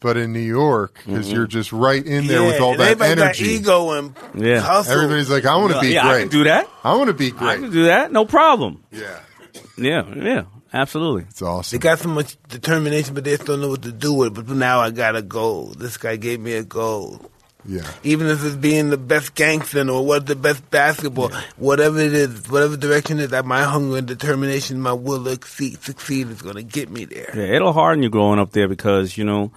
But 0.00 0.16
in 0.16 0.32
New 0.32 0.40
York, 0.40 0.98
because 1.04 1.26
mm-hmm. 1.26 1.36
you're 1.36 1.46
just 1.46 1.72
right 1.72 2.04
in 2.04 2.26
there 2.26 2.42
with 2.42 2.58
all 2.60 2.74
that 2.78 3.00
energy, 3.02 3.16
got 3.58 3.60
ego 3.60 3.90
and 3.92 4.14
Yeah. 4.34 4.60
hustle. 4.60 4.94
everybody's 4.94 5.28
like, 5.28 5.44
"I 5.44 5.56
want 5.56 5.74
to 5.74 5.80
be 5.80 5.88
yeah, 5.88 6.06
I 6.06 6.12
great. 6.12 6.20
can 6.22 6.28
do 6.30 6.44
that. 6.44 6.66
I 6.82 6.96
want 6.96 7.08
to 7.08 7.14
be 7.14 7.30
great. 7.30 7.42
I 7.42 7.56
great." 7.56 7.64
can 7.66 7.72
do 7.72 7.84
that. 7.84 8.10
No 8.10 8.24
problem. 8.24 8.82
yeah, 8.90 9.18
Yeah. 9.76 10.04
Yeah. 10.14 10.42
Absolutely. 10.72 11.24
it's 11.28 11.42
awesome. 11.42 11.76
They 11.76 11.82
got 11.82 11.98
so 11.98 12.08
much 12.08 12.36
determination, 12.48 13.12
but 13.14 13.24
they 13.24 13.36
still 13.36 13.56
know 13.56 13.68
what 13.70 13.82
to 13.82 13.92
do 13.92 14.14
with 14.14 14.38
it. 14.38 14.46
But 14.46 14.56
now 14.56 14.80
I 14.80 14.90
got 14.90 15.16
a 15.16 15.22
goal. 15.22 15.74
This 15.76 15.96
guy 15.98 16.14
gave 16.16 16.38
me 16.40 16.52
a 16.54 16.62
goal. 16.62 17.20
yeah, 17.66 17.82
Even 18.04 18.28
if 18.28 18.42
it's 18.44 18.54
being 18.54 18.88
the 18.88 18.96
best 18.96 19.34
gangster 19.34 19.86
or 19.90 20.06
what 20.06 20.26
the 20.26 20.36
best 20.36 20.70
basketball, 20.70 21.30
whatever 21.56 21.98
it 21.98 22.14
is, 22.14 22.48
whatever 22.48 22.76
direction 22.76 23.18
it 23.18 23.24
is, 23.24 23.30
that 23.30 23.44
my 23.44 23.64
hunger 23.64 23.98
and 23.98 24.06
determination, 24.06 24.80
my 24.80 24.92
will 24.92 25.24
to 25.24 25.32
succeed, 25.32 25.82
succeed 25.82 26.30
is 26.30 26.40
going 26.40 26.54
to 26.56 26.62
get 26.62 26.88
me 26.88 27.04
there. 27.04 27.32
Yeah, 27.34 27.54
it'll 27.56 27.72
harden 27.72 28.02
you 28.04 28.08
growing 28.08 28.38
up 28.38 28.52
there 28.52 28.68
because 28.68 29.18
you 29.18 29.24
know, 29.24 29.50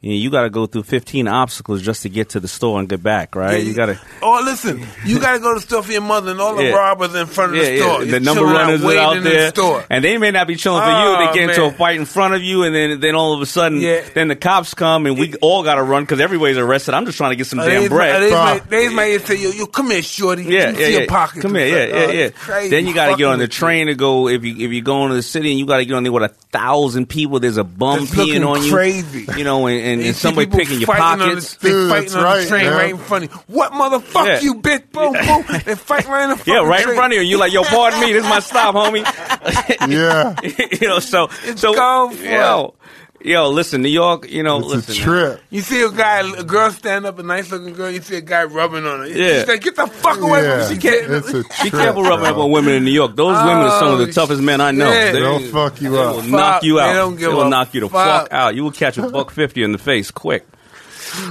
you, 0.00 0.10
know, 0.10 0.16
you 0.16 0.30
got 0.30 0.42
to 0.42 0.50
go 0.50 0.66
through 0.66 0.84
15 0.84 1.28
obstacles 1.28 1.82
just 1.82 2.02
to 2.02 2.08
get 2.08 2.30
to 2.30 2.40
the 2.40 2.48
store 2.48 2.80
and 2.80 2.88
get 2.88 3.02
back, 3.02 3.34
right? 3.36 3.62
you 3.62 3.74
got 3.74 3.86
to. 3.86 4.00
Oh, 4.22 4.40
listen, 4.44 4.86
you 5.04 5.20
got 5.20 5.32
to 5.34 5.38
go 5.40 5.52
to 5.54 5.60
the 5.60 5.66
store 5.66 5.82
for 5.82 5.92
your 5.92 6.00
mother 6.00 6.30
and 6.30 6.40
all 6.40 6.54
the 6.56 6.64
Yeah. 6.64 6.70
robbers 6.70 7.14
in 7.14 7.26
front 7.26 7.52
of 7.52 7.58
Yeah, 7.58 7.64
the 7.64 7.74
yeah. 7.76 7.82
store. 7.82 8.04
The 8.06 8.20
number 8.20 8.40
chilling 8.40 8.56
out, 8.56 8.60
runners 8.62 8.84
are 8.84 8.96
out 8.98 9.22
there, 9.22 9.42
the 9.44 9.48
store. 9.50 9.84
and 9.90 10.02
they 10.04 10.16
may 10.18 10.30
not 10.30 10.46
be 10.46 10.56
chilling 10.56 10.82
for 10.82 10.88
you. 10.88 10.94
Oh, 10.96 11.26
They 11.32 11.38
get 11.40 11.50
into 11.50 11.64
a 11.64 11.70
fight 11.72 11.96
in 11.98 12.04
front 12.06 12.34
of 12.34 12.42
you, 12.42 12.62
and 12.64 12.74
then 12.74 13.00
then 13.00 13.14
all 13.14 13.34
of 13.34 13.40
a 13.42 13.46
sudden, 13.46 13.80
Yeah. 13.80 14.00
then 14.14 14.28
the 14.28 14.36
cops 14.36 14.74
come, 14.74 15.06
and 15.06 15.18
we 15.18 15.34
all 15.42 15.62
got 15.62 15.74
to 15.76 15.82
run 15.82 16.02
because 16.04 16.20
everybody's 16.20 16.56
arrested. 16.58 16.94
I'm 16.94 17.04
just 17.06 17.18
trying 17.18 17.30
to 17.30 17.36
get 17.36 17.46
some 17.46 17.58
Uh, 17.60 17.66
damn 17.66 17.88
bread. 17.88 18.22
They, 18.22 18.30
might, 18.30 18.70
they 18.70 18.88
might 18.88 19.26
say, 19.26 19.36
yo, 19.36 19.50
yo, 19.50 19.66
come 19.66 19.90
here, 19.90 20.02
shorty. 20.02 20.44
Yeah, 20.44 20.66
Let 20.66 20.74
me 20.74 20.80
yeah, 20.80 20.86
see 20.86 20.92
yeah. 20.92 20.98
your 21.00 21.06
pockets. 21.08 21.42
Come 21.42 21.54
here, 21.56 21.66
yeah, 21.66 21.94
like, 22.06 22.14
yeah, 22.14 22.28
oh, 22.48 22.60
yeah. 22.62 22.68
Then 22.70 22.86
you 22.86 22.94
got 22.94 23.10
to 23.10 23.16
get 23.16 23.26
on 23.26 23.38
the 23.38 23.48
train 23.48 23.86
to 23.88 23.94
go. 23.94 24.28
If 24.28 24.44
you 24.44 24.54
if 24.66 24.72
you 24.72 24.82
go 24.82 25.02
into 25.04 25.14
the 25.16 25.22
city 25.22 25.50
and 25.50 25.58
you 25.58 25.66
got 25.66 25.78
to 25.78 25.84
get 25.84 25.94
on 25.94 26.02
there 26.04 26.12
with 26.12 26.22
a 26.22 26.28
thousand 26.52 27.06
people, 27.08 27.38
there's 27.40 27.56
a 27.58 27.64
bum 27.64 28.00
That's 28.00 28.10
peeing 28.12 28.46
on 28.46 28.62
you. 28.64 28.72
crazy. 28.72 29.26
You 29.36 29.44
know, 29.44 29.66
and, 29.66 29.80
and, 29.92 30.00
You 30.00 30.06
and 30.08 30.16
see 30.16 30.20
somebody 30.22 30.46
people 30.46 30.58
picking 30.60 30.78
your 30.80 30.86
fighting 30.86 31.04
on 31.04 31.18
pockets. 31.18 31.54
The, 31.56 31.62
they 31.68 31.70
Dude, 31.70 31.90
fighting 31.90 32.14
on 32.16 32.24
right, 32.24 32.40
the 32.42 32.48
train 32.48 32.64
man. 32.66 32.72
right 32.76 32.90
in 32.90 32.98
front 32.98 33.24
of 33.24 33.30
you. 33.32 33.38
What 33.54 33.72
motherfucker, 33.72 34.26
Yeah. 34.26 34.40
you 34.40 34.54
bitch? 34.56 34.90
Boom, 34.92 35.12
boom. 35.12 35.60
They 35.64 35.74
fight 35.74 36.06
right 36.08 36.24
in 36.24 36.30
the 36.30 36.36
fucking 36.36 36.52
Yeah, 36.54 36.60
right 36.66 36.86
in 36.88 36.94
front 36.94 37.12
of 37.12 37.18
you. 37.18 37.24
You're 37.24 37.38
like, 37.38 37.52
yo, 37.52 37.62
pardon 37.64 38.00
me, 38.00 38.12
this 38.12 38.24
is 38.24 38.28
my 38.30 38.40
stop, 38.40 38.74
homie. 38.74 39.04
Yeah. 39.90 40.34
you 40.80 40.88
know, 40.88 40.98
so 40.98 41.28
It's 41.44 41.60
so 41.60 41.74
gone 41.74 42.14
for 42.14 42.24
yo, 42.24 42.74
yo, 43.22 43.48
listen, 43.50 43.82
New 43.82 43.88
York, 43.88 44.28
you 44.30 44.42
know, 44.42 44.58
It's 44.58 44.68
listen, 44.88 44.94
a 44.94 44.96
trip. 44.98 45.40
You 45.50 45.60
see 45.60 45.82
a 45.82 45.90
guy, 45.90 46.20
a 46.38 46.44
girl 46.44 46.70
stand 46.70 47.06
up, 47.06 47.18
a 47.18 47.22
nice 47.22 47.50
looking 47.50 47.74
girl. 47.74 47.90
You 47.90 48.00
see 48.02 48.16
a 48.16 48.20
guy 48.20 48.44
rubbing 48.44 48.86
on 48.86 49.00
her. 49.00 49.06
Yeah. 49.08 49.40
She's 49.40 49.48
like, 49.48 49.60
get 49.62 49.76
the 49.76 49.86
fuck 49.86 50.20
away 50.20 50.42
Yeah. 50.42 50.60
from 50.66 50.68
me. 50.68 50.74
She 50.74 50.80
can't. 50.88 51.10
It's 51.12 51.28
a 51.30 51.32
Be 51.42 51.70
trip. 51.70 51.72
careful 51.72 52.02
rubbing 52.02 52.26
up 52.26 52.36
on 52.36 52.50
women 52.50 52.74
in 52.74 52.84
New 52.84 52.90
York. 52.92 53.16
Those 53.16 53.36
women 53.36 53.56
are 53.66 53.78
some 53.78 53.92
of 53.92 53.98
the 53.98 54.08
Oh, 54.08 54.12
toughest 54.12 54.42
men 54.42 54.60
I 54.60 54.70
know. 54.70 54.90
shit. 54.90 55.12
They- 55.12 55.20
They'll 55.20 55.38
fuck 55.52 55.80
you 55.80 55.90
They 55.90 55.96
will 55.98 56.18
up. 56.20 56.24
knock 56.26 56.62
you 56.62 56.74
They 56.76 56.82
out. 56.82 56.92
don't 56.94 57.16
give 57.16 57.30
they 57.30 57.34
will 57.36 57.42
a 57.42 57.48
knock 57.50 57.74
you 57.74 57.80
the 57.80 57.88
fuck. 57.88 58.22
fuck 58.22 58.32
out. 58.32 58.54
You 58.54 58.64
will 58.64 58.72
catch 58.72 58.98
a 58.98 59.08
buck 59.08 59.30
fifty 59.30 59.62
in 59.62 59.72
the 59.72 59.78
face 59.78 60.10
quick. 60.10 60.46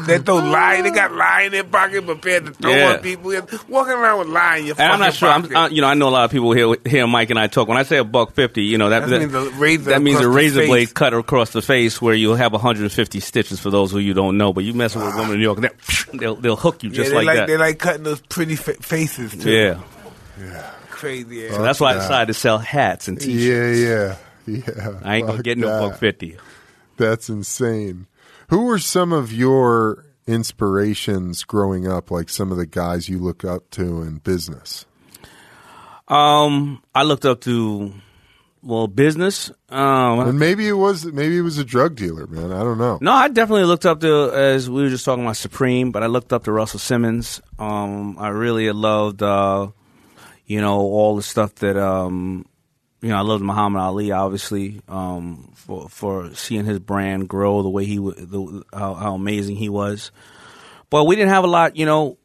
They 0.06 0.20
throw 0.20 0.36
lye. 0.38 0.82
They 0.82 0.90
got 0.92 1.14
lye 1.14 1.44
in 1.44 1.52
their 1.52 1.64
pocket, 1.64 2.06
prepared 2.06 2.46
to 2.48 2.52
throw 2.54 2.72
Yeah. 2.74 2.94
on 2.94 3.00
people. 3.00 3.32
Walking 3.68 3.94
around 3.94 4.20
with 4.20 4.28
lye 4.30 4.58
in 4.58 4.66
your 4.68 4.76
And 4.80 4.92
I'm 4.94 5.00
not 5.00 5.14
fucking 5.14 5.18
sure. 5.18 5.30
I'm. 5.30 5.56
I, 5.56 5.66
uh, 5.66 5.70
you 5.70 5.82
know, 5.82 5.88
I 5.88 5.94
know 5.94 6.10
a 6.10 6.12
lot 6.12 6.26
of 6.26 6.32
people 6.32 6.52
hear 6.54 6.76
hear 6.86 7.08
Mike 7.08 7.30
and 7.30 7.40
I 7.40 7.48
talk. 7.48 7.68
When 7.68 7.78
I 7.78 7.84
say 7.84 7.98
a 7.98 8.04
buck 8.04 8.34
fifty, 8.34 8.64
you 8.64 8.78
know 8.78 8.90
that 8.90 9.08
That 9.08 9.20
means 9.20 9.34
a 9.34 9.50
razor 9.52 9.90
that 9.92 10.02
means 10.02 10.18
a 10.18 10.20
across 10.20 10.34
the 10.34 10.38
razor 10.38 10.60
face. 10.62 10.70
blade 10.70 10.94
cut 10.94 11.14
across 11.14 11.50
the 11.52 11.62
face 11.62 12.02
where 12.02 12.14
you'll 12.14 12.36
have 12.36 12.52
150 12.54 13.20
stitches 13.20 13.60
for 13.60 13.70
those 13.70 13.92
who 13.92 14.00
you 14.00 14.14
don't 14.14 14.38
know. 14.38 14.54
But 14.54 14.64
you 14.64 14.74
messing 14.74 15.02
with 15.04 15.14
a 15.14 15.18
woman 15.18 15.34
in 15.34 15.38
New 15.40 15.44
York, 15.44 15.60
they'll 15.60 15.72
they'll, 16.20 16.36
they'll 16.36 16.56
hook 16.56 16.84
you 16.84 16.90
just 16.90 17.12
they 17.12 17.16
like, 17.18 17.26
like, 17.26 17.38
that. 17.38 17.48
they 17.48 17.58
like 17.58 17.80
cutting 17.80 18.04
those 18.04 18.22
pretty 18.22 18.56
fa- 18.56 18.74
faces 18.82 19.32
too. 19.36 19.52
yeah, 19.52 19.82
crazy. 20.90 21.50
so 21.50 21.62
that's 21.62 21.80
why 21.80 21.92
I 21.92 21.94
decided 21.96 22.28
to 22.28 22.34
sell 22.34 22.58
hats 22.58 23.08
and 23.08 23.20
t-shirts. 23.20 23.80
Yeah, 23.80 24.16
yeah, 24.48 24.64
yeah. 24.78 25.00
I 25.04 25.16
ain't 25.18 25.26
gonna 25.28 25.38
Fuck 25.38 25.44
get 25.46 25.58
no 25.58 25.68
buck 25.90 26.00
fifty. 26.00 26.38
That's 26.98 27.30
insane. 27.30 28.08
Who 28.50 28.66
were 28.66 28.80
some 28.80 29.14
of 29.14 29.32
your 29.32 30.06
inspirations 30.28 31.44
growing 31.44 31.88
up? 31.88 32.12
Like 32.12 32.30
some 32.30 32.52
of 32.52 32.58
the 32.58 32.66
guys 32.66 33.08
you 33.08 33.20
look 33.20 33.44
up 33.46 33.70
to 33.72 34.02
in 34.02 34.18
business. 34.18 34.86
Um, 36.08 36.82
I 36.96 37.04
looked 37.04 37.26
up 37.26 37.42
to 37.42 37.94
well 38.64 38.88
business. 38.88 39.52
Um, 39.70 40.20
And 40.22 40.40
maybe 40.40 40.68
it 40.68 40.74
was 40.74 41.06
maybe 41.06 41.38
it 41.38 41.42
was 41.42 41.60
a 41.60 41.64
drug 41.64 41.96
dealer, 41.96 42.26
man. 42.26 42.52
I 42.52 42.64
don't 42.64 42.80
know. 42.80 42.98
No, 43.02 43.12
I 43.12 43.28
definitely 43.28 43.66
looked 43.66 43.86
up 43.86 44.00
to 44.02 44.32
as 44.34 44.68
we 44.68 44.82
were 44.82 44.90
just 44.90 45.06
talking 45.06 45.24
about 45.24 45.38
Supreme, 45.38 45.92
but 45.92 46.02
I 46.02 46.08
looked 46.08 46.34
up 46.34 46.46
to 46.46 46.52
Russell 46.52 46.80
Simmons. 46.80 47.42
Um, 47.60 48.18
I 48.18 48.30
really 48.30 48.72
loved, 48.72 49.22
uh, 49.22 49.68
you 50.48 50.60
know, 50.60 50.80
all 50.80 51.16
the 51.16 51.22
stuff 51.24 51.54
that, 51.56 51.78
um, 51.78 52.46
you 53.02 53.10
know, 53.10 53.18
I 53.18 53.22
loved 53.22 53.44
Muhammad 53.44 53.82
Ali, 53.82 54.12
obviously, 54.12 54.82
um, 54.88 55.52
for 55.56 55.88
for 55.90 56.34
seeing 56.36 56.66
his 56.66 56.80
brand 56.80 57.28
grow 57.30 57.62
the 57.64 57.70
way 57.70 57.86
he, 57.86 57.98
the, 57.98 58.64
how, 58.74 58.94
how 58.96 59.14
amazing 59.16 59.56
he 59.56 59.70
was. 59.70 60.12
But 60.90 61.06
we 61.06 61.16
didn't 61.16 61.30
have 61.30 61.44
a 61.44 61.48
lot, 61.48 61.76
you 61.76 61.86
know. 61.86 62.18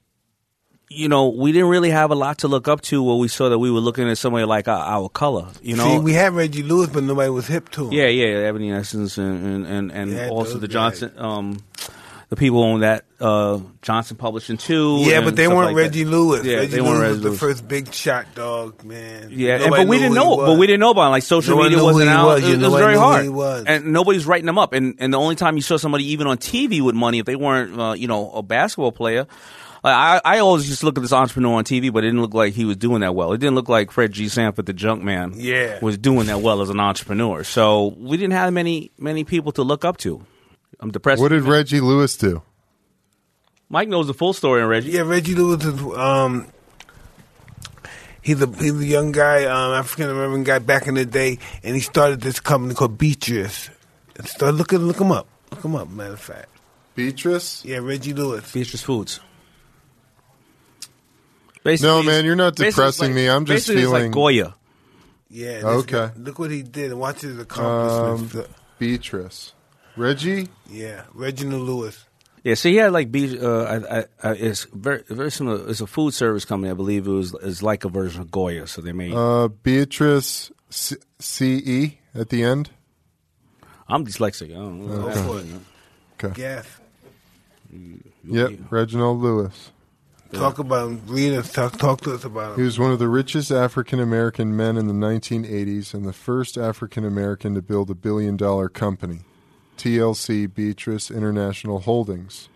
You 0.90 1.08
know, 1.08 1.30
we 1.30 1.50
didn't 1.50 1.68
really 1.70 1.90
have 1.90 2.10
a 2.10 2.14
lot 2.14 2.38
to 2.38 2.48
look 2.48 2.68
up 2.68 2.80
to 2.82 3.02
where 3.02 3.16
we 3.16 3.26
saw 3.26 3.48
that 3.48 3.58
we 3.58 3.70
were 3.70 3.80
looking 3.80 4.08
at 4.08 4.18
somebody 4.18 4.44
like 4.44 4.68
our, 4.68 4.78
our 4.78 5.08
color. 5.08 5.48
You 5.62 5.76
know, 5.76 5.84
See, 5.84 5.98
we 5.98 6.12
had 6.12 6.34
Reggie 6.34 6.62
Lewis, 6.62 6.88
but 6.90 7.02
nobody 7.02 7.30
was 7.30 7.46
hip 7.48 7.70
to 7.70 7.87
him. 7.87 7.92
yeah, 7.92 8.06
yeah, 8.06 8.46
Ebony 8.46 8.70
Essence 8.70 9.16
and 9.18 9.44
and 9.44 9.66
and, 9.66 9.90
and 9.92 10.10
Yeah, 10.12 10.28
also 10.28 10.58
the 10.58 10.68
guys. 10.68 11.00
Johnson, 11.00 11.12
um, 11.18 11.64
the 12.28 12.37
people 12.37 12.62
on 12.62 12.80
that 12.80 13.04
uh, 13.20 13.60
Johnson 13.82 14.16
Publishing 14.16 14.56
too. 14.56 14.98
Yeah, 15.00 15.20
but 15.20 15.37
they 15.37 15.46
weren't 15.48 15.66
like 15.66 15.76
that. 15.76 15.82
Reggie 15.82 16.04
Lewis. 16.04 16.44
Yeah, 16.44 16.56
Reggie 16.56 16.68
they 16.72 16.80
weren't 16.80 16.98
Lewis 16.98 17.10
Reggie 17.16 17.24
was 17.28 17.32
the 17.32 17.38
first 17.38 17.68
big 17.68 17.92
shot 17.92 18.26
dog, 18.34 18.82
man. 18.84 19.28
Yeah, 19.30 19.60
and, 19.62 19.70
but 19.70 19.87
we 19.87 19.98
didn't 19.98 20.14
know. 20.14 20.37
But 20.37 20.58
we 20.58 20.66
didn't 20.66 20.80
know 20.80 20.90
about 20.90 21.08
it. 21.08 21.10
like 21.10 21.22
social 21.22 21.52
No 21.56 21.56
one 21.62 21.70
media 21.70 21.84
wasn't 21.84 22.08
out. 22.10 22.26
was. 22.26 22.44
It, 22.44 22.62
it 22.62 22.66
was 22.66 22.74
very 22.80 22.96
hard, 22.96 23.28
was. 23.28 23.64
and 23.66 23.92
nobody's 23.92 24.26
writing 24.26 24.46
them 24.46 24.58
up. 24.58 24.72
And 24.72 24.96
and 24.98 25.12
the 25.12 25.18
only 25.18 25.37
time 25.37 25.56
you 25.56 25.62
saw 25.62 25.76
somebody 25.76 26.04
even 26.12 26.26
on 26.26 26.38
TV 26.38 26.80
with 26.80 26.94
money, 26.94 27.18
if 27.18 27.26
they 27.26 27.37
weren't, 27.37 27.78
uh, 27.78 27.92
you 27.92 28.08
know, 28.08 28.30
a 28.32 28.42
basketball 28.42 28.92
player. 28.92 29.26
I, 29.87 30.18
I 30.24 30.38
always 30.38 30.64
just 30.66 30.82
look 30.82 30.96
at 30.96 31.02
this 31.02 31.12
entrepreneur 31.12 31.56
on 31.58 31.64
TV, 31.64 31.92
but 31.92 32.04
it 32.04 32.06
didn't 32.06 32.22
look 32.22 32.32
like 32.32 32.54
he 32.54 32.64
was 32.64 32.78
doing 32.78 33.02
that 33.02 33.14
well. 33.14 33.34
It 33.34 33.38
didn't 33.38 33.54
look 33.54 33.68
like 33.68 33.90
Fred 33.90 34.12
G. 34.12 34.30
Sanford, 34.30 34.64
the 34.64 34.72
junk 34.72 35.02
man, 35.02 35.34
Yeah. 35.37 35.78
was 35.82 35.98
doing 35.98 36.28
that 36.28 36.40
well 36.40 36.62
as 36.62 36.70
an 36.70 36.80
entrepreneur. 36.80 37.44
So 37.44 37.88
we 37.98 38.16
didn't 38.16 38.32
have 38.32 38.50
many 38.54 38.92
many 38.96 39.24
people 39.24 39.52
to 39.52 39.62
look 39.62 39.84
up 39.84 39.98
to. 39.98 40.24
I'm 40.80 40.90
depressed. 40.90 41.20
What 41.20 41.28
did 41.28 41.42
Reggie 41.42 41.80
Lewis 41.80 42.16
do? 42.16 42.42
Mike 43.68 43.88
knows 43.88 44.06
the 44.06 44.14
full 44.14 44.32
story 44.32 44.62
on 44.62 44.68
Reggie. 44.68 44.90
Yeah, 44.90 45.02
Reggie 45.02 45.34
Lewis 45.34 45.64
is 45.64 45.80
um 45.96 46.46
he's 48.22 48.40
a 48.42 48.46
he's 48.46 48.78
a 48.78 48.84
young 48.84 49.12
guy, 49.12 49.44
um, 49.44 49.72
African 49.72 50.10
American 50.10 50.44
guy 50.44 50.58
back 50.58 50.87
in 50.87 50.94
the 50.94 51.04
day, 51.06 51.38
and 51.62 51.74
he 51.74 51.80
started 51.80 52.20
this 52.20 52.40
company 52.40 52.74
called 52.74 52.98
Beatrice. 52.98 53.70
And 54.16 54.28
start 54.28 54.54
looking 54.54 54.78
look 54.78 55.00
him 55.00 55.10
up. 55.12 55.26
Look 55.50 55.64
him 55.64 55.74
up, 55.76 55.88
matter 55.88 56.12
of 56.12 56.20
fact. 56.20 56.48
Beatrice? 56.94 57.64
Yeah, 57.64 57.78
Reggie 57.78 58.12
Lewis. 58.12 58.50
Beatrice 58.52 58.82
Foods. 58.82 59.20
No, 61.64 62.02
man, 62.02 62.24
you're 62.24 62.37
not 62.37 62.54
depressing 62.56 63.06
like- 63.08 63.14
me. 63.14 63.28
I'm 63.28 63.46
just 63.46 63.66
basically 63.66 63.82
it's 63.82 63.90
feeling 63.90 64.04
like 64.04 64.12
Goya. 64.12 64.54
Yeah. 65.30 65.62
Okay. 65.64 65.92
guy- 65.92 66.12
look 66.18 66.38
what 66.38 66.50
he 66.50 66.62
did 66.62 66.90
and 66.92 67.00
watch 67.00 67.22
his 67.22 67.38
accomplishments. 67.38 68.34
um, 68.48 68.54
Beatrice. 68.78 69.53
Reggie? 69.96 70.48
yeah, 70.70 71.04
Reginald 71.12 71.62
Lewis. 71.62 72.04
Yeah, 72.42 72.54
so 72.54 72.68
he 72.68 72.76
had 72.76 72.92
like 72.92 73.11
be 73.11 73.38
uh, 73.40 73.62
I, 73.62 73.98
I, 73.98 74.04
I, 74.22 74.33
it's 74.33 74.64
very 74.64 75.02
very 75.09 75.30
similar. 75.30 75.66
It's 75.70 75.80
a 75.80 75.87
food 75.87 76.12
service 76.12 76.44
company, 76.44 76.70
I 76.70 76.74
believe. 76.74 77.07
It 77.07 77.11
was 77.11 77.33
is 77.35 77.62
like 77.62 77.85
a 77.85 77.88
version 77.88 78.20
of 78.20 78.30
Goya. 78.30 78.66
So 78.66 78.83
they 78.83 78.92
made. 78.92 79.14
Uh, 79.14 79.48
Beatrice 79.48 80.52
C- 80.68 80.96
C.E. 81.18 81.98
at 82.14 82.28
the 82.28 82.44
end? 82.44 82.70
I'm 83.88 84.04
dyslexic. 84.04 84.50
I 84.50 84.54
don't 84.54 84.87
know. 84.87 85.02
Go 85.09 85.40
for. 86.20 86.26
Okay. 86.26 86.40
Yes. 86.40 86.66
Yep, 88.24 88.50
Reginald 88.70 89.20
Lewis. 89.20 89.70
Talk 90.33 90.59
about 90.59 90.88
him. 90.88 91.02
Read 91.07 91.35
us. 91.35 91.52
Talk, 91.52 91.78
talk 91.78 92.00
to 92.02 92.14
us 92.14 92.24
about 92.24 92.52
him. 92.52 92.57
He 92.59 92.62
was 92.64 92.78
one 92.78 92.90
of 92.90 92.98
the 92.98 93.09
richest 93.09 93.50
African 93.50 94.00
American 94.00 94.57
men 94.57 94.76
in 94.76 94.87
the 94.88 94.94
1980s 94.94 95.94
and 95.94 96.04
the 96.04 96.12
first 96.12 96.57
African 96.59 97.04
American 97.04 97.54
to 97.54 97.62
build 97.62 97.90
a 97.90 97.94
billion 97.94 98.37
dollar 98.37 98.68
company, 98.68 99.20
TLC 99.76 100.52
Beatrice 100.52 101.10
International 101.10 101.80
Holdings. 101.80 102.48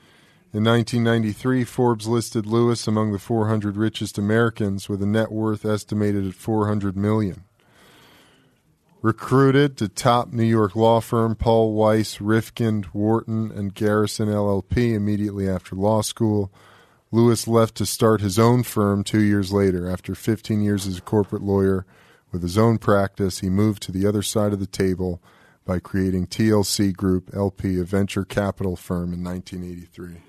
In 0.50 0.64
1993, 0.64 1.64
Forbes 1.64 2.06
listed 2.06 2.46
Lewis 2.46 2.86
among 2.86 3.12
the 3.12 3.18
400 3.18 3.76
richest 3.76 4.16
Americans 4.16 4.88
with 4.88 5.02
a 5.02 5.06
net 5.06 5.30
worth 5.30 5.66
estimated 5.66 6.26
at 6.26 6.34
400 6.34 6.96
million. 6.96 7.44
Recruited 9.02 9.76
to 9.76 9.88
top 9.88 10.32
New 10.32 10.42
York 10.42 10.74
law 10.74 11.00
firm 11.00 11.34
Paul 11.34 11.74
Weiss, 11.74 12.16
Rifkind, 12.16 12.86
Wharton, 12.86 13.52
and 13.52 13.74
Garrison 13.74 14.28
LLP 14.28 14.94
immediately 14.94 15.48
after 15.48 15.76
law 15.76 16.00
school, 16.00 16.50
Lewis 17.10 17.46
left 17.46 17.74
to 17.76 17.86
start 17.86 18.20
his 18.20 18.38
own 18.38 18.62
firm 18.62 19.04
two 19.04 19.22
years 19.22 19.52
later. 19.52 19.88
After 19.88 20.14
15 20.14 20.62
years 20.62 20.86
as 20.86 20.98
a 20.98 21.02
corporate 21.02 21.42
lawyer 21.42 21.86
with 22.32 22.42
his 22.42 22.58
own 22.58 22.78
practice, 22.78 23.38
he 23.38 23.48
moved 23.48 23.82
to 23.82 23.92
the 23.92 24.06
other 24.06 24.22
side 24.22 24.52
of 24.52 24.60
the 24.60 24.66
table 24.66 25.22
by 25.68 25.78
creating 25.78 26.26
TLC 26.26 26.96
Group 26.96 27.28
LP, 27.34 27.78
a 27.78 27.84
venture 27.84 28.24
capital 28.24 28.74
firm, 28.74 29.12
in 29.12 29.22
1983. 29.22 30.27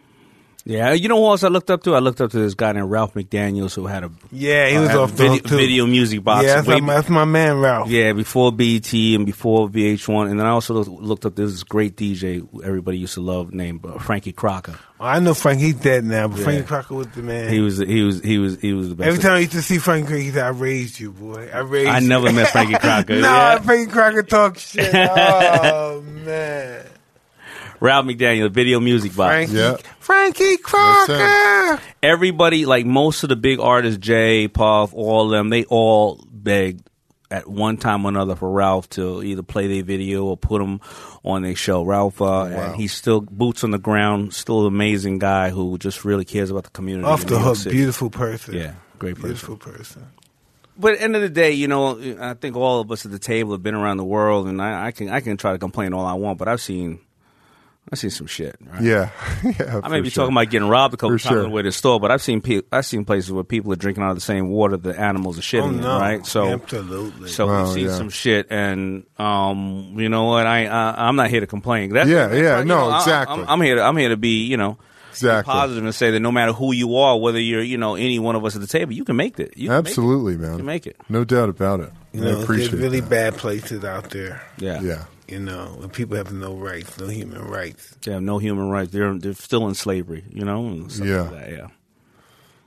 Yeah, 0.70 0.94
you 0.94 1.10
know 1.10 1.18
who 1.18 1.26
else 1.26 1.44
I 1.44 1.48
looked 1.48 1.72
up 1.72 1.82
to? 1.84 1.96
I 1.96 2.00
looked 2.00 2.22
up 2.22 2.30
to 2.30 2.38
this 2.38 2.54
guy 2.54 2.72
named 2.74 2.92
Ralph 2.92 3.16
McDaniels 3.16 3.74
who 3.74 3.88
had 3.88 4.04
a 4.04 4.12
Yeah, 4.32 4.70
he 4.70 4.76
uh, 4.78 4.82
was 4.82 4.90
off 4.92 5.12
video, 5.12 5.42
video 5.44 5.86
music 5.88 6.24
box. 6.24 6.46
Yeah, 6.46 6.56
that's, 6.56 6.68
way 6.68 6.80
my, 6.80 6.94
that's 6.94 7.10
my 7.10 7.26
man, 7.26 7.60
Ralph. 7.60 7.90
Yeah, 7.90 8.14
before 8.14 8.52
BET 8.52 8.94
and 8.94 9.26
before 9.26 9.68
VH1, 9.68 10.30
and 10.30 10.40
then 10.40 10.46
I 10.46 10.52
also 10.52 10.76
looked, 10.76 11.26
up 11.26 11.36
this 11.36 11.64
great 11.64 11.96
DJ 11.96 12.48
everybody 12.64 13.00
used 13.00 13.16
to 13.16 13.22
love 13.22 13.52
named 13.52 13.84
uh, 13.84 13.98
Frankie 13.98 14.32
Crocker. 14.32 14.78
I 15.00 15.20
know 15.20 15.34
Frank. 15.34 15.60
He's 15.60 15.76
dead 15.76 16.04
now, 16.04 16.28
but 16.28 16.38
Yeah. 16.38 16.44
Frank 16.44 16.68
Crocker 16.68 16.94
was 16.94 17.08
the 17.08 17.24
man. 17.24 17.50
He 17.52 17.62
was 17.62 17.78
he 17.80 18.04
was 18.04 18.22
he 18.22 18.38
was 18.38 18.60
he 18.60 18.74
was 18.74 18.90
the 18.90 18.96
best. 18.96 19.08
Every 19.08 19.22
time 19.22 19.34
I 19.34 19.40
used 19.40 19.54
to 19.54 19.62
see 19.62 19.80
Frankie 19.80 20.08
Crocker, 20.08 20.22
he 20.22 20.32
said, 20.32 20.44
"I 20.44 20.50
raised 20.50 21.00
you, 21.00 21.12
boy. 21.12 21.50
I 21.52 21.60
raised." 21.60 21.90
I 21.90 22.00
you." 22.00 22.08
never 22.08 22.32
met 22.32 22.50
Frankie 22.50 22.76
Crocker. 22.76 23.16
no, 23.16 23.22
yeah. 23.22 23.60
Frank 23.60 23.92
Crocker 23.92 24.24
talk 24.24 24.58
shit. 24.60 24.94
Oh 24.94 26.02
man, 26.02 26.86
Ralph 27.80 28.06
McDaniel, 28.06 28.50
video 28.52 28.80
music 28.80 29.16
box. 29.16 29.34
Frankie, 29.34 29.54
Yeah. 29.54 29.78
Frankie 30.00 30.58
Crocker. 30.58 31.80
Everybody, 32.04 32.66
like 32.66 32.86
most 32.86 33.24
of 33.24 33.30
the 33.30 33.36
big 33.36 33.60
artists, 33.60 34.00
Jay, 34.00 34.48
Puff, 34.48 34.94
all 34.94 35.26
of 35.26 35.32
them, 35.32 35.50
they 35.50 35.64
all 35.66 36.24
begged 36.32 36.84
at 37.32 37.48
one 37.48 37.78
time 37.78 38.06
or 38.06 38.10
another 38.10 38.36
for 38.36 38.50
Ralph 38.50 38.90
to 38.90 39.22
either 39.24 39.44
play 39.44 39.68
their 39.68 39.84
video 39.84 40.26
or 40.26 40.36
put 40.36 40.60
them 40.60 40.82
on 41.24 41.44
their 41.44 41.56
show. 41.56 41.84
Ralph, 41.84 42.22
uh, 42.22 42.44
and 42.46 42.76
he's 42.76 42.92
still 42.94 43.22
boots 43.22 43.64
on 43.64 43.72
the 43.72 43.78
ground, 43.78 44.34
still 44.34 44.62
an 44.62 44.68
amazing 44.68 45.20
guy 45.20 45.50
who 45.52 45.78
just 45.78 46.04
really 46.04 46.26
cares 46.26 46.50
about 46.50 46.64
the 46.64 46.70
community. 46.72 47.08
Off 47.08 47.26
the 47.26 47.38
hook, 47.40 47.56
City. 47.58 47.76
beautiful 47.76 48.10
person. 48.10 48.56
Yeah, 48.56 48.74
great 48.98 49.16
person. 49.16 49.30
beautiful 49.30 49.58
person. 49.58 50.08
But 50.78 50.94
at 50.94 50.98
the 51.00 51.04
end 51.04 51.16
of 51.18 51.22
the 51.22 51.30
day, 51.30 51.52
you 51.52 51.68
know, 51.68 52.00
I 52.20 52.34
think 52.36 52.56
all 52.56 52.80
of 52.80 52.90
us 52.92 53.06
at 53.06 53.12
the 53.12 53.20
table 53.20 53.52
have 53.52 53.62
been 53.62 53.76
around 53.76 53.98
the 53.98 54.06
world, 54.06 54.48
and 54.48 54.62
I, 54.62 54.88
I 54.88 54.92
can 54.92 55.10
I 55.10 55.20
can 55.20 55.38
try 55.38 55.52
to 55.52 55.60
complain 55.60 55.94
all 55.94 56.06
I 56.06 56.14
want, 56.14 56.40
but 56.40 56.48
I've 56.48 56.62
seen 56.62 57.00
I've 57.92 57.98
seen 57.98 58.12
some 58.12 58.28
shit. 58.28 58.56
Right? 58.62 58.82
Yeah, 58.84 59.10
yeah. 59.44 59.82
I 59.84 59.88
may 59.90 60.02
be 60.02 60.10
sure. 60.10 60.24
talking 60.26 60.36
about 60.38 60.50
getting 60.52 60.68
robbed 60.68 60.94
a 60.94 60.98
couple 60.98 61.18
For 61.18 61.24
times 61.24 61.34
sure. 61.34 61.44
on 61.44 61.50
the 61.50 61.56
way 61.56 61.64
to 61.64 61.70
the 61.70 61.72
store, 61.74 62.00
but 62.00 62.12
I've 62.12 62.22
seen 62.22 62.40
pe- 62.42 62.62
I've 62.72 62.86
seen 62.86 63.04
places 63.04 63.32
where 63.32 63.44
people 63.44 63.74
are 63.74 63.76
drinking 63.76 64.04
out 64.04 64.12
of 64.12 64.16
the 64.18 64.22
same 64.22 64.50
water 64.50 64.78
the 64.78 65.00
animals 65.00 65.40
are 65.40 65.42
shitting 65.42 65.84
Oh 65.84 65.96
in, 65.96 66.02
right? 66.02 66.26
So 66.26 66.48
absolutely. 66.50 67.30
so 67.30 67.48
Wow, 67.48 67.64
we've 67.66 67.74
seen 67.74 67.86
yeah. 67.88 67.98
some 67.98 68.10
shit, 68.10 68.48
and 68.52 69.06
um, 69.18 69.96
you 69.98 70.08
know 70.10 70.26
what? 70.26 70.46
I, 70.46 70.68
I 70.68 71.08
I'm 71.08 71.16
not 71.16 71.30
here 71.30 71.40
to 71.40 71.48
complain. 71.48 71.92
That's, 71.94 72.08
Yeah, 72.10 72.28
that's 72.28 72.40
yeah, 72.42 72.50
right, 72.52 72.60
you 72.60 72.66
no, 72.66 72.90
know, 72.90 72.96
exactly. 72.98 73.42
I'm, 73.44 73.50
I'm 73.50 73.62
here. 73.62 73.76
To, 73.76 73.82
I'm 73.84 73.98
here 73.98 74.10
to 74.10 74.18
be, 74.18 74.46
you 74.46 74.58
know, 74.58 74.78
Exactly. 75.10 75.52
positive 75.52 75.84
and 75.84 75.94
say 75.96 76.12
that 76.12 76.20
no 76.20 76.32
matter 76.32 76.54
who 76.54 76.72
you 76.72 76.96
are, 76.96 77.18
whether 77.20 77.40
you're, 77.40 77.64
you 77.64 77.78
know, 77.78 77.96
any 77.96 78.20
one 78.20 78.36
of 78.36 78.46
us 78.46 78.54
at 78.56 78.62
the 78.62 78.68
table, 78.68 78.94
you 78.94 79.04
can 79.04 79.16
make 79.16 79.40
it. 79.40 79.58
You 79.58 79.68
can 79.70 79.78
make 79.78 79.86
it. 79.88 79.90
Absolutely, 79.90 80.34
You 80.34 80.40
man. 80.40 80.58
can 80.58 80.66
make 80.66 80.86
it. 80.88 80.96
No 81.10 81.24
doubt 81.26 81.50
about 81.50 81.80
it. 81.80 81.92
you 82.14 82.22
I 82.22 82.26
know, 82.34 82.42
appreciate 82.42 82.70
there's 82.72 82.84
really 82.84 83.00
that. 83.02 83.10
bad 83.10 83.38
places 83.38 83.84
out 83.84 84.12
there. 84.12 84.42
Yeah. 84.60 84.80
Yeah. 84.82 85.06
You 85.30 85.40
know, 85.40 85.76
where 85.78 85.88
people 85.88 86.18
have 86.18 86.32
no 86.34 86.56
rights, 86.56 86.98
no 87.00 87.08
human 87.08 87.42
rights. 87.44 87.96
They 88.02 88.12
have 88.14 88.24
no 88.24 88.38
human 88.40 88.70
rights. 88.70 88.92
They're 88.92 89.18
they're 89.18 89.34
still 89.34 89.68
in 89.68 89.76
slavery, 89.76 90.24
you 90.30 90.44
know. 90.44 90.68
And 90.68 90.92
stuff 90.92 91.08
Yeah. 91.08 91.22
like 91.22 91.32
that, 91.32 91.52
yeah. 91.52 91.68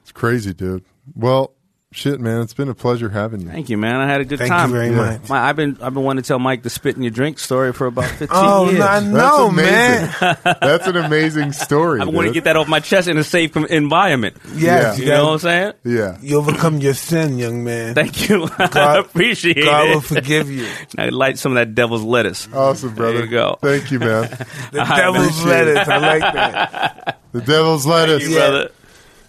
It's 0.03 0.13
crazy, 0.13 0.53
dude. 0.55 0.85
Well, 1.17 1.55
shit, 1.93 2.21
man. 2.21 2.41
It's 2.41 2.55
been 2.55 2.69
a 2.69 2.75
pleasure 2.75 3.09
having 3.09 3.41
you. 3.43 3.49
Thank 3.49 3.69
you, 3.71 3.77
man. 3.79 3.97
I 3.97 4.07
had 4.07 4.21
a 4.21 4.25
good 4.25 4.39
Thank 4.39 4.51
time. 4.51 4.71
Thank 4.73 4.91
you 4.91 4.97
very 4.97 5.07
Yeah. 5.11 5.19
much. 5.19 5.29
My, 5.29 5.49
I've 5.49 5.57
been 5.57 5.79
I've 5.81 5.95
been 5.95 6.03
wanting 6.03 6.23
to 6.23 6.29
tell 6.29 6.39
Mike 6.39 6.63
the 6.63 6.71
spit 6.71 6.97
in 6.97 7.03
your 7.03 7.11
drink 7.11 7.39
story 7.39 7.73
for 7.73 7.87
about 7.87 8.05
fifteen 8.19 8.29
Oh, 8.33 8.67
years. 8.69 8.79
no, 8.81 8.87
I 8.87 9.01
know, 9.01 9.49
amazing. 9.49 10.11
man. 10.21 10.37
That's 10.61 10.87
an 10.87 10.97
amazing 10.97 11.53
story. 11.53 12.01
I 12.01 12.05
want 12.05 12.27
to 12.29 12.33
get 12.35 12.45
that 12.45 12.57
off 12.57 12.69
my 12.69 12.81
chest 12.81 13.09
in 13.09 13.17
a 13.19 13.25
safe 13.25 13.53
com- 13.53 13.67
environment. 13.67 14.37
Yes, 14.55 14.99
You 14.99 15.05
you, 15.05 15.11
know 15.11 15.25
what 15.27 15.33
I'm 15.33 15.39
saying? 15.41 15.73
Yeah. 15.85 16.19
you 16.21 16.39
overcome 16.39 16.79
your 16.79 16.95
sin, 16.95 17.39
young 17.39 17.65
man. 17.65 17.95
Thank 17.95 18.29
you. 18.29 18.49
I 18.59 18.99
appreciate 18.99 19.57
God 19.57 19.63
it. 19.63 19.65
God 19.67 19.89
will 19.95 20.01
forgive 20.01 20.51
you. 20.51 20.67
I 20.99 21.09
light 21.11 21.39
some 21.39 21.53
of 21.53 21.57
that 21.57 21.75
devil's 21.75 22.03
lettuce. 22.03 22.49
Awesome, 22.53 22.95
brother. 22.95 23.19
There 23.19 23.25
you 23.27 23.31
go. 23.31 23.59
Thank 23.61 23.91
you, 23.91 23.99
man. 23.99 24.29
The 24.73 24.81
I 24.81 24.97
devil's 24.97 25.39
appreciate 25.39 25.69
it. 25.69 25.75
lettuce. 25.75 25.89
I 25.89 25.99
like 25.99 26.35
that. 26.35 27.19
The 27.33 27.41
devil's 27.41 27.87
lettuce. 27.87 28.29
You 28.29 28.35
brother. 28.37 28.71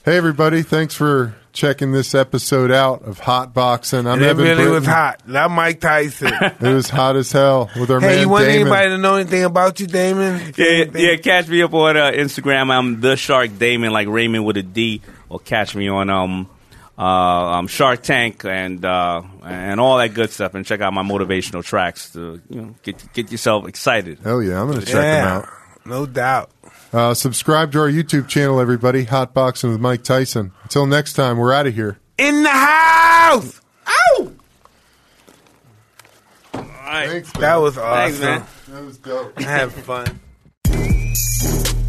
Hey, 0.06 0.18
everybody. 0.18 0.64
Thanks 0.64 0.94
for 0.96 1.34
checking 1.54 1.92
this 1.92 2.14
episode 2.16 2.72
out 2.72 3.04
of 3.04 3.22
Hotboxin. 3.22 4.00
I'm 4.00 4.14
And 4.14 4.22
it 4.24 4.28
Eben 4.30 4.44
really 4.44 4.68
was 4.68 4.86
hot. 4.86 5.28
Not 5.28 5.52
Mike 5.52 5.80
Tyson. 5.80 6.34
It 6.60 6.62
was 6.74 6.90
hot 6.90 7.16
as 7.16 7.32
hell 7.32 7.70
with 7.80 7.90
our 7.92 8.00
hey, 8.00 8.08
man 8.08 8.20
you 8.22 8.30
want 8.30 8.46
Daymond. 8.46 8.56
anybody 8.62 8.90
to 8.90 8.98
know 8.98 9.16
anything 9.16 9.44
about 9.44 9.80
you, 9.80 9.88
Daymond? 9.88 10.58
Yeah, 10.58 10.66
Anything? 10.66 11.02
yeah. 11.06 11.16
Catch 11.18 11.48
me 11.48 11.62
up 11.62 11.74
on 11.74 11.96
uh, 11.96 12.12
Instagram. 12.12 12.72
I'm 12.72 13.00
the 13.02 13.16
Shark 13.16 13.52
Daymond, 13.52 13.92
like 13.92 14.08
Raymond 14.08 14.46
with 14.46 14.58
a 14.58 14.64
D, 14.64 15.02
or 15.30 15.40
catch 15.40 15.76
me 15.76 15.88
on 15.90 16.10
um, 16.10 16.50
uh, 16.98 17.02
um 17.04 17.68
Shark 17.68 18.02
Tank 18.04 18.44
and 18.46 18.84
uh, 18.84 19.22
and 19.44 19.80
all 19.80 19.98
that 20.00 20.14
good 20.14 20.32
stuff. 20.32 20.56
And 20.56 20.66
check 20.66 20.82
out 20.82 20.94
my 20.94 21.04
motivational 21.04 21.64
tracks 21.64 22.12
to 22.14 22.42
you 22.50 22.62
know 22.62 22.76
get 22.84 23.14
get 23.14 23.32
yourself 23.32 23.68
excited. 23.68 24.20
Hell 24.24 24.42
yeah, 24.42 24.60
I'm 24.62 24.68
going 24.68 24.80
to 24.80 24.86
check 24.86 24.96
them 24.96 25.28
out. 25.28 25.50
no 25.86 26.06
doubt. 26.06 26.50
Uh, 26.94 27.14
subscribe 27.16 27.72
to 27.72 27.80
our 27.80 27.90
YouTube 27.90 28.28
channel, 28.28 28.60
everybody. 28.60 29.06
Hotboxin 29.06 29.72
with 29.72 29.80
Mike 29.80 30.04
Tyson. 30.04 30.52
Until 30.62 30.86
next 30.86 31.14
time, 31.14 31.38
we're 31.38 31.52
out 31.52 31.66
of 31.66 31.74
here. 31.74 31.98
In 32.20 32.44
the 32.44 32.50
house. 32.50 33.60
Ow! 33.88 34.32
All 36.54 36.62
right. 36.62 37.10
Thanks, 37.10 37.32
That 37.34 37.56
was 37.56 37.78
awesome. 37.80 37.98
Thanks, 37.98 38.20
man. 38.20 38.46
That 38.68 38.86
was 38.86 38.98
dope. 39.00 39.34
I 39.38 39.42
had 39.42 39.72
fun. 39.72 40.20